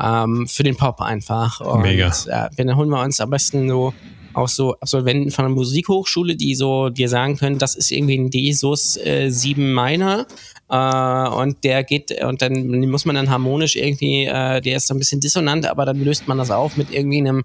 Ähm, 0.00 0.48
für 0.48 0.62
den 0.62 0.76
Pop 0.76 1.00
einfach. 1.00 1.60
Und, 1.60 1.82
Mega. 1.82 2.08
Äh, 2.26 2.48
dann 2.56 2.76
holen 2.76 2.88
wir 2.88 3.02
uns 3.02 3.20
am 3.20 3.30
besten 3.30 3.68
so 3.68 3.94
auch 4.34 4.48
so 4.48 4.74
Absolventen 4.74 5.30
von 5.30 5.44
einer 5.44 5.54
Musikhochschule, 5.54 6.36
die 6.36 6.54
so 6.54 6.88
dir 6.88 7.08
sagen 7.08 7.36
können, 7.36 7.58
das 7.58 7.74
ist 7.74 7.90
irgendwie 7.90 8.18
ein 8.18 8.30
D-Sus 8.30 8.96
äh, 8.96 9.28
7 9.28 9.74
Minor 9.74 10.26
äh, 10.68 11.28
und 11.28 11.64
der 11.64 11.84
geht 11.84 12.22
und 12.22 12.42
dann 12.42 12.66
muss 12.88 13.04
man 13.04 13.16
dann 13.16 13.30
harmonisch 13.30 13.76
irgendwie, 13.76 14.24
äh, 14.24 14.60
der 14.60 14.76
ist 14.76 14.86
so 14.86 14.94
ein 14.94 14.98
bisschen 14.98 15.20
dissonant, 15.20 15.66
aber 15.66 15.84
dann 15.84 16.02
löst 16.02 16.28
man 16.28 16.38
das 16.38 16.50
auf 16.50 16.76
mit 16.76 16.90
irgendwie 16.90 17.18
einem 17.18 17.44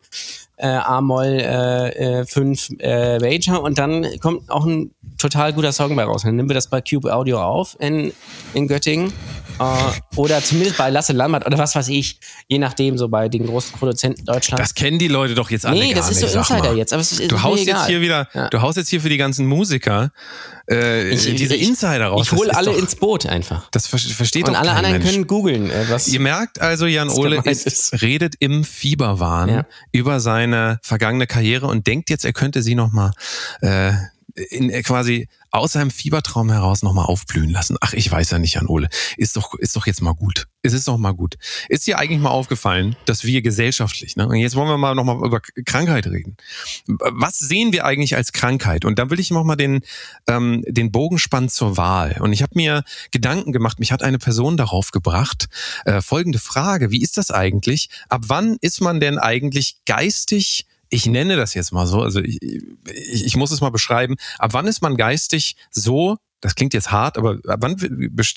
äh, 0.57 0.67
A-Moll 0.67 1.39
äh, 1.39 2.25
5 2.25 2.79
äh, 2.79 3.15
äh, 3.15 3.19
Major 3.19 3.61
und 3.61 3.77
dann 3.77 4.05
kommt 4.19 4.49
auch 4.49 4.65
ein 4.65 4.91
total 5.17 5.53
guter 5.53 5.71
Song 5.71 5.95
bei 5.95 6.03
raus. 6.03 6.23
Dann 6.23 6.35
nehmen 6.35 6.49
wir 6.49 6.55
das 6.55 6.69
bei 6.69 6.81
Cube 6.81 7.13
Audio 7.13 7.41
auf 7.41 7.75
in, 7.79 8.11
in 8.53 8.67
Göttingen 8.67 9.13
äh, 9.59 10.17
oder 10.17 10.41
zumindest 10.43 10.77
bei 10.77 10.89
Lasse 10.89 11.13
Lambert 11.13 11.45
oder 11.45 11.57
was 11.57 11.75
weiß 11.75 11.87
ich, 11.89 12.19
je 12.47 12.57
nachdem, 12.57 12.97
so 12.97 13.09
bei 13.09 13.29
den 13.29 13.45
großen 13.45 13.77
Produzenten 13.77 14.25
Deutschland. 14.25 14.59
Das 14.59 14.73
kennen 14.73 14.99
die 14.99 15.07
Leute 15.07 15.35
doch 15.35 15.49
jetzt 15.49 15.65
alle 15.65 15.79
Nee, 15.79 15.93
das 15.93 16.09
ist 16.09 16.21
so 16.21 16.37
Insider 16.37 16.73
jetzt. 16.73 16.93
Aber 16.93 17.01
es 17.01 17.11
ist, 17.11 17.31
du 17.31 17.41
haust 17.41 17.65
jetzt 17.65 17.87
hier 17.87 18.01
wieder, 18.01 18.27
ja. 18.33 18.49
du 18.49 18.61
haust 18.61 18.77
jetzt 18.77 18.89
hier 18.89 19.01
für 19.01 19.09
die 19.09 19.17
ganzen 19.17 19.45
Musiker 19.45 20.11
äh, 20.69 21.09
ich, 21.09 21.33
diese 21.35 21.55
ich, 21.55 21.67
Insider 21.67 22.07
raus. 22.07 22.27
Ich 22.27 22.37
hole 22.37 22.55
alle 22.55 22.71
doch, 22.71 22.77
ins 22.77 22.95
Boot 22.95 23.25
einfach. 23.25 23.69
Das 23.71 23.87
versteht 23.87 24.47
Und 24.47 24.53
doch 24.53 24.59
alle 24.59 24.71
anderen 24.71 24.99
Mensch. 24.99 25.09
können 25.09 25.27
googeln. 25.27 25.71
Äh, 25.71 25.85
Ihr 26.07 26.19
merkt 26.19 26.59
also, 26.59 26.85
Jan 26.85 27.09
Ole 27.09 27.41
ist, 27.45 27.65
ist, 27.65 28.01
redet 28.01 28.35
im 28.39 28.63
Fieberwahn 28.63 29.49
ja. 29.49 29.65
über 29.91 30.19
seine 30.19 30.79
vergangene 30.81 31.27
Karriere 31.27 31.67
und 31.67 31.87
denkt 31.87 32.09
jetzt, 32.09 32.25
er 32.25 32.33
könnte 32.33 32.61
sie 32.61 32.75
nochmal 32.75 33.11
äh, 33.61 33.93
in, 34.37 34.69
äh, 34.69 34.83
quasi 34.83 35.27
aus 35.51 35.71
seinem 35.71 35.91
Fiebertraum 35.91 36.51
heraus 36.51 36.83
nochmal 36.83 37.05
aufblühen 37.05 37.49
lassen. 37.49 37.77
Ach, 37.81 37.93
ich 37.93 38.11
weiß 38.11 38.29
ja 38.31 38.39
nicht, 38.39 38.55
Jan 38.55 38.67
Ole. 38.67 38.89
Ist 39.15 39.35
doch, 39.35 39.55
ist 39.55 39.75
doch 39.75 39.87
jetzt 39.87 40.01
mal 40.01 40.13
gut. 40.13 40.47
Es 40.61 40.73
ist 40.73 40.87
doch 40.87 40.97
mal 40.97 41.13
gut. 41.13 41.35
Ist 41.69 41.87
dir 41.87 41.97
eigentlich 41.97 42.19
mal 42.19 42.29
aufgefallen, 42.29 42.95
dass 43.05 43.23
wir 43.23 43.41
gesellschaftlich, 43.41 44.15
ne? 44.15 44.27
Und 44.27 44.35
jetzt 44.35 44.55
wollen 44.55 44.67
wir 44.67 44.77
mal 44.77 44.93
nochmal 44.93 45.17
über 45.25 45.41
Krankheit 45.65 46.07
reden. 46.07 46.37
Was 46.85 47.39
sehen 47.39 47.71
wir 47.71 47.85
eigentlich 47.85 48.15
als 48.15 48.33
Krankheit? 48.33 48.85
Und 48.85 48.99
da 48.99 49.09
will 49.09 49.19
ich 49.19 49.31
nochmal 49.31 49.57
den, 49.57 49.81
ähm, 50.27 50.63
den 50.67 50.91
Bogenspann 50.91 51.49
zur 51.49 51.77
Wahl. 51.77 52.17
Und 52.19 52.33
ich 52.33 52.43
habe 52.43 52.51
mir 52.55 52.83
Gedanken 53.11 53.53
gemacht, 53.53 53.79
mich 53.79 53.91
hat 53.91 54.03
eine 54.03 54.19
Person 54.19 54.57
darauf 54.57 54.91
gebracht, 54.91 55.47
äh, 55.85 56.01
folgende 56.01 56.39
Frage, 56.39 56.91
wie 56.91 57.01
ist 57.01 57.17
das 57.17 57.31
eigentlich? 57.31 57.89
Ab 58.09 58.23
wann 58.27 58.57
ist 58.61 58.81
man 58.81 58.99
denn 58.99 59.17
eigentlich 59.17 59.77
geistig 59.85 60.65
ich 60.89 61.05
nenne 61.05 61.35
das 61.35 61.53
jetzt 61.53 61.71
mal 61.71 61.85
so, 61.87 62.01
also 62.01 62.19
ich, 62.19 62.41
ich, 62.41 63.25
ich 63.25 63.35
muss 63.35 63.51
es 63.51 63.61
mal 63.61 63.69
beschreiben, 63.69 64.15
ab 64.39 64.53
wann 64.53 64.67
ist 64.67 64.81
man 64.81 64.97
geistig 64.97 65.55
so, 65.71 66.17
das 66.41 66.55
klingt 66.55 66.73
jetzt 66.73 66.91
hart, 66.91 67.17
aber 67.17 67.39
ab 67.47 67.59
wann 67.61 67.75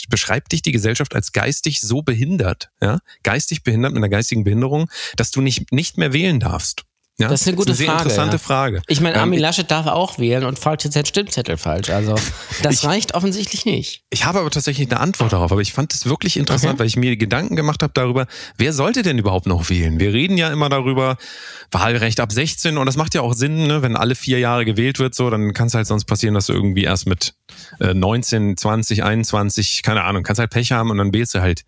beschreibt 0.09 0.53
dich 0.53 0.63
die 0.63 0.73
Gesellschaft 0.73 1.15
als 1.15 1.33
geistig 1.33 1.81
so 1.81 2.03
behindert, 2.03 2.71
ja, 2.81 2.99
geistig 3.23 3.63
behindert 3.63 3.93
mit 3.93 3.99
einer 3.99 4.09
geistigen 4.09 4.45
Behinderung, 4.45 4.91
dass 5.17 5.31
du 5.31 5.41
nicht, 5.41 5.73
nicht 5.73 5.99
mehr 5.99 6.13
wählen 6.13 6.41
darfst? 6.41 6.85
Ja, 7.21 7.29
das 7.29 7.43
ist 7.43 7.49
eine 7.49 7.57
gute 7.57 7.73
ist 7.73 7.81
eine 7.81 7.89
Frage. 7.89 8.03
interessante 8.03 8.37
ja. 8.37 8.39
Frage. 8.39 8.83
Ich 8.89 9.01
meine, 9.01 9.21
Armin 9.21 9.39
ähm, 9.39 9.43
Laschet 9.43 9.71
darf 9.71 9.87
auch 9.87 10.19
wählen 10.19 10.45
und 10.45 10.59
falsch 10.59 10.85
jetzt 10.85 10.95
seinen 10.95 11.07
Stimmzettel 11.07 11.57
falsch. 11.57 11.91
Also 11.91 12.15
das 12.63 12.77
ich, 12.77 12.85
reicht 12.85 13.15
offensichtlich 13.15 13.67
nicht. 13.67 14.05
Ich 14.11 14.25
habe 14.25 14.41
aber 14.41 14.51
tatsächlich 14.51 14.91
eine 14.91 15.01
Antwort 15.01 15.33
darauf. 15.33 15.53
Aber 15.53 15.61
ich 15.61 15.73
fand 15.73 15.93
es 15.93 16.07
wirklich 16.07 16.37
interessant, 16.37 16.75
okay. 16.75 16.81
weil 16.81 16.87
ich 16.87 16.97
mir 16.97 17.17
Gedanken 17.17 17.57
gemacht 17.57 17.83
habe 17.83 17.93
darüber, 17.95 18.27
wer 18.57 18.73
sollte 18.73 19.03
denn 19.03 19.19
überhaupt 19.19 19.47
noch 19.47 19.69
wählen? 19.69 20.01
Wir 20.01 20.13
reden 20.13 20.39
ja 20.39 20.51
immer 20.51 20.69
darüber, 20.69 21.19
Wahlrecht 21.71 22.21
ab 22.21 22.33
16 22.33 22.79
und 22.79 22.87
das 22.87 22.97
macht 22.97 23.15
ja 23.15 23.21
auch 23.21 23.35
Sinn, 23.35 23.67
ne? 23.67 23.83
wenn 23.83 23.97
alle 23.97 24.15
vier 24.15 24.39
Jahre 24.39 24.65
gewählt 24.65 24.99
wird, 24.99 25.15
so, 25.15 25.31
dann 25.31 25.55
kann 25.55 25.69
es 25.69 25.75
halt 25.75 25.87
sonst 25.87 26.05
passieren, 26.05 26.35
dass 26.35 26.47
du 26.47 26.53
irgendwie 26.53 26.83
erst 26.83 27.07
mit 27.07 27.35
äh, 27.79 27.95
19, 27.95 28.57
20, 28.57 29.05
21, 29.05 29.83
keine 29.83 30.03
Ahnung, 30.03 30.23
kannst 30.23 30.41
halt 30.41 30.51
Pech 30.51 30.73
haben 30.73 30.91
und 30.91 30.99
dann 30.99 31.13
wählst 31.13 31.35
du 31.35 31.41
halt 31.41 31.63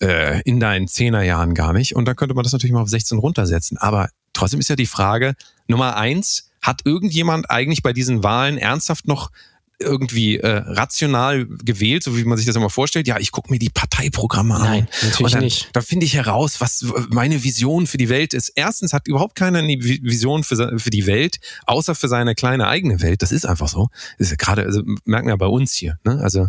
äh, 0.00 0.40
in 0.42 0.60
deinen 0.60 0.86
Zehnerjahren 0.86 1.54
gar 1.54 1.72
nicht. 1.72 1.96
Und 1.96 2.04
dann 2.04 2.16
könnte 2.16 2.34
man 2.34 2.44
das 2.44 2.52
natürlich 2.52 2.72
mal 2.72 2.82
auf 2.82 2.88
16 2.88 3.18
runtersetzen. 3.18 3.78
Aber 3.78 4.08
trotzdem 4.34 4.60
ist 4.60 4.68
ja 4.68 4.76
die 4.76 4.86
Frage, 4.86 5.34
Nummer 5.66 5.96
eins, 5.96 6.50
hat 6.60 6.82
irgendjemand 6.84 7.50
eigentlich 7.50 7.82
bei 7.82 7.92
diesen 7.92 8.22
Wahlen 8.22 8.58
ernsthaft 8.58 9.06
noch 9.06 9.30
irgendwie 9.78 10.36
äh, 10.38 10.62
rational 10.66 11.46
gewählt, 11.46 12.02
so 12.02 12.16
wie 12.16 12.24
man 12.24 12.38
sich 12.38 12.46
das 12.46 12.56
immer 12.56 12.70
vorstellt. 12.70 13.08
Ja, 13.08 13.18
ich 13.18 13.32
gucke 13.32 13.50
mir 13.50 13.58
die 13.58 13.70
Parteiprogramme 13.70 14.54
an. 14.54 14.62
Nein, 14.62 14.88
natürlich 15.02 15.32
dann, 15.32 15.44
nicht. 15.44 15.68
Da 15.72 15.80
finde 15.80 16.06
ich 16.06 16.14
heraus, 16.14 16.60
was 16.60 16.84
meine 17.10 17.42
Vision 17.42 17.86
für 17.86 17.98
die 17.98 18.08
Welt 18.08 18.34
ist. 18.34 18.50
Erstens 18.54 18.92
hat 18.92 19.08
überhaupt 19.08 19.34
keiner 19.34 19.58
eine 19.58 19.82
Vision 19.82 20.44
für, 20.44 20.78
für 20.78 20.90
die 20.90 21.06
Welt, 21.06 21.38
außer 21.66 21.94
für 21.94 22.08
seine 22.08 22.34
kleine 22.34 22.68
eigene 22.68 23.02
Welt. 23.02 23.22
Das 23.22 23.32
ist 23.32 23.46
einfach 23.46 23.68
so. 23.68 23.88
Das 24.18 24.28
ist 24.28 24.30
ja 24.30 24.36
gerade, 24.36 24.62
also 24.64 24.82
merken 25.04 25.28
wir 25.28 25.36
bei 25.36 25.46
uns 25.46 25.72
hier. 25.72 25.98
Ne? 26.04 26.20
Also 26.22 26.48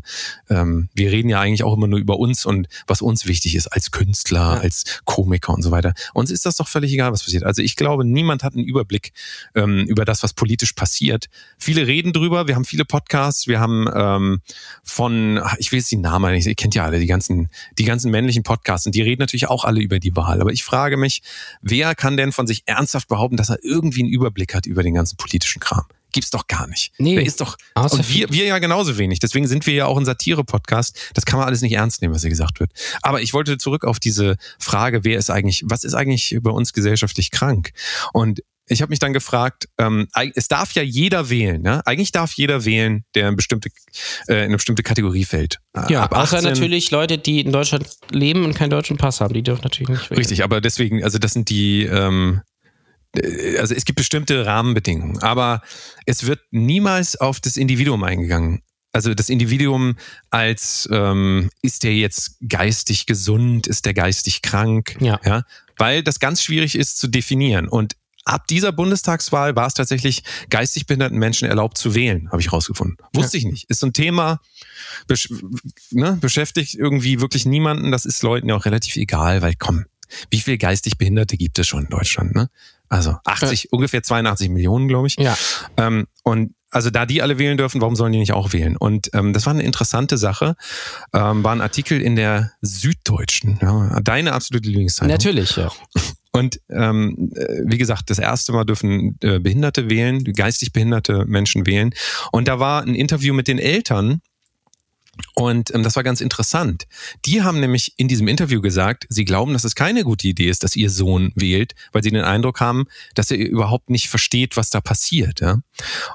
ähm, 0.50 0.90
wir 0.94 1.12
reden 1.12 1.30
ja 1.30 1.42
eigentlich 1.42 1.64
auch 1.64 1.74
immer 1.74 1.88
nur 1.88 2.00
über 2.00 2.20
uns 2.20 2.46
und 2.46 2.68
was 2.86 3.02
uns 3.02 3.26
wichtig 3.26 3.56
ist 3.56 3.68
als 3.68 3.92
Künstler, 3.92 4.56
ja. 4.56 4.60
als 4.60 5.02
Komiker 5.06 5.54
und 5.54 5.64
so 5.64 5.72
weiter. 5.72 5.94
Uns 6.14 6.30
ist 6.30 6.46
das 6.46 6.58
doch 6.58 6.68
völlig 6.68 6.94
egal, 6.94 7.12
was 7.12 7.24
passiert. 7.24 7.44
Also 7.44 7.62
ich 7.62 7.76
glaube, 7.76 8.06
niemand 8.06 8.44
hat 8.44 8.54
einen 8.54 8.66
Überblick 8.66 9.14
ähm, 9.56 9.86
über 9.88 10.06
das, 10.06 10.22
was 10.22 10.34
politisch 10.34 10.74
passiert. 10.74 11.26
Viele 11.58 11.88
reden 11.88 12.14
drüber. 12.14 12.48
Wir 12.48 12.56
haben 12.56 12.66
viele 12.66 12.86
Podcasts 12.86 13.15
Podcasts. 13.16 13.48
Wir 13.48 13.62
haben 13.62 13.88
ähm, 13.96 14.42
von, 14.84 15.42
ich 15.58 15.72
will 15.72 15.80
jetzt 15.80 15.90
die 15.90 15.96
Namen 15.96 16.34
nicht, 16.34 16.48
ihr 16.48 16.56
kennt 16.56 16.76
ja 16.76 16.84
alle 16.84 17.00
die 17.00 17.06
ganzen, 17.06 17.48
die 17.78 17.86
ganzen 17.86 18.12
männlichen 18.12 18.44
Podcasts 18.44 18.86
und 18.86 18.94
die 18.94 19.02
reden 19.02 19.22
natürlich 19.22 19.48
auch 19.48 19.64
alle 19.64 19.80
über 19.80 20.00
die 20.00 20.14
Wahl. 20.18 20.42
Aber 20.42 20.52
ich 20.52 20.66
frage 20.66 20.98
mich, 20.98 21.22
wer 21.62 21.96
kann 21.96 22.18
denn 22.18 22.34
von 22.34 22.46
sich 22.46 22.64
ernsthaft 22.66 23.08
behaupten, 23.08 23.38
dass 23.38 23.50
er 23.50 23.64
irgendwie 23.64 24.02
einen 24.02 24.10
Überblick 24.10 24.54
hat 24.54 24.66
über 24.66 24.84
den 24.84 24.94
ganzen 24.94 25.16
politischen 25.16 25.62
Kram? 25.62 25.86
gibt's 26.12 26.30
doch 26.30 26.48
gar 26.48 26.66
nicht. 26.68 26.94
Nee. 26.98 27.16
Der 27.16 27.26
ist 27.26 27.42
doch, 27.42 27.58
und 27.76 28.10
wir, 28.10 28.32
wir 28.32 28.46
ja 28.46 28.58
genauso 28.60 28.98
wenig. 28.98 29.20
Deswegen 29.20 29.48
sind 29.48 29.66
wir 29.66 29.74
ja 29.74 29.86
auch 29.86 29.98
ein 29.98 30.06
Satire-Podcast. 30.06 31.12
Das 31.14 31.26
kann 31.26 31.38
man 31.38 31.46
alles 31.46 31.62
nicht 31.62 31.74
ernst 31.74 32.02
nehmen, 32.02 32.16
was 32.16 32.22
hier 32.22 32.30
gesagt 32.30 32.62
wird. 32.62 32.72
Aber 33.02 33.22
ich 33.22 33.34
wollte 33.34 33.58
zurück 33.58 33.84
auf 33.84 34.00
diese 34.00 34.38
Frage, 34.58 35.04
wer 35.04 35.20
ist 35.20 35.30
eigentlich, 35.30 35.66
was 35.66 35.84
ist 35.84 35.94
eigentlich 35.94 36.38
bei 36.42 36.52
uns 36.52 36.72
gesellschaftlich 36.72 37.32
krank? 37.32 37.72
Und 38.14 38.40
ich 38.68 38.82
habe 38.82 38.90
mich 38.90 39.00
dann 39.00 39.14
gefragt, 39.14 39.68
ähm, 39.78 40.08
es 40.34 40.48
darf 40.48 40.74
ja 40.74 40.82
jeder 40.82 41.30
wählen, 41.30 41.62
ne? 41.62 41.86
Eigentlich 41.86 42.12
darf 42.12 42.34
jeder 42.34 42.66
wählen, 42.66 43.06
der 43.14 43.30
in, 43.30 43.36
bestimmte, 43.36 43.70
äh, 44.28 44.34
in 44.34 44.44
eine 44.46 44.56
bestimmte 44.56 44.82
Kategorie 44.82 45.24
fällt. 45.24 45.60
Ja, 45.88 46.04
Ab 46.04 46.16
außer 46.16 46.42
natürlich 46.42 46.90
Leute, 46.92 47.18
die 47.18 47.42
in 47.42 47.52
Deutschland 47.52 47.86
leben 48.12 48.44
und 48.44 48.56
keinen 48.56 48.72
deutschen 48.72 48.98
Pass 48.98 49.22
haben, 49.22 49.34
die 49.34 49.44
dürfen 49.44 49.62
natürlich 49.64 49.90
nicht 49.90 50.10
wählen. 50.10 50.18
Richtig, 50.18 50.44
aber 50.44 50.62
deswegen, 50.62 51.04
also 51.04 51.20
das 51.20 51.34
sind 51.34 51.50
die, 51.50 51.84
ähm, 51.84 52.42
äh, 53.16 53.58
also 53.58 53.76
es 53.76 53.86
gibt 53.86 53.98
bestimmte 53.98 54.46
Rahmenbedingungen, 54.46 55.22
aber 55.22 55.62
es 56.06 56.26
wird 56.26 56.40
niemals 56.52 57.16
auf 57.20 57.40
das 57.40 57.58
Individuum 57.58 58.04
eingegangen. 58.04 58.62
Also 58.94 59.14
das 59.14 59.30
Individuum 59.30 59.98
als 60.30 60.88
ähm, 60.90 61.50
ist 61.62 61.84
der 61.84 61.94
jetzt 61.94 62.38
geistig 62.48 63.06
gesund, 63.06 63.68
ist 63.68 63.86
der 63.86 63.94
geistig 63.94 64.42
krank, 64.42 64.96
ja. 65.02 65.20
ja, 65.26 65.44
weil 65.78 66.02
das 66.02 66.20
ganz 66.22 66.42
schwierig 66.42 66.76
ist 66.76 66.98
zu 66.98 67.10
definieren. 67.10 67.68
Und 67.68 67.96
ab 68.26 68.48
dieser 68.48 68.72
Bundestagswahl 68.72 69.56
war 69.56 69.68
es 69.68 69.74
tatsächlich 69.76 70.24
geistig 70.50 70.88
behinderten 70.88 71.18
Menschen 71.18 71.48
erlaubt 71.48 71.78
zu 71.78 71.96
wählen, 71.96 72.30
habe 72.32 72.42
ich 72.42 72.52
rausgefunden. 72.52 72.98
Wusste 73.14 73.38
ja. 73.38 73.40
ich 73.40 73.46
nicht. 73.46 73.70
Ist 73.70 73.80
so 73.80 73.88
ein 73.88 73.94
Thema, 73.94 74.42
besch 75.08 75.30
ne, 75.92 76.18
beschäftigt 76.20 76.76
irgendwie 76.76 77.22
wirklich 77.22 77.46
niemanden. 77.46 77.92
Das 77.92 78.06
ist 78.06 78.24
Leuten 78.24 78.50
ja 78.50 78.56
auch 78.56 78.66
relativ 78.66 78.98
egal, 78.98 79.42
weil 79.42 79.54
komm, 79.58 79.86
wie 80.32 80.42
viel 80.42 80.58
geistig 80.58 80.98
Behinderte 80.98 81.38
gibt 81.38 81.58
es 81.60 81.68
schon 81.68 81.84
in 81.84 81.90
Deutschland? 81.90 82.36
Ne? 82.36 82.50
Also 82.90 83.16
80, 83.24 83.66
äh. 83.66 83.68
ungefähr 83.72 84.04
82 84.04 84.50
Millionen, 84.50 84.88
glaube 84.88 85.08
ich. 85.08 85.18
Ja. 85.18 85.38
Ähm, 85.78 86.08
und 86.24 86.54
also 86.72 86.90
da 86.90 87.06
die 87.06 87.22
alle 87.22 87.38
wählen 87.40 87.58
dürfen, 87.58 87.80
warum 87.80 87.96
sollen 87.96 88.12
die 88.12 88.20
nicht 88.20 88.34
auch 88.34 88.52
wählen? 88.52 88.76
Und 88.76 89.10
ähm, 89.14 89.32
das 89.32 89.46
war 89.46 89.54
eine 89.54 89.64
interessante 89.64 90.18
Sache. 90.18 90.56
Ähm, 91.14 91.44
war 91.44 91.54
ein 91.54 91.62
Artikel 91.62 92.02
in 92.02 92.18
der 92.18 92.52
Süddeutschen. 92.62 93.60
Ja, 93.62 94.02
deine 94.02 94.34
absolute 94.34 94.68
Lieblingszeitung. 94.68 95.12
Natürlich, 95.12 95.56
ja. 95.56 95.72
Und 96.36 96.60
ähm, 96.70 97.32
äh, 97.34 97.62
wie 97.66 97.78
gesagt, 97.78 98.10
das 98.10 98.20
erste 98.20 98.52
Mal 98.52 98.66
dürfen 98.66 99.18
äh, 99.22 99.40
Behinderte 99.40 99.90
wählen, 99.90 100.22
geistig 100.24 100.74
behinderte 100.74 101.26
Menschen 101.26 101.66
wählen. 101.66 101.94
Und 102.34 102.50
da 102.50 102.60
war 102.60 102.84
ein 102.84 102.94
Interview 102.94 103.34
mit 103.34 103.48
den 103.48 103.58
Eltern 103.58 104.22
und 105.34 105.74
ähm, 105.74 105.82
das 105.82 105.96
war 105.96 106.04
ganz 106.04 106.20
interessant. 106.20 106.88
Die 107.24 107.42
haben 107.42 107.62
nämlich 107.62 107.94
in 107.96 108.10
diesem 108.10 108.28
Interview 108.28 108.60
gesagt, 108.60 109.06
sie 109.08 109.24
glauben, 109.24 109.54
dass 109.54 109.64
es 109.64 109.76
keine 109.76 110.04
gute 110.04 110.28
Idee 110.28 110.50
ist, 110.50 110.64
dass 110.64 110.76
ihr 110.76 110.90
Sohn 110.90 111.32
wählt, 111.36 111.74
weil 111.94 112.04
sie 112.04 112.12
den 112.12 112.26
Eindruck 112.26 112.60
haben, 112.60 112.86
dass 113.14 113.32
er 113.32 113.38
überhaupt 113.38 113.90
nicht 113.90 114.10
versteht, 114.10 114.58
was 114.58 114.70
da 114.70 114.82
passiert. 114.82 115.40
Ja? 115.40 115.60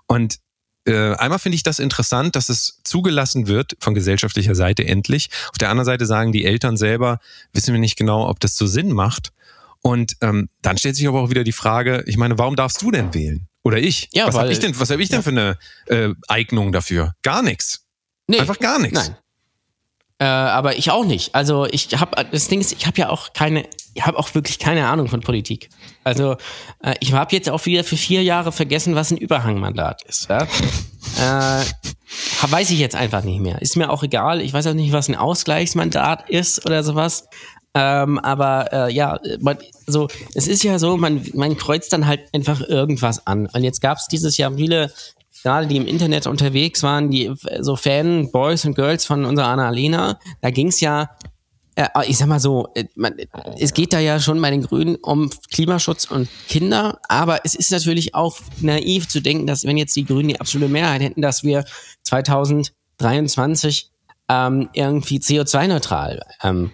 Und 0.07 0.39
äh, 0.87 1.15
einmal 1.15 1.39
finde 1.39 1.57
ich 1.57 1.63
das 1.63 1.79
interessant, 1.79 2.37
dass 2.37 2.51
es 2.51 2.81
zugelassen 2.85 3.47
wird 3.47 3.77
von 3.81 3.95
gesellschaftlicher 3.95 4.55
Seite 4.55 4.85
endlich. 4.87 5.31
Auf 5.51 5.59
der 5.59 5.71
anderen 5.71 5.87
Seite 5.87 6.05
sagen 6.05 6.33
die 6.33 6.45
Eltern 6.45 6.77
selber, 6.77 7.21
wissen 7.55 7.73
wir 7.73 7.81
nicht 7.81 7.97
genau, 7.97 8.29
ob 8.29 8.41
das 8.41 8.57
so 8.57 8.67
Sinn 8.67 8.93
macht. 8.93 9.33
Und 9.83 10.17
ähm, 10.21 10.49
dann 10.63 10.77
stellt 10.77 10.97
sich 10.97 11.09
aber 11.09 11.21
auch 11.21 11.31
wieder 11.31 11.45
die 11.45 11.53
Frage, 11.53 12.05
ich 12.07 12.17
meine, 12.17 12.39
warum 12.39 12.57
darfst 12.57 12.83
du 12.83 12.91
denn 12.91 13.15
wählen? 13.15 13.49
Oder 13.63 13.79
ich? 13.79 14.09
Ja, 14.13 14.27
was 14.27 14.37
habe 14.37 14.53
ich 14.53 14.59
denn, 14.59 14.79
was 14.79 14.91
hab 14.91 14.99
ich 14.99 15.09
denn 15.09 15.23
für 15.23 15.31
eine 15.31 15.59
äh, 15.87 16.11
Eignung 16.29 16.73
dafür? 16.73 17.15
Gar 17.23 17.43
nichts. 17.43 17.87
Nee, 18.27 18.41
Einfach 18.41 18.59
gar 18.59 18.79
nichts. 18.79 18.95
Nein. 18.95 19.17
Äh, 20.21 20.25
aber 20.25 20.77
ich 20.77 20.91
auch 20.91 21.05
nicht. 21.05 21.35
Also 21.35 21.67
ich 21.67 21.89
habe 21.99 22.25
das 22.31 22.49
Ding 22.49 22.61
ist, 22.61 22.73
ich 22.73 22.87
habe 22.87 22.99
ja 23.01 23.09
auch 23.09 23.33
keine, 23.33 23.65
ich 23.95 24.05
habe 24.05 24.19
auch 24.19 24.35
wirklich 24.35 24.59
keine 24.59 24.87
Ahnung 24.87 25.09
von 25.09 25.21
Politik. 25.21 25.71
Also 26.05 26.37
äh, 26.83 26.95
ich 27.01 27.13
habe 27.13 27.35
jetzt 27.35 27.49
auch 27.49 27.65
wieder 27.65 27.85
für 27.85 27.97
vier 27.97 28.23
Jahre 28.23 28.53
vergessen, 28.53 28.95
was 28.95 29.11
ein 29.11 29.17
Überhangmandat 29.17 30.03
ist. 30.03 30.29
Ja? 30.29 30.43
äh, 31.63 31.65
weiß 32.51 32.71
ich 32.71 32.79
jetzt 32.79 32.97
einfach 32.97 33.25
nicht 33.25 33.41
mehr. 33.41 33.63
Ist 33.63 33.77
mir 33.77 33.89
auch 33.89 34.03
egal. 34.03 34.43
Ich 34.43 34.53
weiß 34.53 34.67
auch 34.67 34.75
nicht, 34.75 34.93
was 34.93 35.09
ein 35.09 35.15
Ausgleichsmandat 35.15 36.29
ist 36.29 36.67
oder 36.67 36.85
sowas. 36.85 37.25
Ähm, 37.75 38.19
aber 38.19 38.73
äh, 38.73 38.93
ja, 38.93 39.21
man, 39.41 39.59
so 39.87 40.09
es 40.35 40.49
ist 40.49 40.65
ja 40.65 40.79
so, 40.79 40.97
man, 40.97 41.25
man 41.35 41.57
kreuzt 41.57 41.93
dann 41.93 42.07
halt 42.07 42.23
einfach 42.33 42.61
irgendwas 42.61 43.27
an. 43.27 43.47
Und 43.53 43.63
jetzt 43.63 43.81
gab 43.81 43.99
es 43.99 44.09
dieses 44.09 44.37
Jahr 44.37 44.53
viele 44.55 44.91
gerade 45.43 45.67
die 45.67 45.77
im 45.77 45.87
Internet 45.87 46.27
unterwegs 46.27 46.83
waren, 46.83 47.11
die 47.11 47.33
so 47.61 47.77
Fan-Boys 47.77 48.65
und 48.67 48.75
Girls 48.75 49.05
von 49.05 49.25
unserer 49.25 49.49
Annalena, 49.49 50.19
da 50.41 50.51
ging 50.51 50.69
es 50.69 50.81
ja, 50.81 51.11
äh, 51.77 51.87
ich 52.07 52.19
sag 52.19 52.29
mal 52.29 52.41
so, 52.41 52.69
äh, 52.75 52.85
man, 52.95 53.15
es 53.59 53.73
geht 53.73 53.93
da 53.93 54.01
ja 54.01 54.21
schon 54.21 54.41
bei 54.41 54.51
den 54.51 54.63
Grünen 54.63 54.97
um 54.97 55.31
Klimaschutz 55.51 56.05
und 56.11 56.29
Kinder, 56.49 57.01
aber 57.09 57.41
es 57.45 57.55
ist 57.55 57.71
natürlich 57.71 58.15
auch 58.15 58.39
naiv 58.61 59.09
zu 59.09 59.21
denken, 59.21 59.47
dass 59.47 59.65
wenn 59.65 59.77
jetzt 59.77 59.97
die 59.97 60.05
Grünen 60.05 60.29
die 60.29 60.41
absolute 60.41 60.71
Mehrheit 60.71 61.01
hätten, 61.01 61.23
dass 61.23 61.43
wir 61.43 61.65
2023 62.03 63.91
ähm, 64.29 64.69
irgendwie 64.75 65.19
CO2-neutral 65.19 66.21
ähm, 66.43 66.71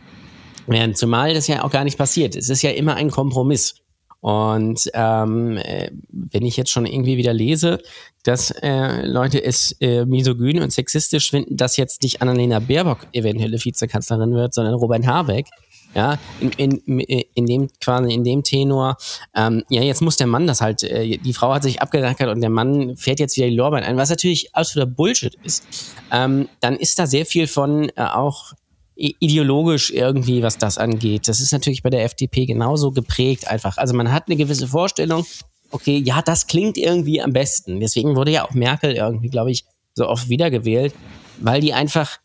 werden, 0.67 0.95
zumal 0.95 1.35
das 1.35 1.47
ja 1.47 1.65
auch 1.65 1.71
gar 1.71 1.85
nicht 1.85 1.99
passiert. 1.99 2.37
Es 2.37 2.49
ist 2.49 2.63
ja 2.63 2.71
immer 2.71 2.95
ein 2.95 3.11
Kompromiss. 3.11 3.77
Und 4.21 4.91
ähm, 4.95 5.57
äh, 5.59 5.91
wenn 6.09 6.45
ich 6.45 6.57
jetzt 6.57 6.71
schon 6.71 6.87
irgendwie 6.87 7.17
wieder 7.17 7.33
lese, 7.33 7.81
dass 8.25 8.51
äh, 8.51 9.07
Leute 9.07 9.45
es 9.45 9.77
äh, 9.81 10.05
misogyn 10.05 10.61
und 10.63 10.73
sexistisch 10.73 11.31
finden, 11.31 11.57
dass 11.57 11.77
jetzt 11.77 12.03
nicht 12.03 12.23
Annalena 12.23 12.59
Baerbock 12.59 13.07
eventuelle 13.13 13.63
Vizekanzlerin 13.63 14.33
wird, 14.35 14.53
sondern 14.53 14.75
Robert 14.75 15.07
Habeck, 15.07 15.47
ja, 15.95 16.19
in, 16.41 16.51
in, 16.51 16.99
in 16.99 17.47
dem 17.47 17.69
quasi 17.81 18.13
in 18.13 18.25
dem 18.25 18.43
Tenor, 18.43 18.97
ähm, 19.35 19.63
ja, 19.71 19.83
jetzt 19.83 20.03
muss 20.03 20.17
der 20.17 20.27
Mann 20.27 20.47
das 20.47 20.61
halt, 20.61 20.83
äh, 20.83 21.19
die 21.19 21.33
Frau 21.33 21.55
hat 21.55 21.63
sich 21.63 21.81
abgerackert 21.81 22.29
und 22.29 22.41
der 22.41 22.51
Mann 22.51 22.97
fährt 22.97 23.21
jetzt 23.21 23.37
wieder 23.37 23.47
die 23.47 23.55
Lorbein 23.55 23.85
ein, 23.85 23.97
was 23.97 24.11
natürlich 24.11 24.55
absoluter 24.55 24.91
Bullshit 24.91 25.37
ist, 25.45 25.65
ähm, 26.13 26.49
dann 26.61 26.77
ist 26.77 26.99
da 26.99 27.07
sehr 27.07 27.27
viel 27.27 27.47
von 27.47 27.91
äh, 27.91 28.03
auch 28.03 28.53
ideologisch 28.97 29.91
irgendwie, 29.91 30.43
was 30.43 30.57
das 30.57 30.79
angeht. 30.79 31.29
Das 31.29 31.41
ist 31.41 31.53
natürlich 31.53 31.83
bei 31.83 31.91
der 31.91 32.05
FDP 32.05 32.47
genauso 32.47 32.93
geprägt 32.93 33.47
einfach. 33.47 33.77
Also 33.77 33.95
man 33.95 34.11
hat 34.11 34.25
eine 34.27 34.37
gewisse 34.37 34.67
Vorstellung, 34.67 35.27
okay, 35.71 35.99
ja, 35.99 36.23
das 36.23 36.47
klingt 36.47 36.79
irgendwie 36.79 37.21
am 37.21 37.33
besten. 37.33 37.81
Deswegen 37.81 38.17
wurde 38.17 38.33
ja 38.33 38.47
auch 38.47 38.55
Merkel 38.55 38.95
irgendwie, 38.95 39.29
glaube 39.29 39.51
ich, 39.51 39.65
so 39.95 40.09
oft 40.09 40.29
wiedergewählt, 40.29 40.95
weil 41.39 41.61
die 41.61 41.75
einfach, 41.75 42.19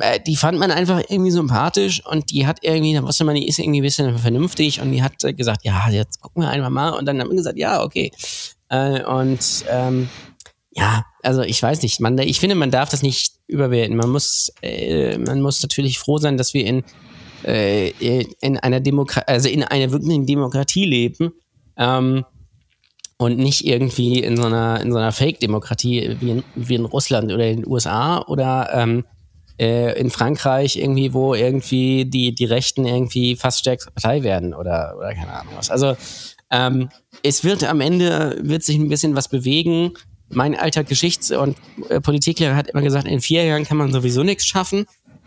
äh, 0.00 0.20
die 0.20 0.36
fand 0.36 0.58
man 0.58 0.70
einfach 0.70 1.02
irgendwie 1.08 1.30
sympathisch 1.32 2.04
und 2.06 2.30
die 2.30 2.46
hat 2.46 2.58
irgendwie, 2.62 2.94
da 2.94 3.02
wusste 3.02 3.24
man, 3.24 3.34
die 3.34 3.48
ist 3.48 3.58
irgendwie 3.58 3.80
ein 3.80 3.84
bisschen 3.84 4.18
vernünftig 4.18 4.80
und 4.80 4.92
die 4.92 5.02
hat 5.02 5.18
gesagt, 5.18 5.64
ja, 5.64 5.88
jetzt 5.90 6.20
gucken 6.20 6.42
wir 6.42 6.50
einfach 6.50 6.70
mal 6.70 6.90
und 6.90 7.06
dann 7.06 7.20
haben 7.20 7.30
wir 7.30 7.36
gesagt, 7.36 7.58
ja, 7.58 7.82
okay. 7.82 8.12
Äh, 8.68 9.02
und 9.04 9.64
ähm, 9.68 10.08
ja, 10.74 11.04
also 11.22 11.42
ich 11.42 11.62
weiß 11.62 11.82
nicht, 11.82 12.00
man, 12.00 12.18
ich 12.18 12.40
finde, 12.40 12.54
man 12.54 12.70
darf 12.70 12.88
das 12.88 13.02
nicht 13.02 13.34
überwerten. 13.46 13.96
Man 13.96 14.10
muss, 14.10 14.52
äh, 14.62 15.18
man 15.18 15.40
muss 15.40 15.62
natürlich 15.62 15.98
froh 15.98 16.18
sein, 16.18 16.36
dass 16.36 16.54
wir 16.54 16.64
in, 16.64 16.84
äh, 17.44 17.90
in 18.40 18.58
einer 18.58 18.80
Demokratie, 18.80 19.28
also 19.28 19.48
in 19.48 19.64
einer 19.64 19.92
wirklichen 19.92 20.26
Demokratie 20.26 20.86
leben. 20.86 21.32
Ähm, 21.76 22.24
und 23.18 23.38
nicht 23.38 23.64
irgendwie 23.64 24.18
in 24.18 24.36
so 24.36 24.44
einer, 24.44 24.80
in 24.80 24.90
so 24.90 24.98
einer 24.98 25.12
Fake-Demokratie 25.12 26.16
wie 26.20 26.30
in, 26.30 26.44
wie 26.56 26.74
in 26.74 26.84
Russland 26.84 27.32
oder 27.32 27.46
in 27.46 27.60
den 27.62 27.70
USA 27.70 28.22
oder 28.22 28.70
ähm, 28.72 29.04
äh, 29.60 29.96
in 29.98 30.10
Frankreich 30.10 30.76
irgendwie, 30.76 31.12
wo 31.12 31.34
irgendwie 31.34 32.04
die, 32.04 32.34
die 32.34 32.44
Rechten 32.46 32.84
irgendwie 32.84 33.36
fast 33.36 33.60
stärkste 33.60 33.92
Partei 33.92 34.24
werden 34.24 34.54
oder, 34.54 34.94
oder 34.98 35.14
keine 35.14 35.32
Ahnung 35.32 35.54
was. 35.56 35.70
Also 35.70 35.96
ähm, 36.50 36.88
es 37.22 37.44
wird 37.44 37.62
am 37.62 37.80
Ende, 37.80 38.40
wird 38.42 38.64
sich 38.64 38.76
ein 38.76 38.88
bisschen 38.88 39.14
was 39.14 39.28
bewegen 39.28 39.92
mein 40.32 40.54
alter 40.54 40.84
Geschichts- 40.84 41.30
und 41.30 41.56
äh, 41.88 42.00
Politiklehrer 42.00 42.56
hat 42.56 42.68
immer 42.68 42.82
gesagt, 42.82 43.06
in 43.06 43.20
vier 43.20 43.44
Jahren 43.44 43.64
kann 43.64 43.76
man 43.76 43.92
sowieso 43.92 44.22
nichts 44.22 44.46
schaffen. 44.46 44.86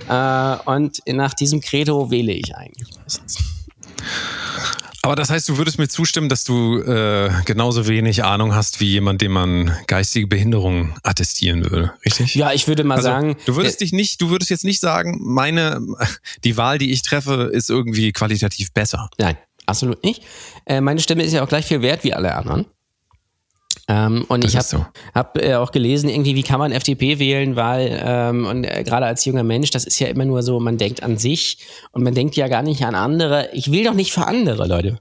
Äh, 0.09 0.55
und 0.65 1.01
nach 1.07 1.33
diesem 1.33 1.61
Credo 1.61 2.11
wähle 2.11 2.33
ich 2.33 2.55
eigentlich 2.55 2.89
meistens. 2.99 3.37
Aber 5.05 5.15
das 5.15 5.29
heißt, 5.29 5.47
du 5.47 5.57
würdest 5.57 5.77
mir 5.77 5.87
zustimmen, 5.87 6.29
dass 6.29 6.45
du 6.45 6.79
äh, 6.79 7.29
genauso 7.45 7.87
wenig 7.87 8.23
Ahnung 8.23 8.55
hast 8.55 8.79
wie 8.79 8.87
jemand, 8.87 9.21
dem 9.21 9.33
man 9.33 9.71
geistige 9.85 10.25
Behinderung 10.25 10.95
attestieren 11.03 11.63
würde, 11.63 11.93
richtig? 12.03 12.33
Ja, 12.33 12.53
ich 12.53 12.67
würde 12.67 12.83
mal 12.83 12.95
also, 12.95 13.09
sagen. 13.09 13.35
Du 13.45 13.55
würdest 13.55 13.81
dich 13.81 13.93
nicht, 13.93 14.19
du 14.19 14.31
würdest 14.31 14.49
jetzt 14.49 14.63
nicht 14.63 14.79
sagen, 14.79 15.19
meine, 15.21 15.79
die 16.43 16.57
Wahl, 16.57 16.79
die 16.79 16.91
ich 16.91 17.03
treffe, 17.03 17.51
ist 17.53 17.69
irgendwie 17.69 18.13
qualitativ 18.13 18.73
besser. 18.73 19.11
Nein, 19.19 19.37
absolut 19.67 20.03
nicht. 20.03 20.23
Äh, 20.65 20.81
meine 20.81 20.99
Stimme 20.99 21.21
ist 21.21 21.33
ja 21.33 21.43
auch 21.43 21.49
gleich 21.49 21.67
viel 21.67 21.83
wert 21.83 22.03
wie 22.03 22.15
alle 22.15 22.33
anderen. 22.33 22.65
Ähm, 23.87 24.25
und 24.29 24.43
das 24.43 24.51
ich 24.51 24.57
habe 24.57 24.67
so. 24.67 24.85
hab, 25.13 25.37
äh, 25.37 25.55
auch 25.55 25.71
gelesen, 25.71 26.09
irgendwie, 26.09 26.35
wie 26.35 26.43
kann 26.43 26.59
man 26.59 26.71
FDP 26.71 27.19
wählen, 27.19 27.55
weil, 27.55 28.01
ähm, 28.03 28.45
und 28.47 28.63
äh, 28.63 28.83
gerade 28.83 29.05
als 29.05 29.25
junger 29.25 29.43
Mensch, 29.43 29.69
das 29.69 29.85
ist 29.85 29.99
ja 29.99 30.07
immer 30.07 30.25
nur 30.25 30.41
so, 30.41 30.59
man 30.59 30.77
denkt 30.77 31.03
an 31.03 31.17
sich 31.17 31.59
und 31.91 32.03
man 32.03 32.15
denkt 32.15 32.35
ja 32.35 32.47
gar 32.47 32.63
nicht 32.63 32.83
an 32.83 32.95
andere. 32.95 33.49
Ich 33.53 33.71
will 33.71 33.83
doch 33.83 33.93
nicht 33.93 34.11
für 34.11 34.25
andere, 34.25 34.67
Leute. 34.67 34.99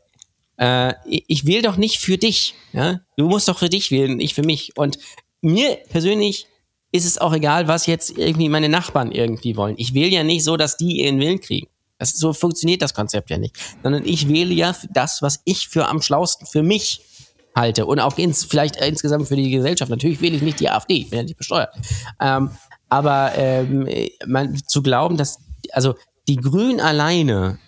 Äh, 0.59 0.95
ich 1.07 1.47
will 1.47 1.62
doch 1.62 1.76
nicht 1.76 1.99
für 1.99 2.18
dich. 2.18 2.55
Ja? 2.72 3.01
Du 3.16 3.26
musst 3.26 3.49
doch 3.49 3.59
für 3.59 3.70
dich 3.70 3.91
wählen, 3.91 4.20
ich 4.20 4.35
für 4.35 4.43
mich. 4.43 4.76
Und 4.76 4.99
mir 5.41 5.78
persönlich 5.89 6.47
ist 6.93 7.07
es 7.07 7.18
auch 7.18 7.32
egal, 7.32 7.66
was 7.66 7.87
jetzt 7.87 8.16
irgendwie 8.18 8.49
meine 8.49 8.68
Nachbarn 8.68 9.11
irgendwie 9.11 9.57
wollen. 9.57 9.74
Ich 9.78 9.95
wähle 9.95 10.11
ja 10.11 10.22
nicht 10.22 10.45
so, 10.45 10.57
dass 10.57 10.76
die 10.76 11.01
ihren 11.01 11.18
Willen 11.18 11.41
kriegen. 11.41 11.68
Das, 11.99 12.12
so 12.12 12.32
funktioniert 12.32 12.82
das 12.82 12.95
Konzept 12.95 13.30
ja 13.30 13.39
nicht. 13.39 13.57
Sondern 13.82 14.05
ich 14.07 14.28
wähle 14.28 14.53
ja 14.53 14.76
das, 14.91 15.22
was 15.22 15.41
ich 15.45 15.68
für 15.68 15.89
am 15.89 16.03
schlausten 16.03 16.47
für 16.47 16.62
mich 16.62 17.01
halte. 17.55 17.86
Und 17.86 18.00
auch 18.00 18.16
ins, 18.18 18.44
vielleicht 18.44 18.76
insgesamt 18.76 19.28
für 19.28 19.36
die 19.36 19.50
Gesellschaft. 19.50 19.90
Natürlich 19.90 20.20
wähle 20.20 20.36
ich 20.36 20.42
nicht 20.42 20.61
die 20.61 20.70
AfD, 20.70 20.94
ich 20.94 21.11
bin 21.11 21.18
ja 21.18 21.22
nicht 21.24 21.36
besteuert. 21.36 21.74
Ähm, 22.20 22.50
aber 22.88 23.32
ähm, 23.36 23.88
man, 24.26 24.57
zu 24.57 24.82
glauben, 24.82 25.16
dass, 25.16 25.38
also 25.72 25.94
die 26.28 26.36
Grünen 26.36 26.80
alleine 26.80 27.59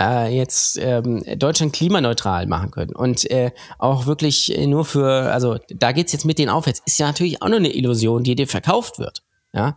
äh, 0.00 0.34
jetzt 0.34 0.78
ähm, 0.80 1.22
Deutschland 1.36 1.72
klimaneutral 1.72 2.46
machen 2.46 2.70
können 2.70 2.94
und 2.94 3.30
äh, 3.30 3.50
auch 3.78 4.06
wirklich 4.06 4.56
nur 4.66 4.84
für, 4.84 5.32
also 5.32 5.58
da 5.68 5.92
geht's 5.92 6.12
jetzt 6.12 6.24
mit 6.24 6.38
denen 6.38 6.50
aufwärts, 6.50 6.82
ist 6.86 6.98
ja 6.98 7.06
natürlich 7.06 7.42
auch 7.42 7.48
nur 7.48 7.58
eine 7.58 7.74
Illusion, 7.74 8.22
die 8.22 8.34
dir 8.34 8.46
verkauft 8.46 8.98
wird. 8.98 9.22
Ja, 9.52 9.76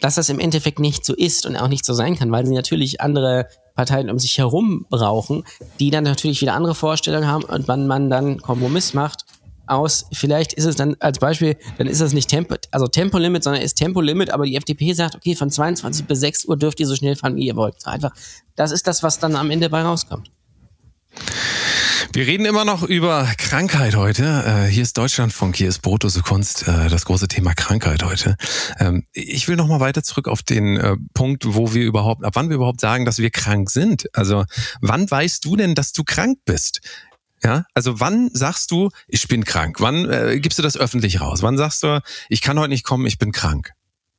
dass 0.00 0.16
das 0.16 0.28
im 0.28 0.40
Endeffekt 0.40 0.80
nicht 0.80 1.04
so 1.04 1.14
ist 1.14 1.46
und 1.46 1.56
auch 1.56 1.68
nicht 1.68 1.84
so 1.84 1.94
sein 1.94 2.16
kann, 2.16 2.30
weil 2.32 2.46
sie 2.46 2.54
natürlich 2.54 3.00
andere 3.00 3.48
Parteien 3.74 4.10
um 4.10 4.18
sich 4.18 4.38
herum 4.38 4.86
brauchen, 4.88 5.44
die 5.80 5.90
dann 5.90 6.04
natürlich 6.04 6.40
wieder 6.40 6.54
andere 6.54 6.74
Vorstellungen 6.74 7.26
haben 7.26 7.44
und 7.44 7.68
wann 7.68 7.86
man 7.86 8.10
dann 8.10 8.40
Kompromiss 8.40 8.94
macht 8.94 9.24
aus, 9.66 10.06
vielleicht 10.12 10.52
ist 10.52 10.64
es 10.64 10.76
dann 10.76 10.96
als 11.00 11.18
Beispiel, 11.18 11.56
dann 11.78 11.86
ist 11.86 12.00
das 12.00 12.12
nicht 12.12 12.28
Tempo, 12.28 12.54
also 12.70 12.86
Tempolimit, 12.86 13.44
sondern 13.44 13.62
ist 13.62 13.74
Tempolimit, 13.74 14.30
aber 14.30 14.44
die 14.44 14.56
FDP 14.56 14.92
sagt, 14.92 15.14
okay, 15.14 15.34
von 15.34 15.50
22 15.50 16.06
bis 16.06 16.20
6 16.20 16.44
Uhr 16.46 16.56
dürft 16.56 16.80
ihr 16.80 16.86
so 16.86 16.94
schnell 16.94 17.16
fahren, 17.16 17.36
wie 17.36 17.46
ihr 17.46 17.56
wollt. 17.56 17.86
Einfach, 17.86 18.12
das 18.56 18.70
ist 18.70 18.86
das, 18.86 19.02
was 19.02 19.18
dann 19.18 19.36
am 19.36 19.50
Ende 19.50 19.70
bei 19.70 19.82
rauskommt. 19.82 20.30
Wir 22.12 22.26
reden 22.26 22.46
immer 22.46 22.64
noch 22.64 22.82
über 22.82 23.28
Krankheit 23.36 23.96
heute. 23.96 24.24
Äh, 24.24 24.70
hier 24.70 24.82
ist 24.82 24.96
Deutschlandfunk, 24.96 25.56
hier 25.56 25.68
ist 25.68 25.80
Brotose 25.80 26.22
Kunst, 26.22 26.68
äh, 26.68 26.88
das 26.88 27.04
große 27.04 27.28
Thema 27.28 27.54
Krankheit 27.54 28.02
heute. 28.02 28.36
Ähm, 28.78 29.04
ich 29.12 29.48
will 29.48 29.56
noch 29.56 29.66
mal 29.66 29.80
weiter 29.80 30.02
zurück 30.02 30.28
auf 30.28 30.42
den 30.42 30.76
äh, 30.76 30.96
Punkt, 31.14 31.44
wo 31.46 31.74
wir 31.74 31.84
überhaupt, 31.84 32.24
ab 32.24 32.34
wann 32.36 32.48
wir 32.48 32.56
überhaupt 32.56 32.80
sagen, 32.80 33.04
dass 33.04 33.18
wir 33.18 33.30
krank 33.30 33.70
sind. 33.70 34.06
Also, 34.12 34.44
wann 34.80 35.10
weißt 35.10 35.44
du 35.44 35.56
denn, 35.56 35.74
dass 35.74 35.92
du 35.92 36.04
krank 36.04 36.38
bist? 36.44 36.80
Ja, 37.42 37.66
also 37.74 38.00
wann 38.00 38.30
sagst 38.32 38.70
du, 38.70 38.90
ich 39.06 39.28
bin 39.28 39.44
krank? 39.44 39.80
Wann 39.80 40.08
äh, 40.10 40.40
gibst 40.40 40.58
du 40.58 40.62
das 40.62 40.76
öffentlich 40.76 41.20
raus? 41.20 41.42
Wann 41.42 41.58
sagst 41.58 41.82
du, 41.82 42.00
ich 42.28 42.40
kann 42.40 42.58
heute 42.58 42.70
nicht 42.70 42.84
kommen, 42.84 43.06
ich 43.06 43.18
bin 43.18 43.32
krank? 43.32 43.72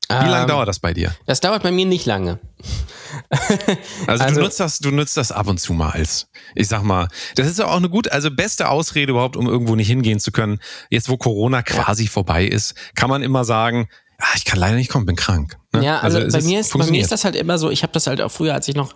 Wie 0.09 0.13
ähm, 0.13 0.29
lange 0.29 0.47
dauert 0.47 0.67
das 0.67 0.79
bei 0.79 0.93
dir? 0.93 1.15
Das 1.25 1.39
dauert 1.39 1.63
bei 1.63 1.71
mir 1.71 1.85
nicht 1.85 2.05
lange. 2.05 2.39
also, 4.07 4.23
also, 4.23 4.35
du 4.35 4.41
nutzt 4.41 4.59
das, 4.59 4.79
du 4.79 4.91
nutzt 4.91 5.17
das 5.17 5.31
ab 5.31 5.47
und 5.47 5.59
zu 5.59 5.73
mal 5.73 5.91
als, 5.91 6.27
ich 6.53 6.67
sag 6.67 6.83
mal, 6.83 7.07
das 7.35 7.47
ist 7.47 7.59
ja 7.59 7.65
auch 7.67 7.77
eine 7.77 7.89
gute, 7.89 8.11
also 8.11 8.29
beste 8.29 8.69
Ausrede 8.69 9.11
überhaupt, 9.11 9.35
um 9.35 9.47
irgendwo 9.47 9.75
nicht 9.75 9.87
hingehen 9.87 10.19
zu 10.19 10.31
können. 10.31 10.59
Jetzt, 10.89 11.09
wo 11.09 11.17
Corona 11.17 11.63
quasi 11.63 12.03
ja. 12.03 12.09
vorbei 12.09 12.45
ist, 12.45 12.75
kann 12.95 13.09
man 13.09 13.23
immer 13.23 13.45
sagen, 13.45 13.87
ah, 14.19 14.33
ich 14.35 14.45
kann 14.45 14.59
leider 14.59 14.75
nicht 14.75 14.89
kommen, 14.89 15.05
bin 15.05 15.15
krank. 15.15 15.57
Ne? 15.73 15.83
Ja, 15.83 15.99
also, 15.99 16.19
also 16.19 16.37
bei, 16.37 16.43
mir 16.43 16.59
ist, 16.59 16.77
bei 16.77 16.85
mir 16.85 17.01
ist 17.01 17.11
das 17.11 17.25
halt 17.25 17.35
immer 17.35 17.57
so, 17.57 17.69
ich 17.69 17.83
habe 17.83 17.93
das 17.93 18.07
halt 18.07 18.21
auch 18.21 18.31
früher, 18.31 18.53
als 18.53 18.67
ich 18.67 18.75
noch 18.75 18.95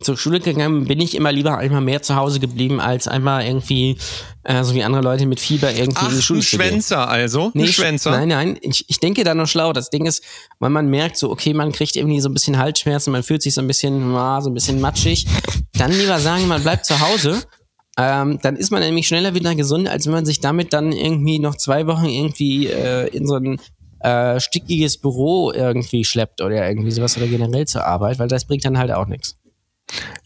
zur 0.00 0.16
Schule 0.16 0.40
gegangen 0.40 0.80
bin, 0.80 0.88
bin 0.88 1.00
ich 1.00 1.14
immer 1.14 1.32
lieber 1.32 1.58
einmal 1.58 1.80
mehr 1.80 2.02
zu 2.02 2.16
Hause 2.16 2.40
geblieben, 2.40 2.80
als 2.80 3.08
einmal 3.08 3.44
irgendwie, 3.44 3.98
äh, 4.44 4.62
so 4.64 4.74
wie 4.74 4.82
andere 4.82 5.02
Leute 5.02 5.26
mit 5.26 5.40
Fieber 5.40 5.72
irgendwie 5.72 6.00
Ach, 6.00 6.10
in 6.10 6.16
die 6.16 6.22
Schule 6.22 6.40
ein 6.40 6.42
Schwänzer 6.42 7.08
also? 7.08 7.50
Nee, 7.54 7.64
ein 7.64 7.72
Schwänzer? 7.72 8.10
Nein, 8.10 8.28
nein, 8.28 8.58
ich, 8.62 8.84
ich 8.88 9.00
denke 9.00 9.24
da 9.24 9.34
noch 9.34 9.46
schlau. 9.46 9.72
Das 9.72 9.90
Ding 9.90 10.06
ist, 10.06 10.24
weil 10.58 10.70
man 10.70 10.88
merkt 10.88 11.16
so, 11.16 11.30
okay, 11.30 11.52
man 11.52 11.72
kriegt 11.72 11.96
irgendwie 11.96 12.20
so 12.20 12.28
ein 12.28 12.34
bisschen 12.34 12.58
Halsschmerzen, 12.58 13.12
man 13.12 13.22
fühlt 13.22 13.42
sich 13.42 13.54
so 13.54 13.60
ein 13.60 13.66
bisschen, 13.66 14.14
ah, 14.14 14.40
so 14.40 14.50
ein 14.50 14.54
bisschen 14.54 14.80
matschig. 14.80 15.26
Dann 15.74 15.92
lieber 15.92 16.18
sagen, 16.20 16.46
man 16.48 16.62
bleibt 16.62 16.86
zu 16.86 17.00
Hause 17.00 17.42
ähm, 17.98 18.38
dann 18.40 18.56
ist 18.56 18.70
man 18.70 18.80
nämlich 18.80 19.08
schneller 19.08 19.34
wieder 19.34 19.54
gesund, 19.54 19.88
als 19.88 20.06
wenn 20.06 20.12
man 20.12 20.24
sich 20.24 20.40
damit 20.40 20.72
dann 20.72 20.92
irgendwie 20.92 21.38
noch 21.38 21.56
zwei 21.56 21.86
Wochen 21.86 22.06
irgendwie 22.06 22.66
äh, 22.68 23.08
in 23.08 23.26
so 23.26 23.34
ein 23.34 23.60
äh, 24.00 24.40
stickiges 24.40 24.98
Büro 24.98 25.52
irgendwie 25.52 26.04
schleppt 26.04 26.40
oder 26.40 26.68
irgendwie 26.68 26.90
sowas 26.90 27.16
oder 27.16 27.26
generell 27.26 27.66
zur 27.66 27.84
Arbeit, 27.84 28.18
weil 28.18 28.28
das 28.28 28.44
bringt 28.46 28.64
dann 28.64 28.78
halt 28.78 28.90
auch 28.90 29.06
nichts. 29.06 29.36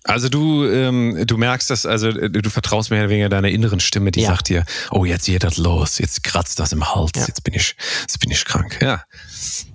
Also 0.07 0.29
du, 0.29 0.67
ähm, 0.67 1.25
du 1.27 1.39
merkst 1.39 1.71
das, 1.71 1.87
also 1.87 2.09
äh, 2.09 2.29
du 2.29 2.51
vertraust 2.51 2.91
mehr 2.91 3.01
oder 3.01 3.09
weniger 3.09 3.31
deiner 3.31 3.49
inneren 3.49 3.81
Stimme, 3.81 4.11
die 4.11 4.21
ja. 4.21 4.29
sagt 4.29 4.51
dir, 4.51 4.65
oh, 4.91 5.05
jetzt 5.05 5.25
geht 5.27 5.45
das 5.45 5.57
los, 5.57 5.99
jetzt 5.99 6.23
kratzt 6.23 6.61
das 6.61 6.73
im 6.73 6.95
Hals, 6.95 7.13
ja. 7.17 7.25
jetzt 7.27 7.43
bin 7.45 7.55
ich, 7.55 7.75
jetzt 8.03 8.21
bin 8.21 8.31
ich 8.31 8.45
krank. 8.45 8.79
Ja. 8.83 9.03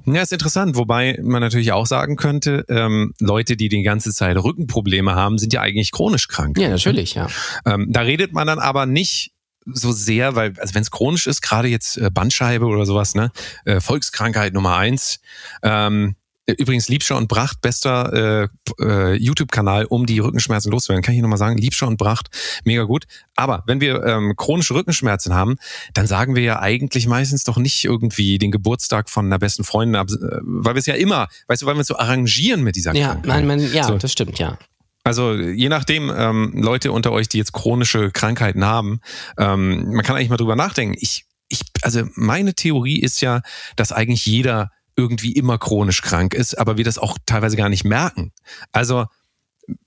Ja, 0.06 0.22
ist 0.22 0.32
interessant, 0.32 0.76
wobei 0.76 1.20
man 1.22 1.42
natürlich 1.42 1.72
auch 1.72 1.86
sagen 1.86 2.16
könnte, 2.16 2.66
ähm, 2.70 3.14
Leute, 3.20 3.58
die 3.58 3.70
die 3.70 3.82
ganze 3.82 4.12
Zeit 4.12 4.38
Rückenprobleme 4.38 5.16
haben, 5.16 5.38
sind 5.38 5.54
ja 5.54 5.62
eigentlich 5.62 5.92
chronisch 5.92 6.28
krank. 6.28 6.58
Ja, 6.60 6.70
natürlich, 6.70 7.16
ja. 7.16 7.28
Ähm, 7.66 7.88
da 7.90 8.02
redet 8.02 8.34
man 8.34 8.48
dann 8.48 8.60
aber 8.60 8.86
nicht 8.86 9.32
so 9.74 9.92
sehr, 9.92 10.36
weil, 10.36 10.54
also 10.60 10.76
wenn 10.76 10.82
es 10.82 10.92
chronisch 10.92 11.28
ist, 11.28 11.42
gerade 11.42 11.68
jetzt 11.68 11.98
äh, 11.98 12.10
Bandscheibe 12.12 12.66
oder 12.66 12.86
sowas, 12.86 13.16
ne, 13.16 13.32
äh, 13.66 13.80
Volkskrankheit 13.80 14.54
Nummer 14.54 14.78
eins. 14.78 15.20
Ähm, 15.64 16.16
Übrigens, 16.58 16.88
Liebscher 16.88 17.18
und 17.18 17.28
Bracht, 17.28 17.62
bester 17.62 18.48
äh, 18.80 18.84
äh, 18.84 19.14
YouTube-Kanal, 19.16 19.86
um 19.86 20.06
die 20.06 20.20
Rückenschmerzen 20.20 20.72
loszuwerden. 20.72 21.04
Kann 21.04 21.14
ich 21.14 21.18
hier 21.18 21.24
nochmal 21.24 21.38
sagen, 21.38 21.58
Liebscher 21.58 21.88
und 21.88 21.98
Bracht, 21.98 22.30
mega 22.64 22.84
gut. 22.84 23.06
Aber 23.36 23.64
wenn 23.68 23.82
wir 23.82 24.04
ähm, 24.04 24.34
chronische 24.36 24.74
Rückenschmerzen 24.74 25.34
haben, 25.34 25.58
dann 25.94 26.08
sagen 26.08 26.36
wir 26.36 26.44
ja 26.44 26.60
eigentlich 26.60 27.08
meistens 27.08 27.44
doch 27.44 27.58
nicht 27.58 27.84
irgendwie 27.86 28.38
den 28.38 28.52
Geburtstag 28.52 29.10
von 29.10 29.26
einer 29.26 29.40
besten 29.40 29.64
Freundin 29.64 29.96
ab, 29.96 30.08
äh, 30.10 30.40
weil 30.42 30.76
wir 30.76 30.80
es 30.80 30.86
ja 30.86 30.96
immer, 30.96 31.28
weißt 31.48 31.62
du, 31.62 31.66
weil 31.66 31.76
wir 31.76 31.82
es 31.82 31.88
so 31.88 31.98
arrangieren 31.98 32.64
mit 32.64 32.76
dieser 32.76 32.96
ja, 32.96 33.10
Krankheit. 33.10 33.26
Nein, 33.28 33.48
man, 33.48 33.74
ja, 33.74 33.84
so. 33.84 33.98
das 33.98 34.12
stimmt, 34.12 34.40
ja. 34.40 34.58
Also 35.10 35.34
je 35.34 35.70
nachdem, 35.70 36.14
ähm, 36.16 36.52
Leute 36.54 36.92
unter 36.92 37.12
euch, 37.12 37.28
die 37.28 37.40
jetzt 37.40 37.52
chronische 37.52 38.12
Krankheiten 38.12 38.64
haben, 38.64 39.02
ähm, 39.40 39.92
man 39.92 40.06
kann 40.06 40.16
eigentlich 40.16 40.30
mal 40.30 40.38
drüber 40.38 40.56
nachdenken. 40.56 40.96
Ich, 41.00 41.26
ich, 41.48 41.62
also 41.82 42.04
meine 42.14 42.54
Theorie 42.54 43.00
ist 43.00 43.20
ja, 43.20 43.42
dass 43.76 43.92
eigentlich 43.92 44.28
jeder 44.28 44.70
irgendwie 44.96 45.32
immer 45.32 45.58
chronisch 45.58 46.04
krank 46.04 46.36
ist, 46.36 46.60
aber 46.60 46.78
wir 46.78 46.84
das 46.84 47.00
auch 47.00 47.18
teilweise 47.26 47.58
gar 47.58 47.70
nicht 47.70 47.86
merken. 47.86 48.34
Also 48.72 49.08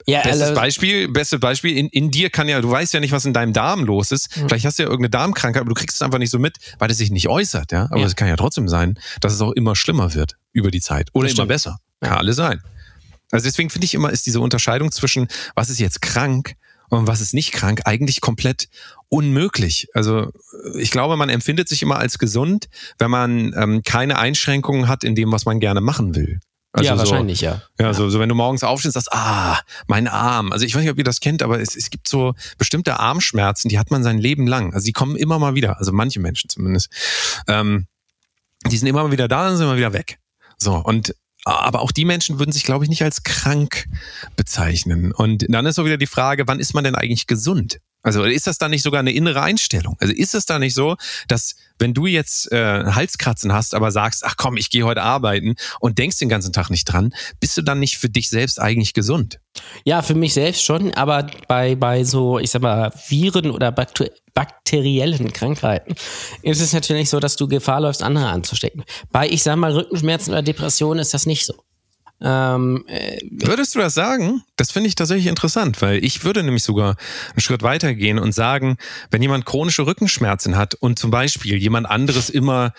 ja, 0.09 0.23
bestes 0.23 0.43
also, 0.43 0.55
Beispiel, 0.57 1.07
beste 1.07 1.39
Beispiel, 1.39 1.77
in, 1.77 1.87
in 1.91 2.11
dir 2.11 2.29
kann 2.29 2.49
ja, 2.49 2.61
du 2.61 2.73
weißt 2.73 2.93
ja 2.93 2.99
nicht, 2.99 3.13
was 3.13 3.25
in 3.25 3.33
deinem 3.33 3.53
Darm 3.53 3.85
los 3.85 4.11
ist. 4.11 4.37
Mhm. 4.37 4.49
Vielleicht 4.49 4.65
hast 4.65 4.81
du 4.81 4.83
ja 4.83 4.89
irgendeine 4.89 5.11
Darmkrankheit, 5.11 5.61
aber 5.61 5.69
du 5.69 5.77
kriegst 5.77 5.95
es 5.95 6.03
einfach 6.03 6.19
nicht 6.19 6.31
so 6.31 6.41
mit, 6.41 6.57
weil 6.81 6.91
es 6.91 6.99
sich 6.99 7.13
nicht 7.13 7.29
äußert, 7.29 7.71
ja. 7.71 7.87
Aber 7.93 8.05
es 8.05 8.17
kann 8.17 8.27
ja 8.27 8.35
trotzdem 8.35 8.69
sein, 8.69 8.99
dass 9.21 9.33
es 9.33 9.41
auch 9.41 9.53
immer 9.53 9.77
schlimmer 9.77 10.15
wird 10.15 10.35
über 10.53 10.73
die 10.73 10.81
Zeit. 10.81 11.11
Oder 11.13 11.31
immer 11.31 11.47
besser. 11.47 11.79
Kann 12.01 12.15
ja. 12.15 12.19
alles 12.19 12.35
sein. 12.35 12.61
Also 13.33 13.45
deswegen 13.45 13.71
finde 13.71 13.87
ich 13.87 13.95
immer, 13.95 14.11
ist 14.11 14.27
diese 14.27 14.41
Unterscheidung 14.41 14.93
zwischen, 14.93 15.27
was 15.57 15.71
ist 15.71 15.81
jetzt 15.81 16.01
krank 16.03 16.55
und 16.91 17.07
was 17.07 17.21
ist 17.21 17.35
nicht 17.35 17.53
krank, 17.53 17.81
eigentlich 17.87 18.21
komplett 18.21 18.69
unmöglich. 19.09 19.89
Also 19.95 20.31
ich 20.79 20.91
glaube, 20.91 21.17
man 21.17 21.31
empfindet 21.31 21.69
sich 21.69 21.83
immer 21.83 21.99
als 21.99 22.19
gesund, 22.19 22.69
wenn 22.99 23.11
man 23.11 23.55
ähm, 23.57 23.83
keine 23.85 24.19
Einschränkungen 24.19 24.89
hat 24.89 25.03
in 25.03 25.15
dem, 25.15 25.33
was 25.33 25.47
man 25.47 25.59
gerne 25.59 25.81
machen 25.81 26.15
will. 26.15 26.41
Also 26.73 26.91
ja, 26.91 26.97
wahrscheinlich, 26.97 27.41
so, 27.41 27.47
ja. 27.47 27.63
Ja, 27.79 27.93
So, 27.93 28.09
so 28.09 28.19
wenn 28.19 28.31
du 28.31 28.35
morgens 28.35 28.65
aufstehst, 28.65 28.95
sagst, 28.95 29.13
ah, 29.13 29.61
mein 29.87 30.09
Arm. 30.09 30.53
Also 30.53 30.65
ich 30.65 30.75
weiß 30.75 30.83
nicht, 30.83 30.91
ob 30.91 30.97
ihr 30.97 31.05
das 31.05 31.21
kennt, 31.21 31.43
aber 31.43 31.61
es, 31.61 31.77
es 31.77 31.91
gibt 31.91 32.09
so 32.09 32.35
bestimmte 32.57 32.99
Armschmerzen, 32.99 33.69
die 33.69 33.79
hat 33.79 33.91
man 33.91 34.03
sein 34.03 34.19
Leben 34.19 34.47
lang. 34.47 34.73
Also 34.73 34.87
die 34.87 34.93
kommen 34.93 35.17
immer 35.17 35.39
mal 35.39 35.55
wieder, 35.55 35.79
also 35.79 35.93
manche 35.93 36.21
Menschen 36.21 36.49
zumindest. 36.49 36.89
Ähm, 37.47 37.87
die 38.71 38.77
sind 38.77 38.89
immer 38.89 39.03
mal 39.03 39.13
wieder 39.13 39.29
da 39.29 39.51
und 39.51 39.57
sind 39.57 39.67
immer 39.67 39.77
wieder 39.77 39.93
weg. 39.93 40.19
So, 40.57 40.77
und 40.77 41.15
aber 41.45 41.81
auch 41.81 41.93
die 41.93 42.05
Menschen 42.05 42.39
würden 42.39 42.53
sich, 42.53 42.65
glaube 42.65 42.85
ich, 42.85 42.89
nicht 42.89 43.03
als 43.03 43.23
krank 43.23 43.87
bezeichnen. 44.37 45.13
Und 45.13 45.45
dann 45.49 45.67
ist 45.67 45.77
so 45.77 45.85
wieder 45.85 45.97
die 45.97 46.07
Frage, 46.07 46.47
wann 46.47 46.61
ist 46.61 46.75
man 46.75 46.85
denn 46.85 46.95
eigentlich 46.95 47.27
gesund? 47.27 47.81
Also 48.03 48.25
ist 48.25 48.47
das 48.47 48.59
dann 48.59 48.71
nicht 48.71 48.83
sogar 48.83 49.01
eine 49.01 49.13
innere 49.13 49.43
Einstellung? 49.43 49.97
Also 50.01 50.13
ist 50.13 50.35
es 50.35 50.45
da 50.45 50.59
nicht 50.59 50.75
so, 50.75 50.97
dass 51.29 51.55
wenn 51.83 51.95
du 51.95 52.07
jetzt 52.07 52.51
äh, 52.53 52.85
Halskratzen 52.85 53.53
hast, 53.53 53.75
aber 53.75 53.91
sagst, 53.91 54.25
ach 54.25 54.37
komm, 54.37 54.57
ich 54.57 54.71
gehe 54.71 54.85
heute 54.85 55.03
arbeiten 55.03 55.57
und 55.81 55.99
denkst 55.99 56.19
den 56.21 56.29
ganzen 56.29 56.53
Tag 56.53 56.71
nicht 56.71 56.85
dran, 56.85 57.13
bist 57.41 57.57
du 57.57 57.63
dann 57.63 57.81
nicht 57.81 57.99
für 57.99 58.09
dich 58.09 58.31
selbst 58.31 58.61
eigentlich 58.61 58.95
gesund? 58.95 59.41
Ja, 59.85 60.01
für 60.01 60.15
mich 60.15 60.33
selbst 60.33 60.65
schon, 60.65 60.95
aber 60.95 61.27
bei, 61.49 61.75
bei 61.75 62.05
so, 62.05 62.39
ich 62.39 62.53
sag 62.53 62.63
mal, 62.63 62.93
Viren 63.09 63.51
oder 63.51 63.73
Bakter 63.73 64.07
bakteriellen 64.33 65.33
Krankheiten 65.33 65.95
ist 66.43 66.61
es 66.61 66.73
natürlich 66.73 67.11
so, 67.11 67.21
dass 67.21 67.37
du 67.37 67.49
Gefahr 67.49 67.81
läufst, 67.81 68.03
andere 68.03 68.29
anzustecken. 68.29 68.85
Bei, 69.11 69.29
ich 69.29 69.43
sag 69.43 69.57
mal, 69.57 69.73
Rückenschmerzen 69.73 70.33
oder 70.33 70.43
Depressionen 70.43 71.01
ist 71.01 71.13
das 71.13 71.27
nicht 71.27 71.45
so. 71.45 71.55
Ähm, 72.25 72.85
äh, 72.87 73.19
Würdest 73.31 73.75
du 73.75 73.81
das 73.81 73.95
sagen? 73.95 74.43
Das 74.57 74.71
finde 74.71 74.89
ich 74.89 74.95
tatsächlich 74.95 75.27
interessant, 75.27 75.83
weil 75.83 76.05
ich 76.05 76.25
würde 76.25 76.43
nämlich 76.43 76.63
sogar 76.63 76.97
einen 77.31 77.41
Schritt 77.41 77.63
weiter 77.63 77.95
gehen 77.95 78.19
und 78.19 78.33
sagen, 78.33 78.77
wenn 79.11 79.23
jemand 79.23 79.45
chronische 79.45 79.87
Rückenschmerzen 79.87 80.57
hat 80.57 80.75
und 80.75 80.99
zum 80.99 81.11
Beispiel 81.11 81.57
jemand 81.57 81.89
anderes 81.89 82.31
immer 82.31 82.73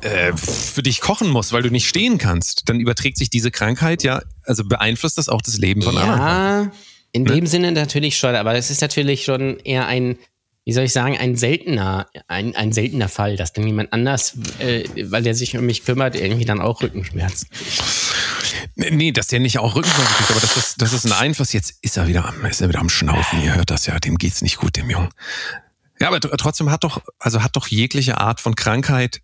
äh, 0.00 0.32
für 0.34 0.82
dich 0.82 1.00
kochen 1.00 1.28
muss, 1.28 1.52
weil 1.52 1.62
du 1.62 1.70
nicht 1.70 1.88
stehen 1.88 2.16
kannst, 2.16 2.68
dann 2.68 2.80
überträgt 2.80 3.18
sich 3.18 3.28
diese 3.28 3.50
Krankheit 3.50 4.02
ja, 4.02 4.22
also 4.44 4.64
beeinflusst 4.64 5.18
das 5.18 5.28
auch 5.28 5.42
das 5.42 5.58
Leben 5.58 5.82
von 5.82 5.94
ja, 5.94 6.00
anderen. 6.00 6.20
Ja, 6.20 6.72
in 7.12 7.22
ne? 7.24 7.34
dem 7.34 7.46
Sinne 7.46 7.72
natürlich 7.72 8.16
schon, 8.16 8.34
aber 8.34 8.54
es 8.54 8.70
ist 8.70 8.80
natürlich 8.80 9.24
schon 9.24 9.58
eher 9.60 9.86
ein 9.86 10.16
wie 10.64 10.74
soll 10.74 10.84
ich 10.84 10.92
sagen, 10.92 11.16
ein 11.16 11.34
seltener, 11.34 12.08
ein, 12.26 12.54
ein 12.54 12.72
seltener 12.72 13.08
Fall, 13.08 13.36
dass 13.36 13.54
dann 13.54 13.66
jemand 13.66 13.90
anders, 13.94 14.36
äh, 14.58 14.84
weil 15.10 15.22
der 15.22 15.34
sich 15.34 15.56
um 15.56 15.64
mich 15.64 15.86
kümmert, 15.86 16.14
irgendwie 16.14 16.44
dann 16.44 16.60
auch 16.60 16.82
Rückenschmerzen 16.82 17.48
Nee, 18.80 19.10
dass 19.10 19.26
der 19.26 19.40
nicht 19.40 19.58
auch 19.58 19.74
Rückenschmerzen 19.74 20.14
kriegt, 20.14 20.30
aber 20.30 20.40
das 20.40 20.56
ist, 20.56 20.80
das 20.80 20.92
ist 20.92 21.04
ein 21.04 21.12
Einfluss. 21.12 21.52
Jetzt 21.52 21.78
ist 21.82 21.96
er 21.96 22.06
wieder 22.06 22.24
am, 22.24 22.46
ist 22.46 22.60
er 22.60 22.68
wieder 22.68 22.78
am 22.78 22.88
Schnaufen. 22.88 23.42
Ihr 23.42 23.56
hört 23.56 23.70
das 23.70 23.86
ja, 23.86 23.98
dem 23.98 24.18
geht's 24.18 24.40
nicht 24.40 24.58
gut, 24.58 24.76
dem 24.76 24.88
Jungen. 24.88 25.08
Ja, 26.00 26.06
aber 26.06 26.20
trotzdem 26.20 26.70
hat 26.70 26.84
doch, 26.84 27.02
also 27.18 27.42
hat 27.42 27.56
doch 27.56 27.66
jegliche 27.66 28.18
Art 28.18 28.40
von 28.40 28.54
Krankheit 28.54 29.20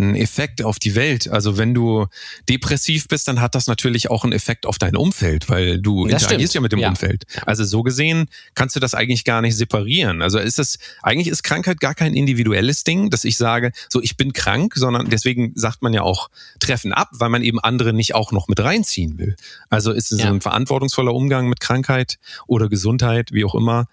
einen 0.00 0.14
Effekt 0.14 0.62
auf 0.62 0.78
die 0.78 0.94
Welt. 0.94 1.28
Also 1.28 1.56
wenn 1.58 1.74
du 1.74 2.06
depressiv 2.48 3.08
bist, 3.08 3.28
dann 3.28 3.40
hat 3.40 3.54
das 3.54 3.66
natürlich 3.66 4.10
auch 4.10 4.24
einen 4.24 4.32
Effekt 4.32 4.66
auf 4.66 4.78
dein 4.78 4.96
Umfeld, 4.96 5.48
weil 5.48 5.80
du 5.80 6.06
Das 6.06 6.22
interagierst 6.22 6.52
stimmt. 6.52 6.54
ja 6.54 6.60
mit 6.62 6.72
dem 6.72 6.78
Ja. 6.80 6.88
Umfeld. 6.88 7.24
Also 7.46 7.64
so 7.64 7.82
gesehen 7.82 8.28
kannst 8.54 8.76
du 8.76 8.80
das 8.80 8.94
eigentlich 8.94 9.24
gar 9.24 9.42
nicht 9.42 9.56
separieren. 9.56 10.22
Also 10.22 10.38
ist 10.38 10.58
es, 10.58 10.78
eigentlich 11.02 11.28
ist 11.28 11.42
Krankheit 11.42 11.80
gar 11.80 11.94
kein 11.94 12.14
individuelles 12.14 12.84
Ding, 12.84 13.10
dass 13.10 13.24
ich 13.24 13.36
sage, 13.36 13.72
so 13.88 14.00
ich 14.02 14.16
bin 14.16 14.32
krank, 14.32 14.74
sondern 14.76 15.08
deswegen 15.10 15.52
sagt 15.54 15.82
man 15.82 15.92
ja 15.94 16.02
auch 16.02 16.28
Treffen 16.60 16.92
ab, 16.92 17.08
weil 17.12 17.28
man 17.30 17.42
eben 17.42 17.58
andere 17.60 17.92
nicht 17.92 18.14
auch 18.14 18.32
noch 18.32 18.48
mit 18.48 18.60
reinziehen 18.60 19.18
will. 19.18 19.36
Also 19.70 19.92
ist 19.92 20.12
es 20.12 20.20
Ja. 20.20 20.30
ein 20.30 20.40
verantwortungsvoller 20.40 21.14
Umgang 21.14 21.48
mit 21.48 21.60
Krankheit 21.60 22.18
oder 22.46 22.68
Gesundheit, 22.68 23.32
wie 23.32 23.44
auch 23.44 23.54
immer, 23.54 23.86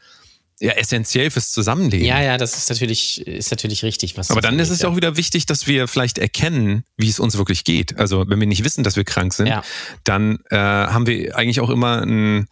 ja 0.59 0.71
essentiell 0.73 1.29
fürs 1.31 1.51
Zusammenleben. 1.51 2.05
Ja, 2.05 2.21
ja, 2.21 2.37
das 2.37 2.57
ist 2.57 2.69
natürlich, 2.69 3.25
ist 3.27 3.51
natürlich 3.51 3.83
richtig. 3.83 4.17
Was 4.17 4.31
Aber 4.31 4.41
dann 4.41 4.59
ist 4.59 4.69
es 4.69 4.81
ja 4.81 4.89
auch 4.89 4.95
wieder 4.95 5.17
wichtig, 5.17 5.45
dass 5.45 5.67
wir 5.67 5.87
vielleicht 5.87 6.17
erkennen, 6.17 6.83
wie 6.97 7.09
es 7.09 7.19
uns 7.19 7.37
wirklich 7.37 7.63
geht. 7.63 7.97
Also 7.97 8.25
wenn 8.27 8.39
wir 8.39 8.47
nicht 8.47 8.63
wissen, 8.63 8.83
dass 8.83 8.95
wir 8.95 9.03
krank 9.03 9.33
sind, 9.33 9.47
Ja. 9.47 9.63
dann 10.03 10.39
äh, 10.51 10.55
haben 10.57 11.05
wir 11.07 11.35
eigentlich 11.35 11.59
auch 11.59 11.69
immer 11.69 12.01
einen 12.01 12.47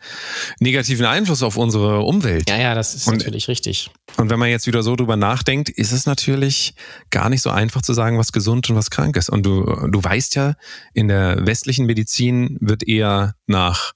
negativen 0.60 1.06
Einfluss 1.06 1.44
auf 1.44 1.58
unsere 1.58 2.02
Umwelt. 2.02 2.50
Ja, 2.50 2.58
ja, 2.58 2.76
das 2.76 2.96
ist 2.96 3.08
Und- 3.08 3.20
natürlich 3.20 3.48
richtig. 3.48 3.90
Und 4.18 4.30
wenn 4.30 4.40
man 4.40 4.50
jetzt 4.50 4.68
wieder 4.68 4.84
so 4.84 4.96
drüber 4.98 5.16
nachdenkt, 5.16 5.70
ist 5.70 5.94
es 5.94 6.06
natürlich 6.06 6.74
gar 7.12 7.30
nicht 7.30 7.42
so 7.42 7.50
einfach 7.50 7.82
zu 7.82 7.94
sagen, 7.94 8.18
was 8.18 8.34
gesund 8.34 8.70
und 8.70 8.76
was 8.76 8.90
krank 8.90 9.16
ist. 9.16 9.30
Und 9.30 9.46
du, 9.46 9.64
du 9.90 10.04
weißt 10.04 10.36
ja, 10.36 10.56
in 10.94 11.08
der 11.08 11.46
westlichen 11.46 11.86
Medizin 11.86 12.58
wird 12.60 12.86
eher 12.86 13.36
nach 13.48 13.94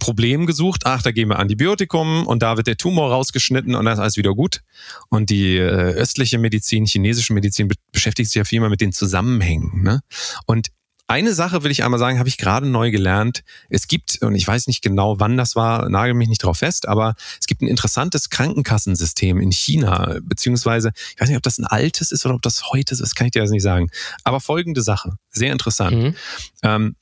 Problemen 0.00 0.46
gesucht. 0.46 0.82
Ach, 0.84 1.00
da 1.02 1.12
geben 1.12 1.30
wir 1.30 1.38
Antibiotikum 1.38 2.26
und 2.26 2.42
da 2.42 2.56
wird 2.56 2.66
der 2.66 2.76
Tumor 2.76 3.10
rausgeschnitten 3.12 3.41
und 3.50 3.84
dann 3.84 3.86
ist 3.94 4.00
alles 4.00 4.16
wieder 4.16 4.34
gut. 4.34 4.60
Und 5.08 5.30
die 5.30 5.56
äh, 5.56 5.60
östliche 5.60 6.38
Medizin, 6.38 6.86
chinesische 6.86 7.32
Medizin 7.32 7.68
be 7.68 7.74
beschäftigt 7.92 8.30
sich 8.30 8.36
ja 8.36 8.44
viel 8.44 8.60
mehr 8.60 8.70
mit 8.70 8.80
den 8.80 8.92
Zusammenhängen. 8.92 9.82
Ne? 9.82 10.00
Und 10.46 10.68
eine 11.12 11.34
Sache 11.34 11.62
will 11.62 11.70
ich 11.70 11.84
einmal 11.84 12.00
sagen, 12.00 12.18
habe 12.18 12.28
ich 12.30 12.38
gerade 12.38 12.66
neu 12.66 12.90
gelernt. 12.90 13.42
Es 13.68 13.86
gibt, 13.86 14.22
und 14.22 14.34
ich 14.34 14.48
weiß 14.48 14.66
nicht 14.66 14.82
genau, 14.82 15.20
wann 15.20 15.36
das 15.36 15.56
war, 15.56 15.90
nagel 15.90 16.14
mich 16.14 16.28
nicht 16.28 16.42
drauf 16.42 16.58
fest, 16.58 16.88
aber 16.88 17.16
es 17.38 17.46
gibt 17.46 17.60
ein 17.60 17.68
interessantes 17.68 18.30
Krankenkassensystem 18.30 19.38
in 19.38 19.52
China, 19.52 20.18
beziehungsweise, 20.22 20.92
ich 21.14 21.20
weiß 21.20 21.28
nicht, 21.28 21.36
ob 21.36 21.42
das 21.42 21.58
ein 21.58 21.66
altes 21.66 22.12
ist 22.12 22.24
oder 22.24 22.34
ob 22.34 22.40
das 22.40 22.70
heute 22.72 22.94
ist, 22.94 23.02
das 23.02 23.14
kann 23.14 23.26
ich 23.26 23.32
dir 23.32 23.42
jetzt 23.42 23.50
nicht 23.50 23.62
sagen. 23.62 23.90
Aber 24.24 24.40
folgende 24.40 24.80
Sache, 24.80 25.18
sehr 25.28 25.52
interessant. 25.52 25.96
Mhm. 25.96 26.16
Ähm, 26.62 26.96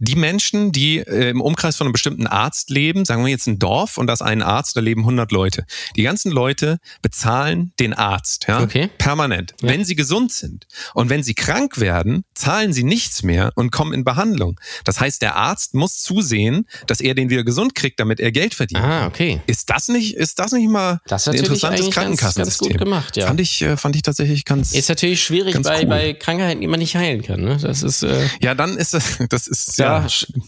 die 0.00 0.16
Menschen, 0.16 0.72
die 0.72 0.98
äh, 0.98 1.30
im 1.30 1.40
Umkreis 1.40 1.76
von 1.76 1.86
einem 1.86 1.92
bestimmten 1.92 2.26
Arzt 2.26 2.70
leben, 2.70 3.04
sagen 3.04 3.22
wir 3.24 3.30
jetzt 3.30 3.46
ein 3.46 3.58
Dorf 3.58 3.98
und 3.98 4.06
da 4.06 4.12
ist 4.14 4.22
ein 4.22 4.42
Arzt, 4.42 4.76
da 4.76 4.80
leben 4.80 5.02
100 5.02 5.30
Leute. 5.30 5.64
Die 5.96 6.02
ganzen 6.02 6.32
Leute 6.32 6.78
bezahlen 7.02 7.72
den 7.78 7.92
Arzt, 7.92 8.46
ja, 8.48 8.60
Okay. 8.62 8.88
permanent, 8.98 9.54
Ja. 9.60 9.68
wenn 9.68 9.84
sie 9.84 9.94
gesund 9.96 10.32
sind. 10.32 10.66
Und 10.94 11.10
wenn 11.10 11.22
sie 11.22 11.34
krank 11.34 11.78
werden, 11.80 12.24
zahlen 12.34 12.72
sie 12.72 12.82
nichts 12.82 13.22
mehr 13.22 13.52
und 13.56 13.70
kommen 13.72 13.92
in 13.92 14.04
Behandlung. 14.04 14.58
Das 14.84 15.00
heißt, 15.00 15.20
der 15.22 15.36
Arzt 15.36 15.74
muss 15.74 15.98
zusehen, 16.02 16.66
dass 16.86 17.00
er 17.00 17.14
den 17.14 17.28
wieder 17.30 17.44
gesund 17.44 17.74
kriegt, 17.74 18.00
damit 18.00 18.20
er 18.20 18.32
Geld 18.32 18.54
verdient. 18.54 18.82
Ah, 18.82 19.06
okay. 19.06 19.40
Ist 19.46 19.68
das 19.70 19.88
nicht, 19.88 20.14
ist 20.16 20.38
das 20.38 20.52
nicht 20.52 20.68
mal 20.70 21.00
Das 21.06 21.28
ein 21.28 21.34
interessantes 21.34 21.80
eigentlich 21.80 21.94
ganz, 21.94 22.06
ganz 22.20 22.20
Krankenkassensystem? 22.20 22.68
gut 22.72 22.78
gemacht, 22.78 23.16
ja. 23.16 23.26
Fand 23.26 23.40
ich, 23.40 23.60
äh, 23.62 23.76
fand 23.76 23.96
ich 23.96 24.02
tatsächlich 24.02 24.44
ganz. 24.44 24.72
Ist 24.72 24.88
natürlich 24.88 25.22
schwierig 25.22 25.60
bei, 25.62 25.80
cool. 25.80 25.86
bei 25.86 26.12
Krankheiten, 26.14 26.60
die 26.60 26.66
man 26.66 26.78
nicht 26.80 26.96
heilen 26.96 27.22
kann. 27.22 27.40
Ne? 27.42 27.58
Das 27.60 27.82
ist, 27.82 28.02
äh, 28.02 28.26
ja, 28.40 28.54
dann 28.54 28.76
ist 28.78 28.94
das, 28.94 29.18
das 29.28 29.46
ist 29.46 29.76
ja, 29.78 29.89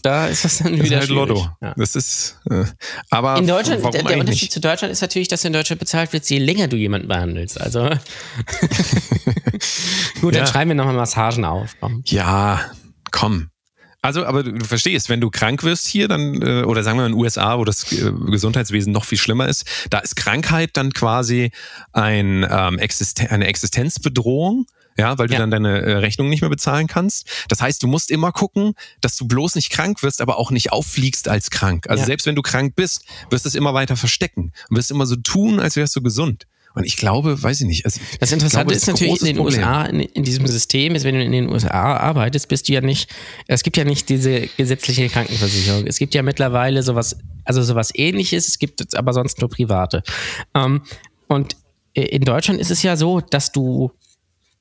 da 0.03 0.27
ist 0.27 0.45
das 0.45 0.57
dann 0.59 0.71
das 0.73 0.79
ist 0.81 0.85
wieder 0.85 0.97
halt 0.99 1.07
schwierig. 1.09 1.27
Lotto. 1.29 1.49
Ja. 1.61 1.73
Das 1.77 1.95
ist, 1.95 2.37
äh, 2.49 2.65
aber 3.09 3.37
In 3.37 3.47
Deutschland, 3.47 3.81
warum 3.83 3.91
der, 3.93 4.03
der 4.03 4.19
Unterschied 4.19 4.41
nicht? 4.43 4.51
zu 4.53 4.59
Deutschland 4.61 4.91
ist 4.91 5.01
natürlich, 5.01 5.27
dass 5.27 5.43
in 5.45 5.53
Deutschland 5.53 5.79
bezahlt 5.79 6.13
wird, 6.13 6.29
je 6.29 6.39
länger 6.39 6.67
du 6.67 6.77
jemanden 6.77 7.07
behandelst. 7.07 7.59
Also 7.59 7.89
gut, 10.21 10.33
Ja. 10.33 10.39
dann 10.41 10.47
schreiben 10.47 10.69
wir 10.71 10.75
nochmal 10.75 10.95
Massagen 10.95 11.45
auf. 11.45 11.75
Komm. 11.79 12.01
Ja, 12.05 12.61
komm. 13.11 13.49
Also, 14.01 14.25
aber 14.25 14.43
du 14.43 14.51
du 14.51 14.65
verstehst, 14.65 15.07
wenn 15.07 15.21
du 15.21 15.29
krank 15.29 15.63
wirst 15.63 15.87
hier, 15.87 16.09
dann, 16.09 16.41
äh, 16.41 16.63
oder 16.63 16.83
sagen 16.83 16.97
wir 16.99 17.05
in 17.05 17.13
den 17.13 17.19
USA, 17.21 17.57
wo 17.57 17.63
das 17.63 17.89
äh, 17.93 18.11
Gesundheitswesen 18.29 18.91
noch 18.91 19.05
viel 19.05 19.17
schlimmer 19.17 19.47
ist, 19.47 19.63
da 19.91 19.99
ist 19.99 20.17
Krankheit 20.17 20.71
dann 20.73 20.91
quasi 20.91 21.51
ein, 21.93 22.45
ähm, 22.49 22.79
Existen 22.79 23.27
eine 23.27 23.47
Existenzbedrohung. 23.47 24.65
Ja, 24.97 25.17
weil 25.17 25.27
du 25.27 25.33
Ja. 25.33 25.39
dann 25.39 25.51
deine 25.51 25.81
äh, 25.81 25.91
Rechnung 25.97 26.29
nicht 26.29 26.41
mehr 26.41 26.49
bezahlen 26.49 26.87
kannst. 26.87 27.27
Das 27.49 27.61
heißt, 27.61 27.81
du 27.83 27.87
musst 27.87 28.11
immer 28.11 28.31
gucken, 28.31 28.73
dass 29.01 29.15
du 29.15 29.27
bloß 29.27 29.55
nicht 29.55 29.69
krank 29.71 30.03
wirst, 30.03 30.21
aber 30.21 30.37
auch 30.37 30.51
nicht 30.51 30.71
auffliegst 30.71 31.27
als 31.27 31.49
krank. 31.49 31.89
Also 31.89 32.01
Ja. 32.01 32.05
selbst 32.05 32.25
wenn 32.27 32.35
du 32.35 32.41
krank 32.41 32.75
bist, 32.75 33.01
wirst 33.29 33.45
du 33.45 33.49
es 33.49 33.55
immer 33.55 33.73
weiter 33.73 33.95
verstecken 33.95 34.51
und 34.69 34.77
wirst 34.77 34.91
immer 34.91 35.05
so 35.05 35.15
tun, 35.15 35.59
als 35.59 35.75
wärst 35.75 35.95
du 35.95 36.01
gesund. 36.01 36.45
Und 36.75 36.85
ich 36.85 36.97
glaube, 36.97 37.41
weiß 37.43 37.61
ich 37.61 37.67
nicht. 37.67 37.85
Also, 37.85 37.99
Das 38.19 38.31
Interessante 38.31 38.65
glaube, 38.65 38.75
ist 38.75 38.87
ein 38.89 38.93
natürlich 38.93 39.19
in 39.21 39.25
den 39.27 39.35
Problem. 39.37 39.59
USA, 39.59 39.83
in, 39.83 39.99
in 39.99 40.23
diesem 40.23 40.47
System, 40.47 40.95
ist, 40.95 41.03
wenn 41.03 41.13
du 41.13 41.23
in 41.23 41.31
den 41.31 41.47
USA 41.49 41.69
arbeitest, 41.97 42.47
bist 42.47 42.67
du 42.67 42.73
ja 42.73 42.81
nicht, 42.81 43.11
es 43.47 43.61
gibt 43.61 43.77
ja 43.77 43.83
nicht 43.83 44.09
diese 44.09 44.47
gesetzliche 44.57 45.07
Krankenversicherung. 45.07 45.85
Es 45.85 45.99
gibt 45.99 46.15
ja 46.15 46.23
mittlerweile 46.23 46.81
sowas, 46.81 47.15
also 47.45 47.61
sowas 47.61 47.91
ähnliches, 47.93 48.47
es 48.47 48.57
gibt 48.57 48.79
jetzt 48.79 48.95
aber 48.97 49.13
sonst 49.13 49.39
nur 49.39 49.51
private. 49.51 50.01
Ähm, 50.55 50.81
und 51.27 51.55
in 51.93 52.23
Deutschland 52.23 52.59
ist 52.59 52.71
es 52.71 52.81
ja 52.81 52.95
so, 52.97 53.21
dass 53.21 53.51
du 53.51 53.91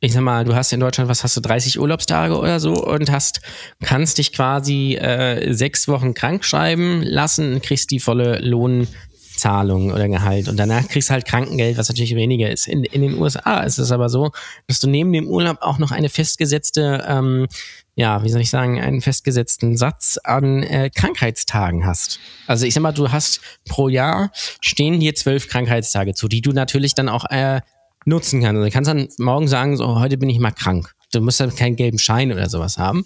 ich 0.04 0.12
sag 0.12 0.22
mal, 0.22 0.44
du 0.44 0.56
hast 0.56 0.72
in 0.72 0.80
Deutschland, 0.80 1.08
was 1.08 1.22
hast 1.22 1.36
du, 1.36 1.40
30 1.40 1.78
Urlaubstage 1.78 2.36
oder 2.36 2.58
so 2.58 2.72
und 2.72 3.10
hast, 3.12 3.40
kannst 3.84 4.18
dich 4.18 4.32
quasi 4.32 4.96
äh, 4.96 5.54
sechs 5.54 5.86
Wochen 5.86 6.12
krank 6.12 6.44
schreiben 6.44 7.02
lassen 7.04 7.54
und 7.54 7.62
kriegst 7.62 7.92
die 7.92 8.00
volle 8.00 8.40
Lohnzahlung 8.40 9.92
oder 9.92 10.08
Gehalt. 10.08 10.48
Und 10.48 10.56
danach 10.56 10.88
kriegst 10.88 11.08
du 11.08 11.12
halt 11.12 11.24
Krankengeld, 11.24 11.78
was 11.78 11.88
natürlich 11.88 12.16
weniger 12.16 12.50
ist. 12.50 12.66
In, 12.66 12.82
in 12.82 13.00
den 13.00 13.16
USA 13.16 13.60
ist 13.60 13.78
es 13.78 13.92
aber 13.92 14.08
so, 14.08 14.32
dass 14.66 14.80
du 14.80 14.90
neben 14.90 15.12
dem 15.12 15.28
Urlaub 15.28 15.58
auch 15.60 15.78
noch 15.78 15.92
eine 15.92 16.08
festgesetzte, 16.08 17.04
ähm, 17.06 17.46
ja, 17.94 18.24
wie 18.24 18.28
soll 18.28 18.40
ich 18.40 18.50
sagen, 18.50 18.80
einen 18.80 19.02
festgesetzten 19.02 19.76
Satz 19.76 20.18
an 20.24 20.64
äh, 20.64 20.90
Krankheitstagen 20.92 21.86
hast. 21.86 22.18
Also 22.48 22.66
ich 22.66 22.74
sag 22.74 22.80
mal, 22.80 22.90
du 22.90 23.12
hast 23.12 23.40
pro 23.68 23.88
Jahr 23.88 24.32
stehen 24.60 24.98
dir 24.98 25.14
zwölf 25.14 25.48
Krankheitstage 25.48 26.14
zu, 26.14 26.26
die 26.26 26.40
du 26.40 26.50
natürlich 26.50 26.96
dann 26.96 27.08
auch 27.08 27.24
äh, 27.30 27.60
nutzen 28.04 28.40
kannst. 28.40 28.56
Also 28.56 28.64
du 28.64 28.70
kannst 28.70 28.88
dann 28.88 29.08
morgen 29.18 29.48
sagen, 29.48 29.76
so 29.76 30.00
heute 30.00 30.18
bin 30.18 30.30
ich 30.30 30.38
mal 30.38 30.50
krank. 30.50 30.92
Du 31.12 31.20
musst 31.20 31.40
dann 31.40 31.54
keinen 31.54 31.76
gelben 31.76 31.98
Schein 31.98 32.32
oder 32.32 32.48
sowas 32.48 32.78
haben. 32.78 33.04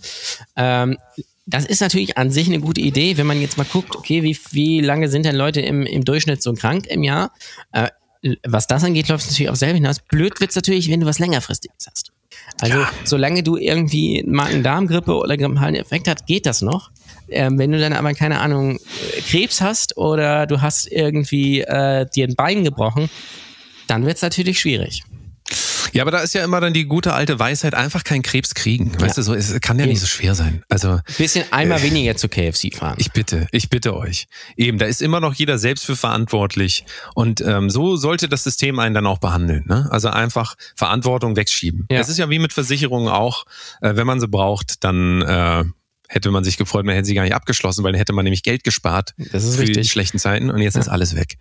Ähm, 0.57 0.97
das 1.47 1.64
ist 1.64 1.80
natürlich 1.80 2.18
an 2.18 2.30
sich 2.30 2.49
eine 2.49 2.61
gute 2.61 2.80
Idee, 2.80 3.16
wenn 3.16 3.26
man 3.26 3.40
jetzt 3.40 3.57
mal 3.57 3.66
guckt, 3.70 3.94
okay, 3.94 4.22
wie, 4.22 4.36
wie 4.51 4.80
lange 4.80 5.09
sind 5.09 5.24
denn 5.24 5.36
Leute 5.36 5.61
im, 5.61 5.82
im 5.86 6.05
Durchschnitt 6.05 6.42
so 6.42 6.53
krank 6.55 6.86
im 6.86 7.03
Jahr? 7.05 7.32
Äh, 7.72 7.88
was 8.44 8.66
das 8.66 8.82
angeht, 8.82 9.09
läuft 9.09 9.24
es 9.24 9.30
natürlich 9.30 9.51
auch 9.51 9.57
selber 9.57 9.76
hinaus. 9.76 10.01
Blöd 10.01 10.40
wird's 10.40 10.57
natürlich, 10.57 10.90
wenn 10.90 11.01
du 11.01 11.07
was 11.07 11.18
längerfristiges 11.18 11.86
hast. 11.88 12.12
Also, 12.61 12.78
solange 13.05 13.42
du 13.42 13.57
irgendwie 13.57 14.24
Magen-Darm-Grippe 14.26 15.14
oder 15.14 15.36
grippalen 15.36 15.74
Effekt 15.74 16.09
hast, 16.09 16.26
geht 16.26 16.47
das 16.47 16.62
noch. 16.62 16.90
Ähm, 17.28 17.59
wenn 17.59 17.72
du 17.72 17.78
dann 17.78 17.92
aber, 17.92 18.14
keine 18.14 18.40
Ahnung, 18.40 18.78
Krebs 19.28 19.61
hast 19.61 19.97
oder 19.97 20.47
du 20.47 20.62
hast 20.62 20.90
irgendwie 20.90 21.61
äh, 21.61 22.07
dir 22.14 22.26
ein 22.26 22.34
Bein 22.34 22.64
gebrochen, 22.64 23.11
dann 23.87 24.05
wird's 24.07 24.22
natürlich 24.22 24.61
schwierig. 24.61 25.05
Ja, 25.93 26.03
aber 26.03 26.11
da 26.11 26.18
ist 26.18 26.34
ja 26.34 26.45
immer 26.45 26.61
dann 26.61 26.74
die 26.74 26.84
gute 26.87 27.14
alte 27.14 27.39
Weisheit, 27.39 27.74
einfach 27.74 28.03
keinen 28.03 28.22
Krebs 28.22 28.55
kriegen. 28.55 28.93
Weißt 29.01 29.16
Ja. 29.16 29.22
du, 29.22 29.22
so, 29.22 29.34
es 29.34 29.59
kann 29.61 29.78
ja 29.78 29.87
nicht 29.87 30.01
so 30.01 30.07
schwer 30.07 30.34
sein. 30.34 30.62
Also, 30.68 31.01
Bisschen 31.16 31.45
einmal 31.53 31.80
weniger 31.82 32.16
zu 32.16 32.28
KFC 32.28 32.74
fahren. 32.74 32.97
ich 32.99 33.12
bitte, 33.12 33.47
ich 33.53 33.70
bitte 33.70 33.97
euch. 33.97 34.26
Eben, 34.57 34.78
da 34.78 34.87
ist 34.87 35.01
immer 35.01 35.20
noch 35.20 35.32
jeder 35.34 35.57
selbst 35.59 35.87
für 35.87 35.95
verantwortlich. 35.97 36.84
Und 37.14 37.41
ähm, 37.41 37.70
so 37.70 37.97
sollte 37.97 38.28
das 38.28 38.43
System 38.43 38.78
einen 38.80 38.95
dann 38.95 39.07
auch 39.07 39.18
behandeln. 39.18 39.64
Ne? 39.68 39.87
Also 39.91 40.09
einfach 40.09 40.57
Verantwortung 40.74 41.37
wegschieben. 41.37 41.87
Ja. 41.91 42.01
Es 42.01 42.09
ist 42.09 42.18
ja 42.18 42.28
wie 42.28 42.41
mit 42.41 42.53
Versicherungen 42.53 43.09
auch, 43.09 43.45
äh, 43.80 43.95
wenn 43.95 44.07
man 44.07 44.18
sie 44.20 44.28
braucht, 44.28 44.82
dann 44.84 45.22
äh, 45.22 45.64
hätte 46.09 46.30
man 46.32 46.43
sich 46.45 46.57
gefreut, 46.59 46.84
man 46.84 46.95
hätte 46.97 47.07
sie 47.07 47.14
gar 47.14 47.22
nicht 47.22 47.34
abgeschlossen, 47.34 47.84
weil 47.84 47.93
dann 47.93 47.99
hätte 47.99 48.12
man 48.12 48.24
nämlich 48.24 48.43
Geld 48.43 48.64
gespart 48.64 49.14
Das 49.32 49.45
ist 49.45 49.55
für 49.57 49.64
die 49.64 49.72
richtig. 49.72 49.93
schlechten 49.93 50.18
Zeiten 50.18 50.51
und 50.51 50.61
jetzt 50.61 50.76
ist 50.76 50.89
alles 50.89 51.14
weg. 51.14 51.39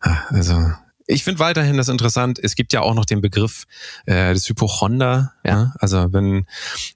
Ah, 0.00 0.16
Also 0.30 0.72
ich 1.12 1.24
finde 1.24 1.38
weiterhin 1.40 1.76
das 1.76 1.88
interessant. 1.88 2.38
Es 2.42 2.54
gibt 2.56 2.72
ja 2.72 2.80
auch 2.80 2.94
noch 2.94 3.04
den 3.04 3.20
Begriff 3.20 3.64
äh, 4.06 4.32
des 4.34 4.48
Hypochonder. 4.48 5.32
Ja. 5.44 5.54
Ne? 5.56 5.74
Also 5.78 6.12
wenn 6.12 6.46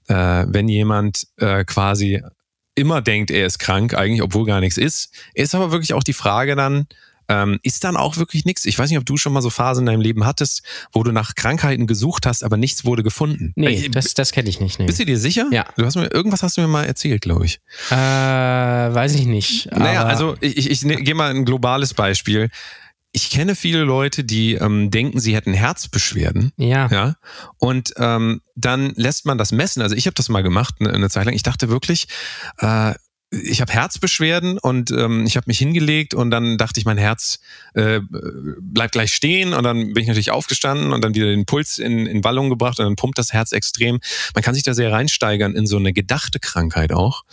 äh, 0.07 0.45
wenn 0.47 0.67
jemand 0.67 1.27
äh, 1.37 1.63
quasi 1.65 2.21
immer 2.75 3.01
denkt, 3.01 3.31
er 3.31 3.45
ist 3.45 3.59
krank, 3.59 3.93
eigentlich 3.95 4.21
obwohl 4.21 4.45
gar 4.45 4.59
nichts 4.59 4.77
ist, 4.77 5.11
ist 5.33 5.55
aber 5.55 5.71
wirklich 5.71 5.93
auch 5.93 6.03
die 6.03 6.13
Frage 6.13 6.55
dann. 6.55 6.87
Ähm, 7.29 7.59
ist 7.61 7.83
dann 7.83 7.97
auch 7.97 8.15
wirklich 8.15 8.45
nichts? 8.45 8.63
Ich 8.63 8.79
weiß 8.79 8.89
nicht, 8.89 8.97
ob 8.99 9.05
du 9.05 9.17
schon 9.17 9.33
mal 9.33 9.41
so 9.41 9.49
Phasen 9.49 9.81
in 9.81 9.85
deinem 9.87 9.99
Leben 9.99 10.25
hattest, 10.25 10.61
wo 10.93 11.03
du 11.03 11.11
nach 11.11 11.35
Krankheiten 11.35 11.85
gesucht 11.85 12.25
hast, 12.25 12.41
aber 12.41 12.55
nichts 12.55 12.85
wurde 12.85 13.03
gefunden. 13.03 13.51
Nee, 13.57 13.67
Ich- 13.71 13.91
das, 13.91 14.13
das 14.13 14.31
kenne 14.31 14.47
ich 14.47 14.61
nicht. 14.61 14.79
Nee. 14.79 14.85
bist 14.85 14.99
du 15.01 15.05
dir 15.05 15.17
sicher? 15.19 15.45
Ja. 15.51 15.65
Du 15.75 15.85
hast 15.85 15.97
mir 15.97 16.07
irgendwas 16.13 16.41
hast 16.41 16.55
du 16.55 16.61
mir 16.61 16.67
mal 16.69 16.85
erzählt, 16.85 17.21
glaube 17.23 17.43
ich. 17.45 17.59
Äh, 17.91 17.95
weiß 17.95 19.15
ich 19.15 19.25
nicht. 19.25 19.69
Naja, 19.75 20.05
also 20.05 20.35
ich, 20.39 20.55
ich, 20.55 20.69
ich 20.69 20.85
ne, 20.85 20.95
gehe 20.97 21.15
mal 21.15 21.31
ein 21.31 21.43
globales 21.43 21.93
Beispiel. 21.93 22.49
Ich 23.17 23.31
kenne 23.31 23.55
viele 23.55 23.83
Leute, 23.83 24.23
die 24.23 24.53
ähm, 24.53 24.91
denken, 24.91 25.19
sie 25.19 25.35
hätten 25.35 25.51
Herzbeschwerden. 25.51 26.51
Ja. 26.55 26.87
Ja. 26.91 27.15
Und 27.57 27.95
ähm, 27.97 28.41
dann 28.53 28.93
lässt 28.93 29.25
man 29.25 29.39
das 29.39 29.51
messen. 29.51 29.81
Also 29.81 29.95
ich 29.95 30.05
habe 30.05 30.13
das 30.13 30.29
mal 30.29 30.43
gemacht 30.43 30.75
eine, 30.79 30.93
eine 30.93 31.09
Zeit 31.09 31.25
lang. 31.25 31.33
Ich 31.33 31.41
dachte 31.41 31.67
wirklich, 31.67 32.09
äh, 32.59 32.93
ich 33.31 33.59
habe 33.59 33.73
Herzbeschwerden 33.73 34.59
und 34.59 34.91
ähm, 34.91 35.25
ich 35.25 35.35
habe 35.35 35.45
mich 35.47 35.57
hingelegt 35.57 36.13
und 36.13 36.29
dann 36.29 36.59
dachte 36.59 36.79
ich, 36.79 36.85
mein 36.85 36.99
Herz 36.99 37.39
äh, 37.73 38.01
bleibt 38.61 38.91
gleich 38.91 39.11
stehen 39.11 39.55
und 39.55 39.63
dann 39.63 39.93
bin 39.93 40.03
ich 40.03 40.07
natürlich 40.07 40.29
aufgestanden 40.29 40.93
und 40.93 41.03
dann 41.03 41.15
wieder 41.15 41.25
den 41.25 41.47
Puls 41.47 41.79
in, 41.79 42.05
in 42.05 42.23
Wallung 42.23 42.51
gebracht 42.51 42.79
und 42.79 42.85
dann 42.85 42.95
pumpt 42.97 43.17
das 43.17 43.33
Herz 43.33 43.51
extrem. 43.51 43.99
Man 44.35 44.43
kann 44.43 44.53
sich 44.53 44.63
da 44.63 44.75
sehr 44.75 44.91
reinsteigern 44.91 45.55
in 45.55 45.65
so 45.65 45.77
eine 45.77 45.91
gedachte 45.91 46.39
Krankheit 46.39 46.93
auch, 46.93 47.23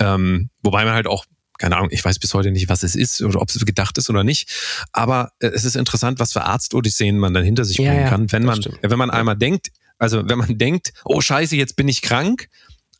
ähm, 0.00 0.50
wobei 0.64 0.84
man 0.84 0.94
halt 0.94 1.06
auch 1.06 1.26
keine 1.58 1.76
Ahnung, 1.76 1.90
ich 1.90 2.04
weiß 2.04 2.18
bis 2.18 2.32
heute 2.34 2.50
nicht, 2.50 2.68
was 2.68 2.82
es 2.82 2.94
ist 2.94 3.20
oder 3.20 3.40
ob 3.40 3.50
es 3.50 3.64
gedacht 3.64 3.98
ist 3.98 4.08
oder 4.08 4.24
nicht. 4.24 4.48
Aber 4.92 5.32
äh, 5.40 5.48
es 5.48 5.64
ist 5.64 5.76
interessant, 5.76 6.18
was 6.20 6.32
für 6.32 6.44
Arztodysseen 6.44 7.18
man 7.18 7.34
dann 7.34 7.44
hinter 7.44 7.64
sich 7.64 7.78
Ja, 7.78 7.92
bringen 7.92 8.08
kann, 8.08 8.32
wenn 8.32 8.44
man, 8.44 8.60
stimmt. 8.62 8.78
wenn 8.82 8.98
man 8.98 9.10
einmal 9.10 9.36
denkt, 9.36 9.68
also 9.98 10.28
wenn 10.28 10.38
man 10.38 10.56
denkt, 10.58 10.92
oh 11.04 11.20
Scheiße, 11.20 11.56
jetzt 11.56 11.76
bin 11.76 11.88
ich 11.88 12.02
krank. 12.02 12.48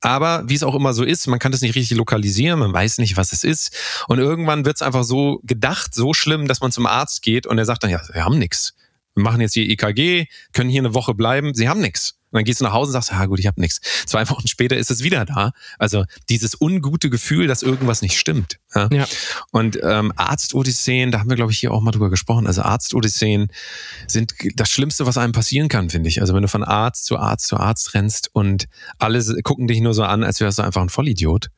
Aber 0.01 0.45
wie 0.49 0.55
es 0.55 0.63
auch 0.63 0.77
immer 0.77 0.95
so 0.95 1.03
ist, 1.03 1.27
man 1.27 1.41
kann 1.41 1.51
das 1.51 1.61
nicht 1.61 1.75
richtig 1.75 1.97
lokalisieren, 1.97 2.61
man 2.61 2.73
weiß 2.73 2.99
nicht, 2.99 3.17
was 3.17 3.33
es 3.33 3.43
ist. 3.43 3.75
Und 4.07 4.19
irgendwann 4.21 4.65
wird 4.65 4.77
es 4.77 4.83
einfach 4.83 5.03
so 5.03 5.41
gedacht, 5.43 5.93
so 5.93 6.15
schlimm, 6.15 6.47
dass 6.47 6.61
man 6.61 6.71
zum 6.71 6.87
Arzt 6.87 7.23
geht 7.23 7.49
und 7.49 7.59
er 7.59 7.65
sagt 7.65 7.83
dann, 7.83 7.91
ja, 7.91 8.01
wir 8.13 8.25
haben 8.25 8.39
nichts. 8.39 8.75
Wir 9.15 9.25
machen 9.25 9.41
jetzt 9.41 9.55
hier 9.55 9.69
EKG, 9.69 10.27
können 10.53 10.71
hier 10.71 10.83
eine 10.83 10.95
Woche 10.95 11.15
bleiben, 11.15 11.53
sie 11.55 11.69
haben 11.69 11.81
nichts. 11.81 12.18
Und 12.31 12.37
dann 12.39 12.45
gehst 12.45 12.61
du 12.61 12.65
nach 12.65 12.73
Hause 12.73 12.91
und 12.91 12.93
sagst, 12.93 13.11
ja 13.11 13.25
gut, 13.27 13.39
ich 13.39 13.47
habe 13.47 13.61
nichts. 13.61 13.81
Zwei 14.07 14.29
Wochen 14.29 14.47
später 14.49 14.77
ist 14.77 14.91
es 14.91 15.03
wieder 15.03 15.25
da. 15.25 15.53
Also 15.79 16.05
dieses 16.29 16.61
ungute 16.61 17.09
Gefühl, 17.11 17.47
dass 17.47 17.63
irgendwas 17.63 18.03
nicht 18.03 18.19
stimmt. 18.19 18.59
Ja. 18.75 18.89
Ja. 18.93 19.07
Und 19.51 19.79
ähm, 19.83 20.13
Arztodysseen, 20.17 21.11
da 21.11 21.21
haben 21.21 21.31
wir, 21.31 21.37
glaube 21.37 21.53
ich, 21.53 21.59
hier 21.59 21.73
auch 21.73 21.81
mal 21.81 21.91
drüber 21.91 22.11
gesprochen. 22.11 22.47
Also 22.47 22.63
Arztodysseen 22.63 23.49
sind 24.07 24.35
das 24.57 24.69
Schlimmste, 24.69 25.07
was 25.07 25.17
einem 25.17 25.33
passieren 25.33 25.69
kann, 25.69 25.89
finde 25.89 26.09
ich. 26.09 26.21
Also 26.21 26.35
wenn 26.35 26.43
du 26.43 26.49
von 26.49 26.65
Arzt 26.65 27.07
zu 27.07 27.19
Arzt 27.19 27.47
zu 27.47 27.57
Arzt 27.57 27.95
rennst 27.95 28.35
und 28.35 28.69
alle 28.99 29.19
gucken 29.43 29.67
dich 29.67 29.81
nur 29.81 29.95
so 29.95 30.05
an, 30.05 30.23
als 30.23 30.41
wärst 30.41 30.59
du 30.59 30.63
einfach 30.63 30.83
ein 30.83 30.91
Vollidiot. 30.91 31.51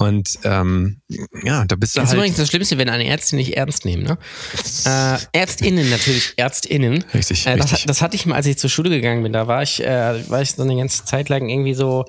Und 0.00 0.38
ähm, 0.44 1.00
ja, 1.42 1.64
da 1.64 1.74
bist 1.74 1.96
du 1.96 2.00
Das 2.00 2.04
ist 2.04 2.10
halt. 2.10 2.18
übrigens 2.18 2.36
das 2.36 2.48
Schlimmste, 2.48 2.78
wenn 2.78 2.88
eine 2.88 3.04
Ärzte 3.04 3.34
nicht 3.34 3.56
ernst 3.56 3.84
nehmen. 3.84 4.04
Ne? 4.04 4.16
Äh, 4.86 5.18
Ärztinnen 5.36 5.90
natürlich, 5.90 6.34
Ärztinnen. 6.36 7.04
Richtig, 7.12 7.46
Äh, 7.48 7.56
das, 7.56 7.72
richtig. 7.72 7.86
das 7.86 8.00
hatte 8.00 8.14
ich 8.14 8.24
mal, 8.24 8.36
als 8.36 8.46
ich 8.46 8.58
zur 8.58 8.70
Schule 8.70 8.90
gegangen 8.90 9.24
bin. 9.24 9.32
Da 9.32 9.48
war 9.48 9.60
ich, 9.64 9.82
äh, 9.82 10.30
war 10.30 10.40
ich 10.40 10.52
so 10.52 10.62
eine 10.62 10.76
ganze 10.76 11.04
Zeit 11.04 11.28
lang 11.28 11.48
irgendwie 11.48 11.74
so. 11.74 12.04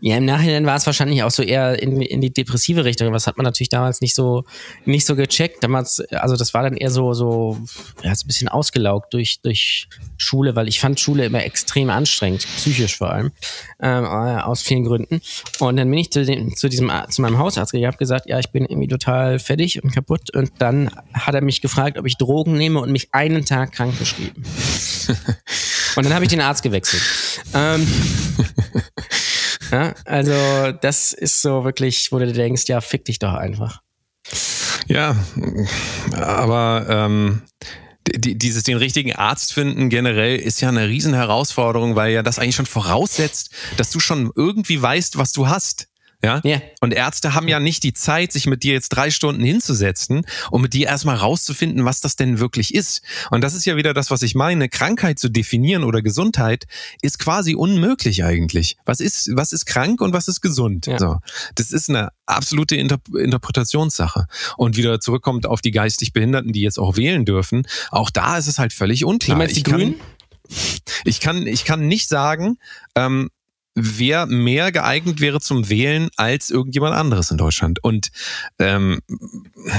Ja, 0.00 0.16
im 0.16 0.24
Nachhinein 0.24 0.64
war 0.64 0.76
es 0.76 0.86
wahrscheinlich 0.86 1.22
auch 1.24 1.30
so 1.30 1.42
eher 1.42 1.82
in, 1.82 2.00
in 2.00 2.20
die 2.20 2.32
depressive 2.32 2.84
Richtung. 2.84 3.12
Was 3.12 3.26
hat 3.26 3.36
man 3.36 3.44
natürlich 3.44 3.68
damals 3.68 4.00
nicht 4.00 4.14
so 4.14 4.44
nicht 4.84 5.04
so 5.04 5.16
gecheckt. 5.16 5.62
Damals, 5.64 6.00
also 6.12 6.36
das 6.36 6.54
war 6.54 6.62
dann 6.62 6.76
eher 6.76 6.90
so 6.90 7.14
so 7.14 7.58
ja, 8.04 8.14
so 8.14 8.24
ein 8.24 8.28
bisschen 8.28 8.48
ausgelaugt 8.48 9.12
durch 9.12 9.40
durch 9.42 9.88
Schule, 10.16 10.54
weil 10.54 10.68
ich 10.68 10.78
fand 10.78 11.00
Schule 11.00 11.26
immer 11.26 11.44
extrem 11.44 11.90
anstrengend, 11.90 12.46
psychisch 12.56 12.96
vor 12.96 13.10
allem 13.10 13.32
ähm, 13.80 14.04
äh, 14.04 14.40
aus 14.42 14.62
vielen 14.62 14.84
Gründen. 14.84 15.20
Und 15.58 15.76
dann 15.76 15.90
bin 15.90 15.98
ich 15.98 16.12
zu, 16.12 16.24
dem, 16.24 16.54
zu 16.54 16.68
diesem 16.68 16.92
zu 17.10 17.22
meinem 17.22 17.38
Hausarzt 17.38 17.72
gegangen, 17.72 17.88
habe 17.88 17.98
gesagt, 17.98 18.28
ja, 18.28 18.38
ich 18.38 18.50
bin 18.50 18.66
irgendwie 18.66 18.88
total 18.88 19.38
fertig 19.38 19.82
und 19.82 19.92
kaputt. 19.92 20.34
Und 20.34 20.52
dann 20.58 20.90
hat 21.12 21.34
er 21.34 21.42
mich 21.42 21.60
gefragt, 21.60 21.98
ob 21.98 22.06
ich 22.06 22.16
Drogen 22.16 22.56
nehme 22.56 22.80
und 22.80 22.92
mich 22.92 23.08
einen 23.12 23.44
Tag 23.44 23.72
krank 23.72 23.98
geschrieben. 23.98 24.42
und 25.96 26.04
dann 26.04 26.14
habe 26.14 26.24
ich 26.24 26.30
den 26.30 26.40
Arzt 26.40 26.62
gewechselt. 26.62 27.02
Ähm, 27.54 27.86
ja, 29.70 29.94
also 30.04 30.72
das 30.80 31.12
ist 31.12 31.42
so 31.42 31.64
wirklich, 31.64 32.10
wo 32.12 32.18
du 32.18 32.32
denkst, 32.32 32.64
ja, 32.66 32.80
fick 32.80 33.04
dich 33.04 33.18
doch 33.18 33.34
einfach. 33.34 33.80
Ja, 34.86 35.16
aber 36.12 36.86
ähm, 36.88 37.42
die, 38.16 38.36
dieses 38.36 38.62
den 38.62 38.78
richtigen 38.78 39.14
Arzt 39.14 39.52
finden 39.52 39.88
generell 39.88 40.36
ist 40.36 40.60
ja 40.60 40.68
eine 40.68 40.88
riesen 40.88 41.14
Herausforderung, 41.14 41.96
weil 41.96 42.12
ja 42.12 42.22
das 42.22 42.38
eigentlich 42.38 42.56
schon 42.56 42.66
voraussetzt, 42.66 43.50
dass 43.76 43.90
du 43.90 44.00
schon 44.00 44.30
irgendwie 44.34 44.80
weißt, 44.80 45.18
was 45.18 45.32
du 45.32 45.48
hast. 45.48 45.88
Ja? 46.24 46.40
Ja. 46.44 46.60
Und 46.80 46.92
Ärzte 46.92 47.34
haben 47.34 47.46
ja 47.46 47.60
nicht 47.60 47.84
die 47.84 47.92
Zeit, 47.92 48.32
sich 48.32 48.46
mit 48.46 48.64
dir 48.64 48.72
jetzt 48.72 48.88
drei 48.88 49.10
Stunden 49.10 49.42
hinzusetzen, 49.44 50.26
um 50.50 50.62
mit 50.62 50.74
dir 50.74 50.88
erstmal 50.88 51.14
rauszufinden, 51.16 51.84
was 51.84 52.00
das 52.00 52.16
denn 52.16 52.40
wirklich 52.40 52.74
ist. 52.74 53.02
Und 53.30 53.42
das 53.42 53.54
ist 53.54 53.64
ja 53.66 53.76
wieder 53.76 53.94
das, 53.94 54.10
was 54.10 54.22
ich 54.22 54.34
meine. 54.34 54.68
Krankheit 54.68 55.20
zu 55.20 55.28
definieren 55.28 55.84
oder 55.84 56.02
Gesundheit 56.02 56.64
ist 57.02 57.20
quasi 57.20 57.54
unmöglich 57.54 58.24
eigentlich. 58.24 58.76
Was 58.84 58.98
ist, 58.98 59.30
was 59.34 59.52
ist 59.52 59.66
krank 59.66 60.00
und 60.00 60.12
was 60.12 60.26
ist 60.26 60.40
gesund? 60.40 60.86
Ja. 60.86 60.98
So. 60.98 61.18
Das 61.54 61.70
ist 61.70 61.88
eine 61.88 62.08
absolute 62.26 62.74
Inter 62.74 62.98
Interpretationssache. 63.16 64.26
Und 64.56 64.76
wieder 64.76 64.98
zurückkommt 65.00 65.46
auf 65.46 65.60
die 65.60 65.70
geistig 65.70 66.12
Behinderten, 66.12 66.52
die 66.52 66.62
jetzt 66.62 66.78
auch 66.78 66.96
wählen 66.96 67.24
dürfen. 67.24 67.66
Auch 67.90 68.10
da 68.10 68.36
ist 68.38 68.48
es 68.48 68.58
halt 68.58 68.72
völlig 68.72 69.00
Du 69.00 69.08
unklar. 69.08 69.38
meinst 69.38 69.54
die 69.54 69.60
Ich 69.60 69.64
kann- 69.64 69.74
Grünen? 69.78 69.94
ich 71.04 71.20
kann, 71.20 71.46
ich 71.46 71.64
kann 71.64 71.86
nicht 71.86 72.08
sagen, 72.08 72.58
ähm, 72.94 73.30
wer 73.80 74.26
mehr 74.26 74.72
geeignet 74.72 75.20
wäre 75.20 75.40
zum 75.40 75.68
Wählen 75.68 76.08
als 76.16 76.50
irgendjemand 76.50 76.94
anderes 76.94 77.30
in 77.30 77.36
Deutschland. 77.36 77.82
Und 77.82 78.10
ähm, 78.58 79.00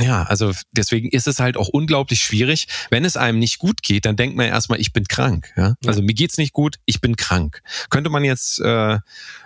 ja, 0.01 0.23
also 0.23 0.53
deswegen 0.71 1.09
ist 1.09 1.27
es 1.27 1.39
halt 1.39 1.57
auch 1.57 1.67
unglaublich 1.67 2.21
schwierig. 2.21 2.67
Wenn 2.89 3.05
es 3.05 3.17
einem 3.17 3.39
nicht 3.39 3.59
gut 3.59 3.81
geht, 3.83 4.05
dann 4.05 4.15
denkt 4.15 4.37
man 4.37 4.47
erstmal, 4.47 4.79
ich 4.79 4.93
bin 4.93 5.05
krank. 5.05 5.51
Ja? 5.55 5.75
Also 5.85 6.01
mir 6.01 6.13
geht's 6.13 6.37
nicht 6.37 6.53
gut, 6.53 6.77
ich 6.85 7.01
bin 7.01 7.15
krank. 7.15 7.61
Könnte 7.89 8.09
man 8.09 8.23
jetzt 8.23 8.59
äh, 8.61 8.99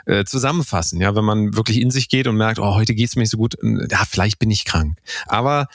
äh, 0.05 0.25
zusammenfassen, 0.25 1.01
ja, 1.01 1.15
wenn 1.15 1.25
man 1.25 1.55
wirklich 1.55 1.79
in 1.79 1.91
sich 1.91 2.09
geht 2.09 2.27
und 2.27 2.37
merkt, 2.37 2.59
oh, 2.59 2.75
heute 2.75 2.93
geht's 2.93 3.15
mir 3.15 3.21
nicht 3.21 3.31
so 3.31 3.37
gut, 3.37 3.55
ja, 3.61 4.03
vielleicht 4.09 4.39
bin 4.39 4.51
ich 4.51 4.65
krank. 4.65 4.97
Aber 5.27 5.67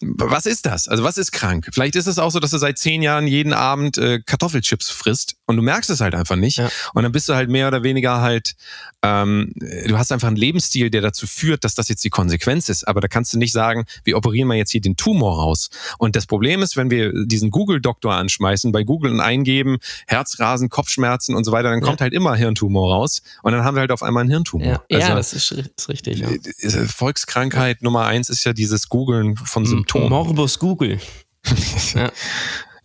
was 0.00 0.44
ist 0.44 0.66
das? 0.66 0.88
Also 0.88 1.04
was 1.04 1.16
ist 1.16 1.32
krank? 1.32 1.68
Vielleicht 1.72 1.96
ist 1.96 2.06
es 2.06 2.18
auch 2.18 2.30
so, 2.30 2.38
dass 2.38 2.50
du 2.50 2.58
seit 2.58 2.76
zehn 2.76 3.00
Jahren 3.00 3.26
jeden 3.26 3.54
Abend 3.54 3.96
äh, 3.96 4.20
Kartoffelchips 4.20 4.90
frisst 4.90 5.36
und 5.46 5.56
du 5.56 5.62
merkst 5.62 5.90
es 5.90 6.00
halt 6.00 6.14
einfach 6.14 6.36
nicht. 6.36 6.58
Ja. 6.58 6.68
Und 6.94 7.04
dann 7.04 7.12
bist 7.12 7.28
du 7.28 7.34
halt 7.34 7.48
mehr 7.48 7.68
oder 7.68 7.82
weniger 7.82 8.20
halt, 8.20 8.56
ähm, 9.02 9.52
du 9.86 9.96
hast 9.96 10.10
einfach 10.10 10.26
einen 10.28 10.36
Lebensstil, 10.36 10.90
der 10.90 11.02
dazu 11.02 11.26
führt, 11.26 11.64
dass 11.64 11.74
das 11.74 11.88
jetzt 11.88 12.02
die 12.04 12.10
Konsequenz 12.10 12.68
ist. 12.68 12.86
Aber 12.86 13.00
da 13.00 13.08
kannst 13.08 13.32
du 13.32 13.38
nicht 13.38 13.52
sagen, 13.52 13.84
wir 14.04 14.16
operieren 14.16 14.48
mal 14.48 14.56
jetzt 14.56 14.72
hier 14.72 14.80
den 14.80 14.96
Tumor 14.96 15.40
raus. 15.40 15.70
Und 15.98 16.16
das 16.16 16.26
Problem 16.26 16.62
ist, 16.62 16.76
wenn 16.76 16.90
wir 16.90 17.12
diesen 17.26 17.50
Google-Doktor 17.50 18.12
anschmeißen, 18.14 18.72
bei 18.72 18.82
Google 18.82 19.12
und 19.12 19.20
eingeben, 19.20 19.78
Herzrasen, 20.08 20.68
Kopfschmerzen 20.68 21.34
und 21.36 21.44
so 21.44 21.52
weiter, 21.52 21.70
dann 21.70 21.80
kommt 21.80 22.00
halt 22.00 22.12
immer 22.12 22.34
Hirntumor 22.34 22.92
raus. 22.92 23.22
Und 23.42 23.52
dann 23.52 23.62
haben 23.62 23.76
wir 23.76 23.80
halt 23.80 23.92
auf 23.92 24.02
einmal 24.02 24.22
einen 24.22 24.30
Hirntumor. 24.30 24.66
Ja, 24.66 24.96
Also, 24.96 25.08
ja 25.08 25.14
das 25.14 25.32
ist, 25.32 25.52
ist 25.52 25.88
richtig. 25.88 26.18
Ja. 26.18 26.28
äh, 26.28 26.88
Volkskrankheit 26.88 27.82
Nummer 27.82 28.06
eins 28.06 28.28
ist 28.28 28.44
ja 28.44 28.52
dieses 28.52 28.88
Googeln 28.88 29.36
von 29.36 29.64
Symptomen. 29.64 30.08
Morbus 30.08 30.58
Google. 30.58 30.98
ja, 31.94 32.10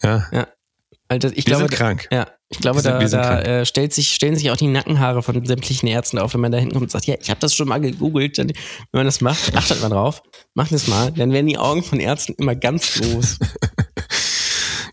Ja. 0.03 0.27
ja. 0.31 0.47
Also 1.11 1.27
ich 1.27 1.35
Wir 1.35 1.43
glaube, 1.43 1.63
sind 1.63 1.71
krank. 1.73 2.07
Ja, 2.09 2.25
ich 2.47 2.59
glaube, 2.59 2.79
sind- 2.79 2.93
da, 2.93 3.09
da 3.09 3.41
äh, 3.41 3.65
stellt 3.65 3.91
sich, 3.91 4.13
stellen 4.15 4.37
sich 4.37 4.49
auch 4.49 4.55
die 4.55 4.67
Nackenhaare 4.67 5.21
von 5.21 5.45
sämtlichen 5.45 5.87
Ärzten 5.89 6.17
auf, 6.17 6.33
wenn 6.33 6.39
man 6.39 6.53
da 6.53 6.57
hinkommt 6.57 6.83
und 6.83 6.91
sagt, 6.91 7.05
ja, 7.05 7.15
ich 7.19 7.29
habe 7.29 7.39
das 7.41 7.53
schon 7.53 7.67
mal 7.67 7.81
gegoogelt. 7.81 8.37
Dann, 8.37 8.47
wenn 8.47 8.55
man 8.93 9.05
das 9.05 9.19
macht, 9.19 9.53
achtet 9.57 9.81
mal 9.81 9.89
drauf, 9.89 10.23
macht 10.53 10.71
das 10.71 10.87
mal, 10.87 11.11
dann 11.11 11.33
werden 11.33 11.47
die 11.47 11.57
Augen 11.57 11.83
von 11.83 11.99
Ärzten 11.99 12.33
immer 12.37 12.55
ganz 12.55 12.93
groß. 12.99 13.39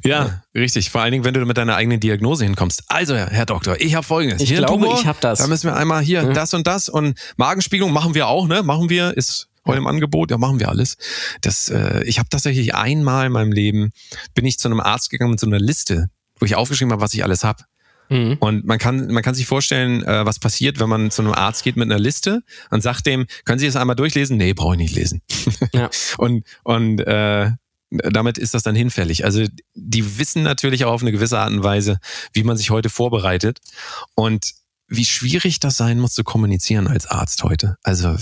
Ja, 0.04 0.42
richtig. 0.54 0.90
Vor 0.90 1.00
allen 1.02 1.10
Dingen, 1.12 1.24
wenn 1.24 1.34
du 1.34 1.44
mit 1.44 1.58
deiner 1.58 1.74
eigenen 1.74 1.98
Diagnose 2.00 2.44
hinkommst. 2.44 2.84
Also, 2.86 3.16
Herr 3.16 3.46
Doktor, 3.46 3.80
ich 3.80 3.94
habe 3.96 4.06
folgendes. 4.06 4.40
Ich 4.40 4.48
Hier 4.48 4.58
glaube, 4.58 4.74
Tumor, 4.84 4.98
ich 4.98 5.06
hab 5.06 5.20
das. 5.20 5.40
Da 5.40 5.48
müssen 5.48 5.64
wir 5.68 5.76
einmal 5.76 6.02
hier 6.02 6.22
Ja. 6.22 6.32
das 6.32 6.54
und 6.54 6.66
das 6.66 6.88
und 6.88 7.18
Magenspiegelung 7.36 7.92
machen 7.92 8.14
wir 8.14 8.28
auch, 8.28 8.46
ne? 8.46 8.62
Machen 8.62 8.88
wir, 8.90 9.16
ist 9.16 9.48
heute 9.68 9.78
im 9.78 9.86
Angebot, 9.86 10.30
ja, 10.30 10.38
machen 10.38 10.58
wir 10.58 10.68
alles. 10.68 10.96
Das, 11.40 11.68
äh, 11.68 12.02
ich 12.04 12.18
habe 12.18 12.28
tatsächlich 12.28 12.74
einmal 12.74 13.26
in 13.26 13.32
meinem 13.32 13.52
Leben, 13.52 13.92
bin 14.34 14.44
ich 14.44 14.58
zu 14.58 14.68
einem 14.68 14.80
Arzt 14.80 15.10
gegangen 15.10 15.30
mit 15.30 15.40
so 15.40 15.46
einer 15.46 15.60
Liste, 15.60 16.10
wo 16.40 16.46
ich 16.46 16.56
aufgeschrieben 16.56 16.92
habe, 16.92 17.02
was 17.02 17.14
ich 17.14 17.22
alles 17.22 17.44
habe. 17.44 17.62
Mhm. 18.08 18.36
Und 18.40 18.64
man 18.64 18.78
kann, 18.78 19.08
man 19.08 19.22
kann 19.22 19.34
sich 19.34 19.46
vorstellen, 19.46 20.02
äh, 20.02 20.24
was 20.24 20.38
passiert, 20.38 20.80
wenn 20.80 20.88
man 20.88 21.10
zu 21.10 21.22
einem 21.22 21.32
Arzt 21.32 21.62
geht 21.62 21.76
mit 21.76 21.90
einer 21.90 21.98
Liste 21.98 22.42
und 22.70 22.82
sagt 22.82 23.06
dem, 23.06 23.26
können 23.44 23.58
Sie 23.58 23.66
das 23.66 23.76
einmal 23.76 23.96
durchlesen? 23.96 24.36
Nee, 24.36 24.54
brauche 24.54 24.74
ich 24.74 24.80
nicht 24.80 24.94
lesen. 24.94 25.22
Ja. 25.72 25.90
Und, 26.16 26.44
und 26.62 27.00
äh, 27.00 27.50
damit 27.90 28.38
ist 28.38 28.54
das 28.54 28.62
dann 28.62 28.74
hinfällig. 28.74 29.24
Also 29.24 29.44
die 29.74 30.18
wissen 30.18 30.42
natürlich 30.42 30.84
auch 30.84 30.92
auf 30.92 31.02
eine 31.02 31.12
gewisse 31.12 31.38
Art 31.38 31.50
und 31.50 31.62
Weise, 31.62 31.98
wie 32.32 32.42
man 32.42 32.56
sich 32.56 32.70
heute 32.70 32.90
vorbereitet 32.90 33.58
und 34.14 34.54
wie 34.88 35.04
schwierig 35.04 35.60
das 35.60 35.76
sein 35.76 36.00
muss 36.00 36.12
zu 36.12 36.24
kommunizieren 36.24 36.86
als 36.86 37.06
Arzt 37.06 37.44
heute. 37.44 37.76
Also 37.82 38.16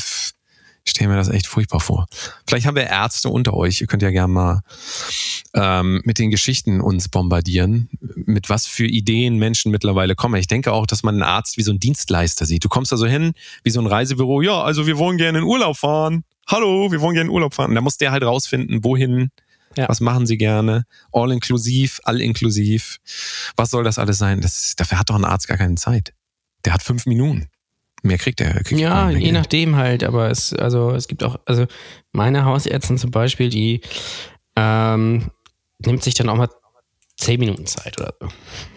ich 0.87 0.93
stelle 0.93 1.11
mir 1.11 1.17
das 1.17 1.29
echt 1.29 1.49
furchtbar 1.49 1.81
vor. 1.81 2.07
Vielleicht 2.49 2.65
haben 2.67 2.77
wir 2.77 2.87
Ärzte 2.87 3.29
unter 3.29 3.55
euch. 3.55 3.81
Ihr 3.81 3.89
könnt 3.89 4.03
ja 4.05 4.11
gerne 4.11 4.33
mal 4.33 4.61
ähm, 5.53 6.01
mit 6.05 6.21
den 6.21 6.31
Geschichten 6.31 6.81
uns 6.81 7.09
bombardieren, 7.09 7.91
mit 8.15 8.49
was 8.49 8.67
für 8.67 8.87
Ideen 8.87 9.37
Menschen 9.37 9.73
mittlerweile 9.73 10.15
kommen. 10.15 10.37
Ich 10.37 10.47
denke 10.47 10.73
auch, 10.73 10.87
dass 10.87 11.03
man 11.03 11.17
einen 11.17 11.23
Arzt 11.25 11.57
wie 11.57 11.63
so 11.63 11.73
einen 11.73 11.81
Dienstleister 11.81 12.47
sieht. 12.47 12.65
Du 12.65 12.69
kommst 12.69 12.93
da 12.93 12.97
so 12.97 13.07
hin, 13.07 13.33
wie 13.65 13.71
so 13.71 13.81
ein 13.81 13.87
Reisebüro. 13.89 14.43
Ja, 14.43 14.63
also 14.63 14.87
wir 14.87 14.97
wollen 14.97 15.19
gerne 15.19 15.39
in 15.39 15.45
Urlaub 15.45 15.77
fahren. 15.77 16.23
Hallo, 16.47 16.93
wir 16.93 17.01
wollen 17.01 17.15
gerne 17.15 17.29
in 17.31 17.35
Urlaub 17.35 17.55
fahren. 17.55 17.71
Und 17.71 17.75
da 17.75 17.81
muss 17.81 17.97
der 17.97 18.13
halt 18.13 18.23
rausfinden, 18.23 18.85
wohin, 18.85 19.31
Ja. 19.77 19.89
was 19.89 20.01
machen 20.01 20.25
sie 20.27 20.39
gerne, 20.39 20.85
all 21.11 21.33
inklusiv, 21.33 22.01
all 22.05 22.21
inklusiv. 22.21 22.99
Was 23.57 23.71
soll 23.71 23.83
das 23.83 23.99
alles 23.99 24.19
sein? 24.19 24.41
Das, 24.41 24.75
dafür 24.77 25.01
hat 25.01 25.11
doch 25.11 25.17
ein 25.17 25.25
Arzt 25.25 25.49
gar 25.49 25.57
keine 25.59 25.75
Zeit. 25.75 26.13
Der 26.65 26.73
hat 26.75 26.83
fünf 26.85 27.07
Minuten. 27.07 27.49
Mehr 28.07 28.19
kriegt 28.19 28.41
er. 28.41 28.55
Kriegt 28.63 28.81
Ja, 28.81 29.11
je 29.11 29.19
Geld. 29.21 29.33
nachdem 29.35 29.77
halt, 29.77 30.05
aber 30.05 30.31
es, 30.31 30.53
also 30.53 30.91
es 30.93 31.09
gibt 31.09 31.25
auch, 31.25 31.37
also 31.45 31.67
meine 32.13 32.45
Hausärztin 32.45 32.99
zum 32.99 33.11
Beispiel, 33.11 33.49
die 33.49 33.81
ähm, 34.57 35.31
nimmt 35.85 36.03
sich 36.03 36.15
dann 36.15 36.29
auch 36.29 36.37
mal 36.37 36.49
zehn 37.17 37.41
Minuten 37.41 37.67
Zeit 37.67 37.99
oder 38.01 38.15
so. 38.21 38.29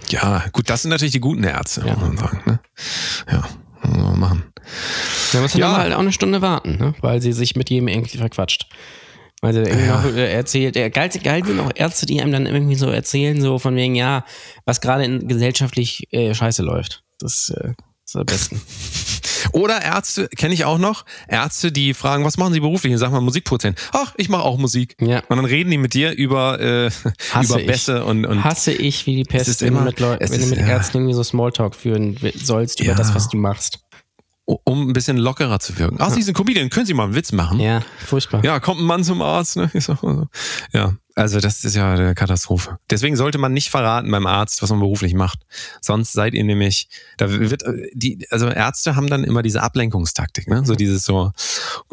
Ja, 0.10 0.44
gut, 0.52 0.70
das 0.70 0.82
sind 0.82 0.92
natürlich 0.92 1.12
die 1.14 1.20
guten 1.20 1.44
Ärzte, 1.44 1.82
Ja. 1.86 1.94
muss 1.96 2.02
man 2.02 2.18
sagen. 2.18 2.42
Ne? 2.46 2.60
Ja. 3.32 3.48
wir 3.84 3.98
mal 4.04 4.16
machen. 4.18 4.44
Da 5.34 5.42
muss 5.42 5.54
man 5.54 5.62
Ja. 5.62 5.78
halt 5.78 5.94
auch 5.94 6.00
eine 6.00 6.12
Stunde 6.12 6.42
warten, 6.42 6.78
ne? 6.78 6.94
weil 7.02 7.22
sie 7.22 7.34
sich 7.34 7.56
mit 7.56 7.70
jedem 7.70 7.88
irgendwie 7.88 8.18
verquatscht. 8.18 8.68
Weil 9.42 9.54
sie 9.54 9.60
irgendwie 9.62 9.86
Ja. 9.86 10.02
noch 10.02 10.06
äh, 10.14 10.34
erzählt, 10.34 10.76
äh, 10.76 10.90
geil, 10.90 11.10
geil 11.24 11.46
sind 11.46 11.60
auch 11.62 11.72
Ärzte, 11.76 12.06
die 12.06 12.22
einem 12.22 12.32
dann 12.34 12.46
irgendwie 12.46 12.76
so 12.76 12.90
erzählen, 12.90 13.40
so 13.42 13.58
von 13.60 13.76
wegen, 13.76 13.96
ja, 13.96 14.26
was 14.66 14.82
gerade 14.82 15.06
in 15.06 15.28
gesellschaftlich 15.28 16.08
äh, 16.12 16.34
scheiße 16.34 16.62
läuft. 16.62 17.04
Das 17.20 17.50
äh, 17.56 17.74
ist 18.10 18.16
am 18.16 18.26
besten. 18.26 18.62
Oder 19.54 19.82
Ärzte, 19.82 20.28
kenne 20.30 20.54
ich 20.54 20.66
auch 20.66 20.78
noch, 20.78 21.06
Ärzte, 21.28 21.72
die 21.72 21.94
fragen, 21.94 22.24
was 22.26 22.38
machen 22.38 22.54
Sie 22.54 22.60
beruflich? 22.60 22.92
Und 22.94 23.00
sagen 23.00 23.14
mal 23.14 23.22
Musikproduzent. 23.22 23.80
Ach, 23.94 24.14
ich 24.18 24.30
mache 24.30 24.44
auch 24.44 24.58
Musik. 24.58 24.96
Ja. 25.00 25.22
Und 25.30 25.38
dann 25.38 25.46
reden 25.46 25.72
die 25.72 25.78
mit 25.78 25.94
dir 25.94 26.12
über, 26.12 26.60
äh, 26.60 26.88
über. 27.42 27.58
Bässe 27.60 28.04
und, 28.06 28.26
und 28.26 28.44
Hasse 28.44 28.72
ich 28.74 29.06
wie 29.06 29.16
die 29.16 29.24
Pest, 29.24 29.48
ist 29.48 29.62
wenn, 29.62 29.70
immer- 29.70 29.80
du 29.80 29.86
mit, 29.86 30.00
Leu 30.00 30.18
es 30.20 30.32
wenn 30.32 30.40
du 30.40 30.44
ist- 30.46 30.50
mit 30.52 30.60
ja. 30.60 30.68
Ärzten 30.68 30.98
irgendwie 30.98 31.14
so 31.16 31.24
Smalltalk 31.24 31.76
führen 31.76 32.18
sollst 32.36 32.80
über 32.82 32.90
Ja. 32.92 32.96
das, 32.96 33.16
was 33.16 33.30
du 33.30 33.38
machst. 33.38 33.80
um 34.46 34.90
ein 34.90 34.94
bisschen 34.94 35.18
lockerer 35.18 35.60
zu 35.60 35.78
wirken. 35.78 35.98
Ach, 36.00 36.10
Sie 36.12 36.22
sind 36.24 36.34
Comedian, 36.36 36.70
können 36.70 36.86
Sie 36.88 36.94
mal 36.96 37.04
einen 37.06 37.16
Witz 37.16 37.32
machen? 37.32 37.60
Ja, 37.60 37.82
furchtbar. 38.06 38.44
Ja, 38.44 38.60
kommt 38.60 38.82
ein 38.82 38.86
Mann 38.86 39.04
zum 39.04 39.22
Arzt. 39.22 39.56
Ne? 39.58 39.70
Sag. 39.76 40.00
Ja, 40.74 40.96
also 41.20 41.42
das 41.42 41.66
ist 41.66 41.76
ja 41.76 41.94
eine 41.94 42.16
Katastrophe. 42.16 42.80
Deswegen 42.90 43.18
sollte 43.18 43.38
man 43.38 43.52
nicht 43.52 43.70
verraten 43.70 44.10
beim 44.10 44.26
Arzt, 44.26 44.62
was 44.62 44.70
man 44.70 44.80
beruflich 44.80 45.14
macht. 45.14 45.40
Sonst 45.82 46.14
seid 46.14 46.34
ihr 46.34 46.46
nämlich, 46.46 46.88
da 47.18 47.30
wird 47.30 47.64
äh, 47.64 47.90
die, 47.94 48.26
also 48.32 48.48
Ärzte 48.48 48.96
haben 48.96 49.08
dann 49.08 49.26
immer 49.26 49.42
diese 49.42 49.62
Ablenkungstaktik, 49.62 50.48
ne? 50.48 50.66
So 50.66 50.76
dieses 50.76 51.04
so 51.04 51.34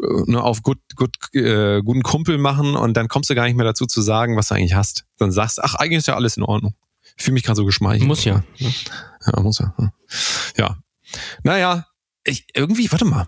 äh, 0.01 0.05
nur 0.27 0.45
auf 0.45 0.63
gut, 0.63 0.79
gut, 0.95 1.17
äh, 1.33 1.81
guten 1.81 2.03
Kumpel 2.03 2.37
machen 2.37 2.77
und 2.77 2.95
dann 2.95 3.09
kommst 3.09 3.29
du 3.29 3.35
gar 3.35 3.45
nicht 3.45 3.57
mehr 3.57 3.65
dazu 3.65 3.85
zu 3.85 4.01
sagen, 4.01 4.37
was 4.37 4.47
du 4.47 4.55
eigentlich 4.55 4.75
hast. 4.75 5.03
Dann 5.17 5.33
sagst, 5.33 5.61
ach, 5.61 5.75
eigentlich 5.75 5.97
ist 5.97 6.07
ja 6.07 6.15
alles 6.15 6.37
in 6.37 6.43
Ordnung. 6.43 6.73
Ich 7.17 7.23
fühle 7.25 7.33
mich 7.33 7.43
gerade 7.43 7.57
so 7.57 7.65
geschmeichelt. 7.65 8.07
Muss 8.07 8.23
ja. 8.23 8.43
Ja, 8.57 9.41
muss 9.41 9.59
ja. 9.59 9.73
hm. 9.75 9.91
Ja. 10.55 10.77
Naja, 11.43 11.85
ich, 12.23 12.45
irgendwie, 12.53 12.89
warte 12.93 13.03
mal. 13.03 13.27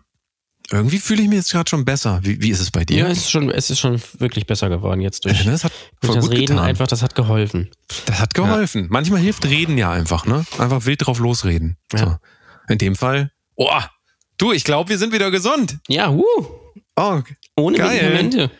Irgendwie 0.71 0.99
fühle 0.99 1.21
ich 1.23 1.27
mich 1.29 1.37
jetzt 1.37 1.51
gerade 1.51 1.69
schon 1.69 1.83
besser. 1.85 2.19
Wie, 2.23 2.41
wie 2.41 2.49
ist 2.51 2.59
es 2.59 2.69
bei 2.71 2.85
dir? 2.85 2.99
Ja, 2.99 3.07
es 3.07 3.19
ist 3.19 3.31
schon, 3.31 3.49
es 3.49 3.69
ist 3.69 3.79
schon 3.79 3.99
wirklich 4.19 4.45
besser 4.45 4.69
geworden 4.69 5.01
jetzt 5.01 5.25
durch, 5.25 5.43
das 5.43 5.63
hat 5.63 5.71
durch 6.01 6.13
das 6.15 6.29
Reden 6.29 6.47
getan. 6.47 6.59
einfach, 6.59 6.87
das 6.87 7.01
hat 7.01 7.15
geholfen. 7.15 7.69
Das 8.05 8.19
hat 8.19 8.33
geholfen. 8.33 8.87
Manchmal 8.89 9.19
hilft 9.21 9.45
Reden 9.45 9.77
ja 9.77 9.91
einfach, 9.91 10.25
ne? 10.25 10.45
Einfach 10.59 10.85
wild 10.85 11.05
drauf 11.05 11.19
losreden. 11.19 11.77
Ja. 11.93 11.99
So. 11.99 12.15
In 12.73 12.77
dem 12.77 12.95
Fall, 12.95 13.31
oh, 13.55 13.67
du, 14.37 14.51
ich 14.51 14.63
glaube, 14.63 14.89
wir 14.89 14.97
sind 14.99 15.11
wieder 15.13 15.31
gesund. 15.31 15.77
Ja, 15.87 16.09
uh, 16.11 16.23
Oh, 16.95 17.21
ohne 17.55 17.77
Geil. 17.77 18.11
Medikamente. 18.11 18.51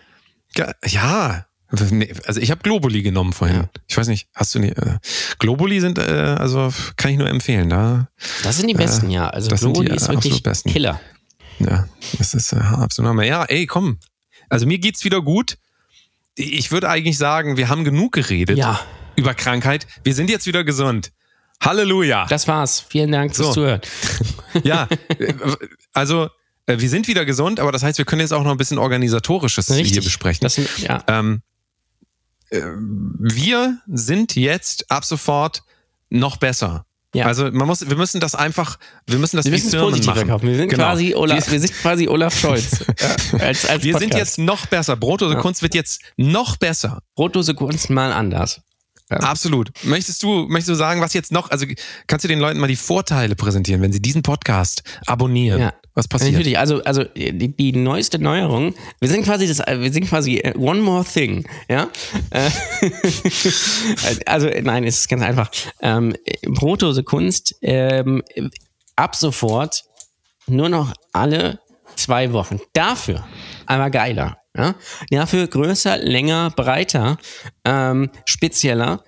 ge- 0.56 0.74
ja. 0.88 1.46
Nee, 1.92 2.12
Also 2.26 2.40
ich 2.40 2.50
habe 2.50 2.62
Globuli 2.64 3.04
genommen 3.04 3.34
vorhin. 3.34 3.58
Ja. 3.58 3.70
Ich 3.88 3.96
weiß 3.98 4.08
nicht, 4.08 4.28
hast 4.34 4.56
du 4.56 4.60
nicht? 4.60 4.76
Äh, 4.80 4.98
Globuli 5.38 5.80
sind, 5.82 6.00
äh, 6.00 6.02
also 6.40 6.74
kann 6.96 7.12
ich 7.12 7.18
nur 7.20 7.28
empfehlen. 7.30 7.70
Da, 7.70 8.08
Das 8.42 8.58
sind 8.58 8.68
die 8.68 8.74
besten, 8.74 9.12
ja. 9.12 9.30
Also 9.30 9.50
das 9.50 9.60
sind 9.60 9.76
die, 9.78 9.82
Globuli 9.82 9.92
äh, 9.94 9.96
ist 9.98 10.08
wirklich 10.10 10.42
besten. 10.42 10.72
Killer. 10.72 11.00
Ja, 11.60 11.88
das 12.18 12.34
ist 12.34 12.54
äh, 12.54 12.58
absolut 12.58 13.10
Hammer. 13.10 13.24
Ja, 13.24 13.46
ey, 13.46 13.66
komm. 13.66 14.00
Also 14.50 14.66
mir 14.66 14.80
geht's 14.80 15.04
wieder 15.04 15.22
gut. 15.22 15.58
Ich 16.36 16.72
würde 16.72 16.90
eigentlich 16.90 17.18
sagen, 17.18 17.58
wir 17.58 17.70
haben 17.70 17.84
genug 17.84 18.14
geredet 18.14 18.58
Ja, 18.58 18.80
über 19.16 19.34
Krankheit. 19.34 19.88
Wir 20.04 20.14
sind 20.14 20.30
jetzt 20.30 20.48
wieder 20.48 20.64
gesund. 20.64 21.12
Halleluja. 21.62 22.26
das 22.28 22.48
war's. 22.48 22.80
Vielen 22.80 23.12
Dank 23.12 23.36
fürs 23.36 23.48
So. 23.50 23.54
Zuhören. 23.54 23.82
Ja, 24.64 24.88
äh, 25.20 25.34
also 25.94 26.30
äh, 26.66 26.80
wir 26.80 26.90
sind 26.90 27.08
wieder 27.08 27.26
gesund, 27.26 27.60
aber 27.60 27.72
das 27.72 27.84
heißt, 27.84 27.98
wir 27.98 28.06
können 28.06 28.22
jetzt 28.22 28.32
auch 28.32 28.44
noch 28.44 28.52
ein 28.52 28.58
bisschen 28.58 28.78
organisatorisches 28.80 29.68
hier 29.68 30.02
besprechen. 30.02 30.44
Das, 30.44 30.60
ja. 30.78 31.04
ähm, 31.08 31.42
äh, 32.50 32.62
wir 32.62 33.80
sind 33.88 34.36
jetzt 34.36 34.90
ab 34.90 35.06
sofort 35.06 35.64
noch 36.10 36.38
besser. 36.38 36.86
Ja. 37.16 37.26
Also 37.26 37.50
man 37.52 37.66
muss, 37.66 37.90
wir 37.90 37.96
müssen 37.98 38.20
das 38.20 38.36
einfach, 38.36 38.78
wir 39.08 39.18
müssen 39.18 39.38
das 39.38 39.46
Wir 39.46 39.52
wie 39.52 39.56
müssen 39.56 39.72
Firmen 39.72 39.92
machen. 40.06 40.14
verkaufen. 40.16 40.48
Wir 40.48 40.56
sind, 40.58 40.70
Genau. 40.70 40.84
quasi 40.84 41.16
Olaf, 41.16 41.52
Wir- 41.52 41.60
sind 41.60 41.74
quasi 41.82 42.08
Olaf 42.08 42.38
Scholz. 42.40 42.86
ja, 43.00 43.40
als, 43.40 43.66
als 43.66 43.84
Wir 43.84 43.98
sind 43.98 44.12
Podcast. 44.12 44.38
jetzt 44.38 44.38
noch 44.38 44.68
besser. 44.68 44.96
Brotdose 44.96 45.36
Kunst 45.38 45.64
wird 45.64 45.74
jetzt 45.74 46.02
noch 46.18 46.58
besser. 46.58 47.02
Brotdose 47.16 47.56
Kunst 47.56 47.90
mal 47.90 48.14
anders. 48.14 48.62
Absolut. 49.10 49.72
Möchtest 49.84 50.22
du, 50.22 50.46
möchtest 50.48 50.70
du 50.70 50.76
sagen, 50.76 51.02
was 51.02 51.14
jetzt 51.14 51.32
noch, 51.32 51.50
also 51.50 51.66
kannst 52.08 52.24
du 52.24 52.28
den 52.28 52.40
Leuten 52.40 52.60
mal 52.60 52.68
die 52.68 52.76
Vorteile 52.76 53.36
präsentieren, 53.36 53.82
wenn 53.82 53.92
sie 53.92 54.02
diesen 54.02 54.22
Podcast 54.22 54.84
abonnieren? 55.08 55.60
Ja. 55.60 55.74
Was 55.96 56.08
passiert? 56.08 56.34
Natürlich, 56.34 56.58
also, 56.58 56.84
also 56.84 57.04
die, 57.04 57.56
die 57.56 57.72
neueste 57.74 58.20
Neuerung, 58.20 58.76
wir 59.00 59.10
sind 59.10 59.26
quasi 59.26 59.48
das, 59.48 59.60
wir 59.60 59.92
sind 59.92 60.08
quasi 60.08 60.38
äh, 60.38 60.56
one 60.56 60.82
more 60.82 61.04
thing, 61.04 61.46
ja. 61.68 61.90
Äh, 62.30 62.50
also 64.26 64.50
nein, 64.62 64.84
es 64.86 65.00
ist 65.00 65.10
ganz 65.10 65.24
einfach. 65.24 65.50
Ähm, 65.82 66.16
Brotdose 66.48 67.04
Kunst 67.04 67.56
ähm, 67.62 68.24
ab 68.96 69.16
sofort 69.16 69.84
nur 70.48 70.70
noch 70.70 70.94
alle 71.12 71.60
zwei 71.96 72.32
Wochen. 72.32 72.60
Dafür 72.74 73.26
einmal 73.66 73.92
geiler. 73.92 74.38
Ja? 74.60 74.76
Dafür 75.10 75.48
größer, 75.48 75.98
länger, 75.98 76.52
breiter, 76.52 77.18
ähm, 77.66 78.12
spezieller. 78.26 79.04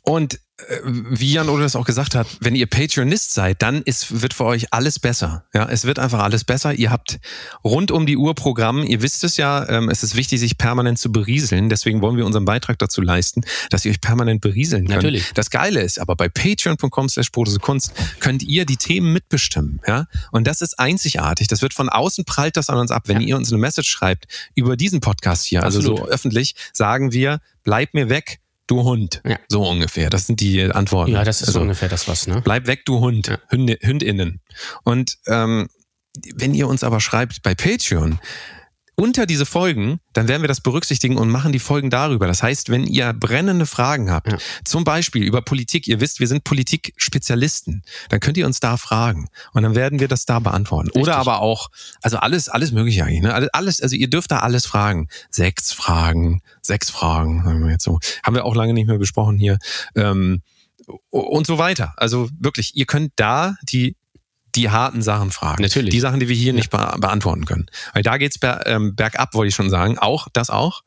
Und 0.02 0.40
wie 0.80 1.32
Jan 1.32 1.50
Ole 1.50 1.64
das 1.64 1.76
auch 1.76 1.84
gesagt 1.84 2.14
hat, 2.14 2.26
wenn 2.40 2.54
ihr 2.54 2.66
Patreonist 2.66 3.34
seid, 3.34 3.60
dann 3.60 3.82
ist, 3.82 4.22
wird 4.22 4.32
für 4.32 4.46
euch 4.46 4.72
alles 4.72 4.98
besser. 4.98 5.44
Ja, 5.52 5.68
es 5.68 5.84
wird 5.84 5.98
einfach 5.98 6.20
alles 6.20 6.44
besser. 6.44 6.72
Ihr 6.72 6.90
habt 6.90 7.18
rund 7.62 7.90
um 7.90 8.06
die 8.06 8.16
Uhr 8.16 8.34
Programm. 8.34 8.82
Ihr 8.82 9.02
wisst 9.02 9.22
es 9.22 9.36
ja, 9.36 9.68
ähm, 9.68 9.90
es 9.90 10.02
ist 10.02 10.16
wichtig, 10.16 10.40
sich 10.40 10.56
permanent 10.56 10.98
zu 10.98 11.12
berieseln. 11.12 11.68
Deswegen 11.68 12.00
wollen 12.00 12.16
wir 12.16 12.24
unseren 12.24 12.46
Beitrag 12.46 12.78
dazu 12.78 13.02
leisten, 13.02 13.42
dass 13.68 13.84
ihr 13.84 13.90
euch 13.90 14.00
permanent 14.00 14.40
berieseln 14.40 14.86
könnt. 14.86 14.96
Natürlich. 14.96 15.30
Das 15.34 15.50
Geile 15.50 15.82
ist, 15.82 16.00
aber 16.00 16.16
bei 16.16 16.30
patreon.com 16.30 17.10
slash 17.10 17.30
Kunst 17.60 17.92
könnt 18.20 18.42
ihr 18.42 18.64
die 18.64 18.78
Themen 18.78 19.12
mitbestimmen. 19.12 19.80
Ja, 19.86 20.06
und 20.32 20.46
das 20.46 20.62
ist 20.62 20.78
einzigartig. 20.78 21.48
Das 21.48 21.60
wird 21.60 21.74
von 21.74 21.90
außen 21.90 22.24
prallt 22.24 22.56
das 22.56 22.70
an 22.70 22.78
uns 22.78 22.90
ab. 22.90 23.02
Wenn 23.06 23.20
ihr 23.20 23.36
uns 23.36 23.52
eine 23.52 23.60
Message 23.60 23.90
schreibt 23.90 24.26
über 24.54 24.78
diesen 24.78 25.00
Podcast 25.00 25.44
hier, 25.44 25.62
also 25.62 25.82
so 25.82 25.92
Absolut. 25.92 26.12
öffentlich, 26.12 26.54
sagen 26.72 27.12
wir, 27.12 27.40
bleib 27.62 27.92
mir 27.92 28.08
weg. 28.08 28.40
Du 28.66 28.82
Hund. 28.82 29.22
Ja. 29.24 29.38
So 29.48 29.68
ungefähr. 29.68 30.10
Das 30.10 30.26
sind 30.26 30.40
die 30.40 30.62
Antworten. 30.62 31.12
Ja, 31.12 31.24
das 31.24 31.40
ist 31.40 31.48
Also, 31.48 31.60
so 31.60 31.62
ungefähr 31.62 31.88
das 31.88 32.08
was, 32.08 32.26
ne? 32.26 32.40
Bleib 32.42 32.66
weg, 32.66 32.84
du 32.84 32.98
Hund. 32.98 33.28
Ja. 33.28 33.38
Hunde, 33.50 33.78
Hündinnen. 33.80 34.40
Und 34.82 35.18
ähm, 35.26 35.68
wenn 36.34 36.54
ihr 36.54 36.66
uns 36.66 36.82
aber 36.82 37.00
schreibt 37.00 37.42
bei 37.42 37.54
Patreon, 37.54 38.18
unter 38.96 39.26
diese 39.26 39.44
Folgen, 39.46 40.00
dann 40.14 40.26
werden 40.26 40.42
wir 40.42 40.48
das 40.48 40.62
berücksichtigen 40.62 41.18
und 41.18 41.28
machen 41.28 41.52
die 41.52 41.58
Folgen 41.58 41.90
darüber. 41.90 42.26
Das 42.26 42.42
heißt, 42.42 42.70
wenn 42.70 42.86
ihr 42.86 43.12
brennende 43.12 43.66
Fragen 43.66 44.10
habt, 44.10 44.32
Ja. 44.32 44.38
zum 44.64 44.84
Beispiel 44.84 45.22
über 45.22 45.42
Politik, 45.42 45.86
ihr 45.86 46.00
wisst, 46.00 46.18
wir 46.18 46.26
sind 46.26 46.44
Politik-Spezialisten, 46.44 47.82
dann 48.08 48.20
könnt 48.20 48.36
ihr 48.38 48.46
uns 48.46 48.58
da 48.58 48.76
fragen 48.78 49.28
und 49.52 49.62
dann 49.62 49.74
werden 49.74 50.00
wir 50.00 50.08
das 50.08 50.24
da 50.24 50.38
beantworten. 50.38 50.86
Richtig. 50.88 51.02
Oder 51.02 51.16
aber 51.16 51.40
auch, 51.40 51.68
also 52.02 52.16
alles, 52.16 52.48
alles 52.48 52.72
mögliche 52.72 53.04
eigentlich, 53.04 53.22
ne? 53.22 53.50
Alles- 53.52 53.80
also 53.82 53.94
ihr 53.94 54.08
dürft 54.08 54.30
da 54.30 54.38
alles 54.38 54.64
fragen. 54.66 55.08
Sechs 55.30 55.72
Fragen, 55.72 56.40
sechs 56.62 56.88
Fragen, 56.90 57.44
sagen 57.44 57.64
wir 57.64 57.72
jetzt 57.72 57.84
so. 57.84 57.98
Haben 58.22 58.34
wir 58.34 58.44
auch 58.46 58.54
lange 58.54 58.72
nicht 58.72 58.86
mehr 58.86 58.98
besprochen 58.98 59.38
hier. 59.38 59.58
Ähm, 59.94 60.42
und 61.10 61.46
so 61.46 61.58
weiter. 61.58 61.92
Also 61.96 62.28
wirklich, 62.38 62.72
ihr 62.76 62.86
könnt 62.86 63.12
da 63.16 63.56
die 63.62 63.96
die 64.56 64.70
harten 64.70 65.02
Sachen 65.02 65.30
fragen. 65.30 65.62
Natürlich. 65.62 65.90
Die 65.90 66.00
Sachen, 66.00 66.20
die 66.20 66.28
wir 66.28 66.36
hier 66.36 66.52
nicht 66.52 66.70
be 66.70 66.96
beantworten 66.98 67.44
können. 67.44 67.66
Weil 67.92 68.02
da 68.02 68.16
geht's 68.16 68.38
ber 68.38 68.66
ähm, 68.66 68.96
bergab, 68.96 69.34
wollte 69.34 69.48
ich 69.48 69.54
schon 69.54 69.70
sagen. 69.70 69.98
Auch, 69.98 70.28
das 70.32 70.50
auch. 70.50 70.82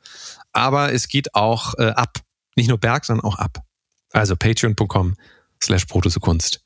Aber 0.51 0.93
es 0.93 1.07
geht 1.07 1.35
auch 1.35 1.75
äh, 1.77 1.91
ab. 1.91 2.17
Nicht 2.55 2.67
nur 2.67 2.77
berg, 2.77 3.05
sondern 3.05 3.25
auch 3.25 3.37
ab. 3.37 3.59
Also 4.11 4.35
patreon.com 4.35 5.15
slash 5.61 5.85
Kunst. 6.19 6.61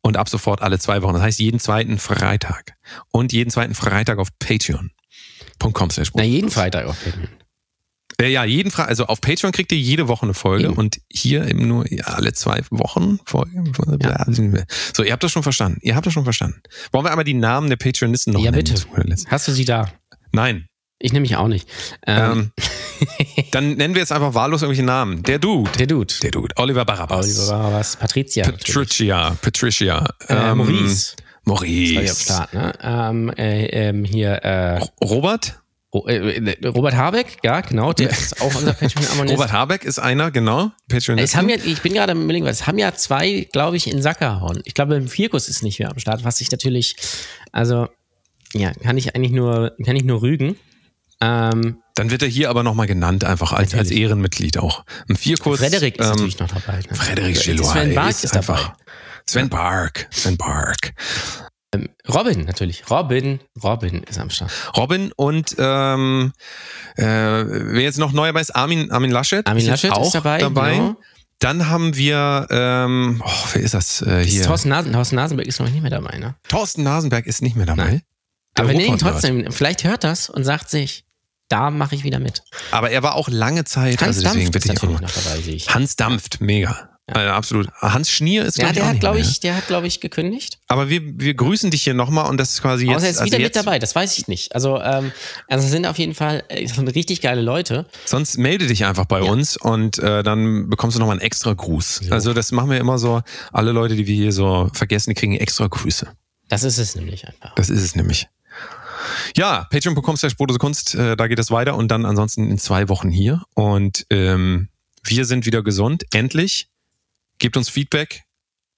Und 0.00 0.16
ab 0.16 0.28
sofort 0.28 0.62
alle 0.62 0.78
zwei 0.78 1.02
Wochen. 1.02 1.14
Das 1.14 1.22
heißt 1.22 1.38
jeden 1.40 1.58
zweiten 1.58 1.98
Freitag. 1.98 2.74
Und 3.10 3.32
jeden 3.32 3.50
zweiten 3.50 3.74
Freitag 3.74 4.18
auf 4.18 4.28
Patreon. 4.38 4.90
patreon.com 5.58 5.90
slash 5.90 6.10
Na, 6.14 6.22
jeden 6.22 6.50
Freitag 6.50 6.86
auf 6.86 7.02
Patreon. 7.02 7.28
Äh, 8.20 8.28
ja, 8.30 8.44
jeden 8.44 8.70
Freitag. 8.70 8.88
Also 8.90 9.06
auf 9.06 9.20
Patreon 9.20 9.52
kriegt 9.52 9.72
ihr 9.72 9.78
jede 9.78 10.08
Woche 10.08 10.22
eine 10.24 10.34
Folge 10.34 10.64
Eben. 10.66 10.74
und 10.74 11.00
hier 11.10 11.46
eben 11.48 11.66
nur 11.66 11.90
ja, 11.92 12.04
alle 12.04 12.32
zwei 12.32 12.60
Wochen 12.70 13.18
Folge. 13.24 13.64
So, 14.94 15.02
ihr 15.02 15.12
habt 15.12 15.22
das 15.22 15.32
schon 15.32 15.42
verstanden. 15.42 15.78
Ihr 15.82 15.96
habt 15.96 16.06
das 16.06 16.12
schon 16.12 16.24
verstanden. 16.24 16.60
Wollen 16.92 17.04
wir 17.04 17.10
einmal 17.10 17.24
die 17.24 17.34
Namen 17.34 17.68
der 17.68 17.76
Patreonisten 17.76 18.32
noch 18.32 18.40
Ja, 18.40 18.50
nennen? 18.50 18.64
bitte. 18.64 19.26
Hast 19.28 19.48
du 19.48 19.52
sie 19.52 19.64
da? 19.64 19.90
Nein. 20.32 20.66
Ich 21.00 21.12
nehme 21.12 21.22
mich 21.22 21.36
auch 21.36 21.48
nicht. 21.48 21.68
Ähm, 22.06 22.50
Ähm, 22.56 23.46
dann 23.50 23.74
nennen 23.74 23.94
wir 23.94 24.00
jetzt 24.00 24.12
einfach 24.12 24.34
wahllos 24.34 24.62
irgendwelche 24.62 24.84
Namen. 24.86 25.22
Der 25.24 25.38
Dude. 25.38 25.70
der 25.78 25.86
Dude. 25.86 26.14
Der 26.22 26.30
Dude. 26.30 26.54
Oliver 26.56 26.84
Barabbas. 26.84 27.26
Oliver 27.26 27.48
Barabbas, 27.58 27.96
Patricia. 27.96 28.44
Patricia. 28.44 29.36
Patricia. 29.42 30.06
Äh, 30.28 30.34
ähm, 30.34 30.58
Maurice. 30.58 31.16
Maurice. 31.44 31.94
War 31.96 32.02
ja 32.04 32.10
am 32.10 32.16
Start, 32.16 32.54
ne? 32.54 32.72
Ähm, 32.80 33.30
äh, 33.36 33.66
ähm, 33.66 34.04
hier, 34.04 34.32
äh, 34.44 34.80
Robert? 35.02 35.60
Ro- 35.94 36.06
äh, 36.08 36.54
Robert 36.66 36.94
Habeck, 36.96 37.38
ja, 37.44 37.60
genau, 37.60 37.92
der 37.92 38.10
ist 38.10 38.40
auch 38.42 38.52
unser 38.54 38.72
Patreon-Abonnent. 38.74 39.30
Robert 39.30 39.52
Habeck 39.52 39.84
ist 39.84 39.98
einer, 40.00 40.30
genau. 40.32 40.72
Patreon. 40.88 41.18
Es 41.18 41.36
haben 41.36 41.48
ja, 41.48 41.56
ich 41.64 41.80
bin 41.82 41.94
gerade 41.94 42.12
im 42.12 42.24
Überlegen, 42.24 42.46
es 42.46 42.66
haben 42.66 42.78
ja 42.78 42.92
zwei, 42.94 43.46
glaube 43.52 43.76
ich, 43.76 43.86
in 43.86 44.02
Sack 44.02 44.18
gehauen. 44.18 44.60
Ich 44.64 44.74
glaube, 44.74 44.96
im 44.96 45.06
Vierkus 45.08 45.48
ist 45.48 45.62
nicht 45.62 45.78
mehr 45.78 45.90
am 45.90 45.98
Start, 46.00 46.24
was 46.24 46.40
ich 46.40 46.50
natürlich, 46.50 46.96
also, 47.52 47.88
ja, 48.52 48.72
kann 48.72 48.98
ich 48.98 49.14
eigentlich 49.14 49.32
nur, 49.32 49.72
kann 49.84 49.94
ich 49.96 50.04
nur 50.04 50.20
rügen. 50.20 50.56
Ähm, 51.20 51.78
Dann 51.94 52.10
wird 52.10 52.22
er 52.22 52.28
hier 52.28 52.50
aber 52.50 52.64
nochmal 52.64 52.88
genannt, 52.88 53.22
einfach 53.24 53.52
als, 53.52 53.72
als. 53.72 53.92
Ehrenmitglied 53.92 54.58
auch. 54.58 54.84
Im 55.08 55.14
Vierkurs. 55.14 55.60
Frederik 55.60 55.96
ist 55.96 56.04
ähm, 56.06 56.10
natürlich 56.12 56.38
noch 56.40 56.48
dabei. 56.48 56.78
Ne? 56.78 56.94
Frederik 56.96 57.36
Sven 57.36 57.94
Bark 57.94 58.10
ist 58.10 58.24
ist 58.24 58.34
dabei. 58.34 58.54
einfach. 58.54 58.74
Sven 59.26 59.48
Bark. 59.48 60.08
Sven 60.10 60.36
Bark. 60.36 60.92
Robin, 62.08 62.44
natürlich. 62.44 62.90
Robin, 62.90 63.40
Robin 63.62 64.02
ist 64.04 64.18
am 64.18 64.30
Start. 64.30 64.50
Robin 64.76 65.12
und 65.16 65.54
ähm, 65.58 66.32
äh, 66.96 67.04
wer 67.04 67.82
jetzt 67.82 67.98
noch 67.98 68.12
neu 68.12 68.26
dabei 68.28 68.40
ist, 68.40 68.54
Armin, 68.54 68.90
Armin 68.90 69.10
Laschet. 69.10 69.46
Armin 69.46 69.64
ist 69.64 69.70
Laschet 69.70 69.92
auch 69.92 70.06
ist 70.06 70.14
dabei, 70.14 70.74
genau. 70.74 70.96
Dann 71.40 71.68
haben 71.68 71.96
wir, 71.96 72.46
ähm, 72.50 73.22
oh, 73.24 73.30
wer 73.52 73.62
ist 73.62 73.74
das 73.74 74.02
äh, 74.02 74.22
Ist 74.22 74.30
hier? 74.30 74.44
Thorsten, 74.44 74.68
Nasen, 74.68 74.92
Thorsten 74.92 75.16
Nasenberg 75.16 75.46
ist 75.46 75.60
noch 75.60 75.68
nicht 75.68 75.82
mehr 75.82 75.90
dabei, 75.90 76.18
ne? 76.18 76.36
Thorsten 76.48 76.82
Nasenberg 76.84 77.26
ist 77.26 77.42
nicht 77.42 77.56
mehr 77.56 77.66
dabei. 77.66 77.84
Nein. 77.84 78.02
Der 78.56 78.64
Aber 78.64 78.72
wir 78.72 78.78
nehmen 78.78 78.98
trotzdem, 78.98 79.50
vielleicht 79.50 79.84
hört 79.84 80.04
das 80.04 80.30
und 80.30 80.44
sagt 80.44 80.70
sich, 80.70 81.04
da 81.48 81.70
mache 81.70 81.94
ich 81.94 82.04
wieder 82.04 82.20
mit. 82.20 82.42
Aber 82.70 82.90
er 82.90 83.02
war 83.02 83.16
auch 83.16 83.28
lange 83.28 83.64
Zeit, 83.64 84.00
Hans 84.00 84.18
also 84.18 84.22
deswegen 84.22 84.52
Dampf 84.52 84.56
ist 84.56 84.68
bitte 84.68 84.86
ich 84.86 84.96
auch 84.96 85.00
noch 85.00 85.10
dabei, 85.10 85.40
sehe 85.42 85.54
ich. 85.54 85.74
Hans 85.74 85.96
dampft, 85.96 86.40
mega. 86.40 86.93
Also 87.06 87.30
absolut. 87.32 87.68
Hans 87.80 88.10
Schnier 88.10 88.46
ist 88.46 88.56
Ja, 88.56 88.72
der 88.72 88.86
hat, 88.86 88.98
glaube 88.98 89.20
ich, 89.20 89.38
der 89.40 89.56
hat, 89.56 89.66
glaube 89.66 89.86
ich, 89.86 90.00
gekündigt. 90.00 90.58
Aber 90.68 90.88
wir, 90.88 91.02
wir 91.04 91.34
grüßen 91.34 91.70
dich 91.70 91.82
hier 91.82 91.92
nochmal 91.92 92.30
und 92.30 92.38
das 92.38 92.52
ist 92.52 92.62
quasi 92.62 92.86
jetzt. 92.86 92.96
Außer 92.96 93.04
er 93.04 93.10
ist 93.10 93.18
also 93.18 93.26
wieder 93.26 93.40
jetzt, 93.40 93.56
mit 93.56 93.66
dabei, 93.66 93.78
das 93.78 93.94
weiß 93.94 94.16
ich 94.16 94.26
nicht. 94.26 94.54
Also, 94.54 94.80
ähm, 94.80 95.12
also 95.46 95.68
sind 95.68 95.84
auf 95.84 95.98
jeden 95.98 96.14
Fall 96.14 96.44
äh, 96.48 96.66
richtig 96.94 97.20
geile 97.20 97.42
Leute. 97.42 97.84
Sonst 98.06 98.38
melde 98.38 98.66
dich 98.66 98.86
einfach 98.86 99.04
bei 99.04 99.20
Ja. 99.20 99.30
uns 99.30 99.58
und 99.58 99.98
äh, 99.98 100.22
dann 100.22 100.70
bekommst 100.70 100.96
du 100.96 100.98
nochmal 101.00 101.16
einen 101.16 101.20
extra 101.26 101.52
Gruß. 101.52 102.10
Also 102.10 102.32
das 102.32 102.52
machen 102.52 102.70
wir 102.70 102.78
immer 102.78 102.98
so. 102.98 103.20
Alle 103.52 103.72
Leute, 103.72 103.96
die 103.96 104.06
wir 104.06 104.16
hier 104.16 104.32
so 104.32 104.70
vergessen, 104.72 105.10
die 105.10 105.14
kriegen 105.14 105.36
extra 105.36 105.66
Grüße. 105.66 106.08
Das 106.48 106.62
ist 106.64 106.78
es 106.78 106.94
nämlich 106.94 107.26
einfach. 107.26 107.54
Das 107.54 107.68
ist 107.68 107.82
es 107.82 107.94
nämlich. 107.96 108.28
Ja, 109.36 109.66
patreon.com 109.70 110.16
slash 110.16 110.36
Kunst, 110.58 110.94
äh, 110.94 111.16
da 111.16 111.26
geht 111.26 111.38
es 111.38 111.50
weiter 111.50 111.74
und 111.76 111.88
dann 111.88 112.06
ansonsten 112.06 112.50
in 112.50 112.58
zwei 112.58 112.88
Wochen 112.88 113.10
hier. 113.10 113.42
Und 113.54 114.06
ähm, 114.10 114.68
wir 115.02 115.26
sind 115.26 115.44
wieder 115.44 115.62
gesund, 115.62 116.04
endlich. 116.14 116.68
Gebt 117.38 117.56
uns 117.56 117.68
Feedback. 117.68 118.22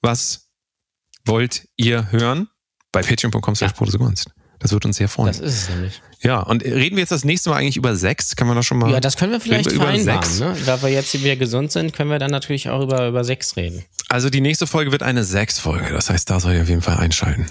Was 0.03 0.49
wollt 1.25 1.69
ihr 1.77 2.11
hören? 2.11 2.49
Bei 2.93 3.03
patreon.com 3.03 3.55
slash 3.55 3.75
Kunst. 3.75 4.31
Das 4.59 4.73
wird 4.73 4.87
uns 4.87 4.97
sehr 4.97 5.09
freuen. 5.09 5.29
Das 5.29 5.39
ist 5.41 5.63
es 5.63 5.69
nämlich. 5.69 6.01
Ja, 6.23 6.41
und 6.41 6.65
reden 6.65 6.97
wir 6.97 7.03
jetzt 7.03 7.13
das 7.13 7.25
nächste 7.25 7.51
Mal 7.51 7.57
eigentlich 7.57 7.77
über 7.77 7.95
Sex? 7.95 8.37
Kann 8.37 8.47
man 8.47 8.57
das 8.57 8.65
schon 8.65 8.79
mal? 8.79 8.91
Ja, 8.91 9.01
das 9.01 9.17
können 9.17 9.33
wir 9.33 9.41
vielleicht 9.41 9.67
wir 9.67 9.73
über 9.75 9.85
vereinbaren. 9.85 10.23
Sex? 10.23 10.41
Ne? 10.41 10.57
Da 10.65 10.81
wir 10.83 10.89
jetzt 10.89 11.13
wieder 11.23 11.37
gesund 11.37 11.73
sind, 11.73 11.93
können 11.93 12.11
wir 12.11 12.19
dann 12.19 12.31
natürlich 12.31 12.71
auch 12.71 12.83
über, 12.83 13.07
über 13.09 13.23
Sex 13.23 13.57
reden. 13.57 13.85
Also 14.09 14.31
die 14.31 14.41
nächste 14.41 14.67
Folge 14.67 14.93
wird 14.93 15.03
eine 15.03 15.25
Sex-Folge. 15.25 15.93
Das 15.93 16.09
heißt, 16.09 16.31
da 16.31 16.41
soll 16.41 16.55
ihr 16.55 16.63
auf 16.63 16.69
jeden 16.69 16.81
Fall 16.83 16.97
einschalten. 16.97 17.47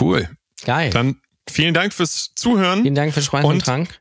Cool. 0.00 0.28
Geil. 0.64 0.90
Dann 0.90 1.16
vielen 1.50 1.74
Dank 1.74 1.92
fürs 1.92 2.32
Zuhören. 2.34 2.82
Vielen 2.82 2.94
Dank 2.94 3.12
für 3.12 3.20
Speisen 3.22 3.44
und, 3.46 3.56
Und- 3.56 3.64
Trank. 3.64 4.00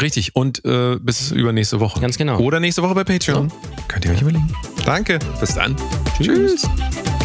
Richtig. 0.00 0.36
Und 0.36 0.64
äh, 0.64 0.96
bis 1.00 1.30
übernächste 1.30 1.80
Woche. 1.80 2.00
Ganz 2.00 2.16
genau. 2.18 2.38
Oder 2.38 2.60
nächste 2.60 2.82
Woche 2.82 2.94
bei 2.94 3.04
Patreon. 3.04 3.52
Könnt 3.88 4.04
ihr 4.04 4.12
euch 4.12 4.22
überlegen. 4.22 4.52
Danke. 4.84 5.18
Bis 5.40 5.54
dann. 5.54 5.76
Tschüss. 6.16 6.68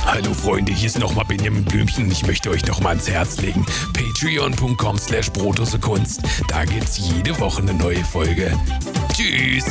Hallo 0.05 0.34
Freunde, 0.36 0.72
hier 0.72 0.86
ist 0.86 0.99
nochmal 0.99 1.26
Benjamin 1.26 1.66
Blümchen 1.66 2.11
ich 2.11 2.28
möchte 2.28 2.51
euch 2.51 2.66
nochmal 2.68 2.91
ans 2.91 3.09
Herz 3.09 3.41
legen. 3.41 3.66
Patreon.com 3.93 4.99
slash 4.99 5.32
Brotose 5.32 5.80
Kunst. 5.80 6.22
Da 6.47 6.63
gibt's 6.63 6.99
jede 6.99 7.38
Woche 7.39 7.63
eine 7.63 7.74
neue 7.74 8.03
Folge. 8.05 8.51
Tschüss. 9.13 9.66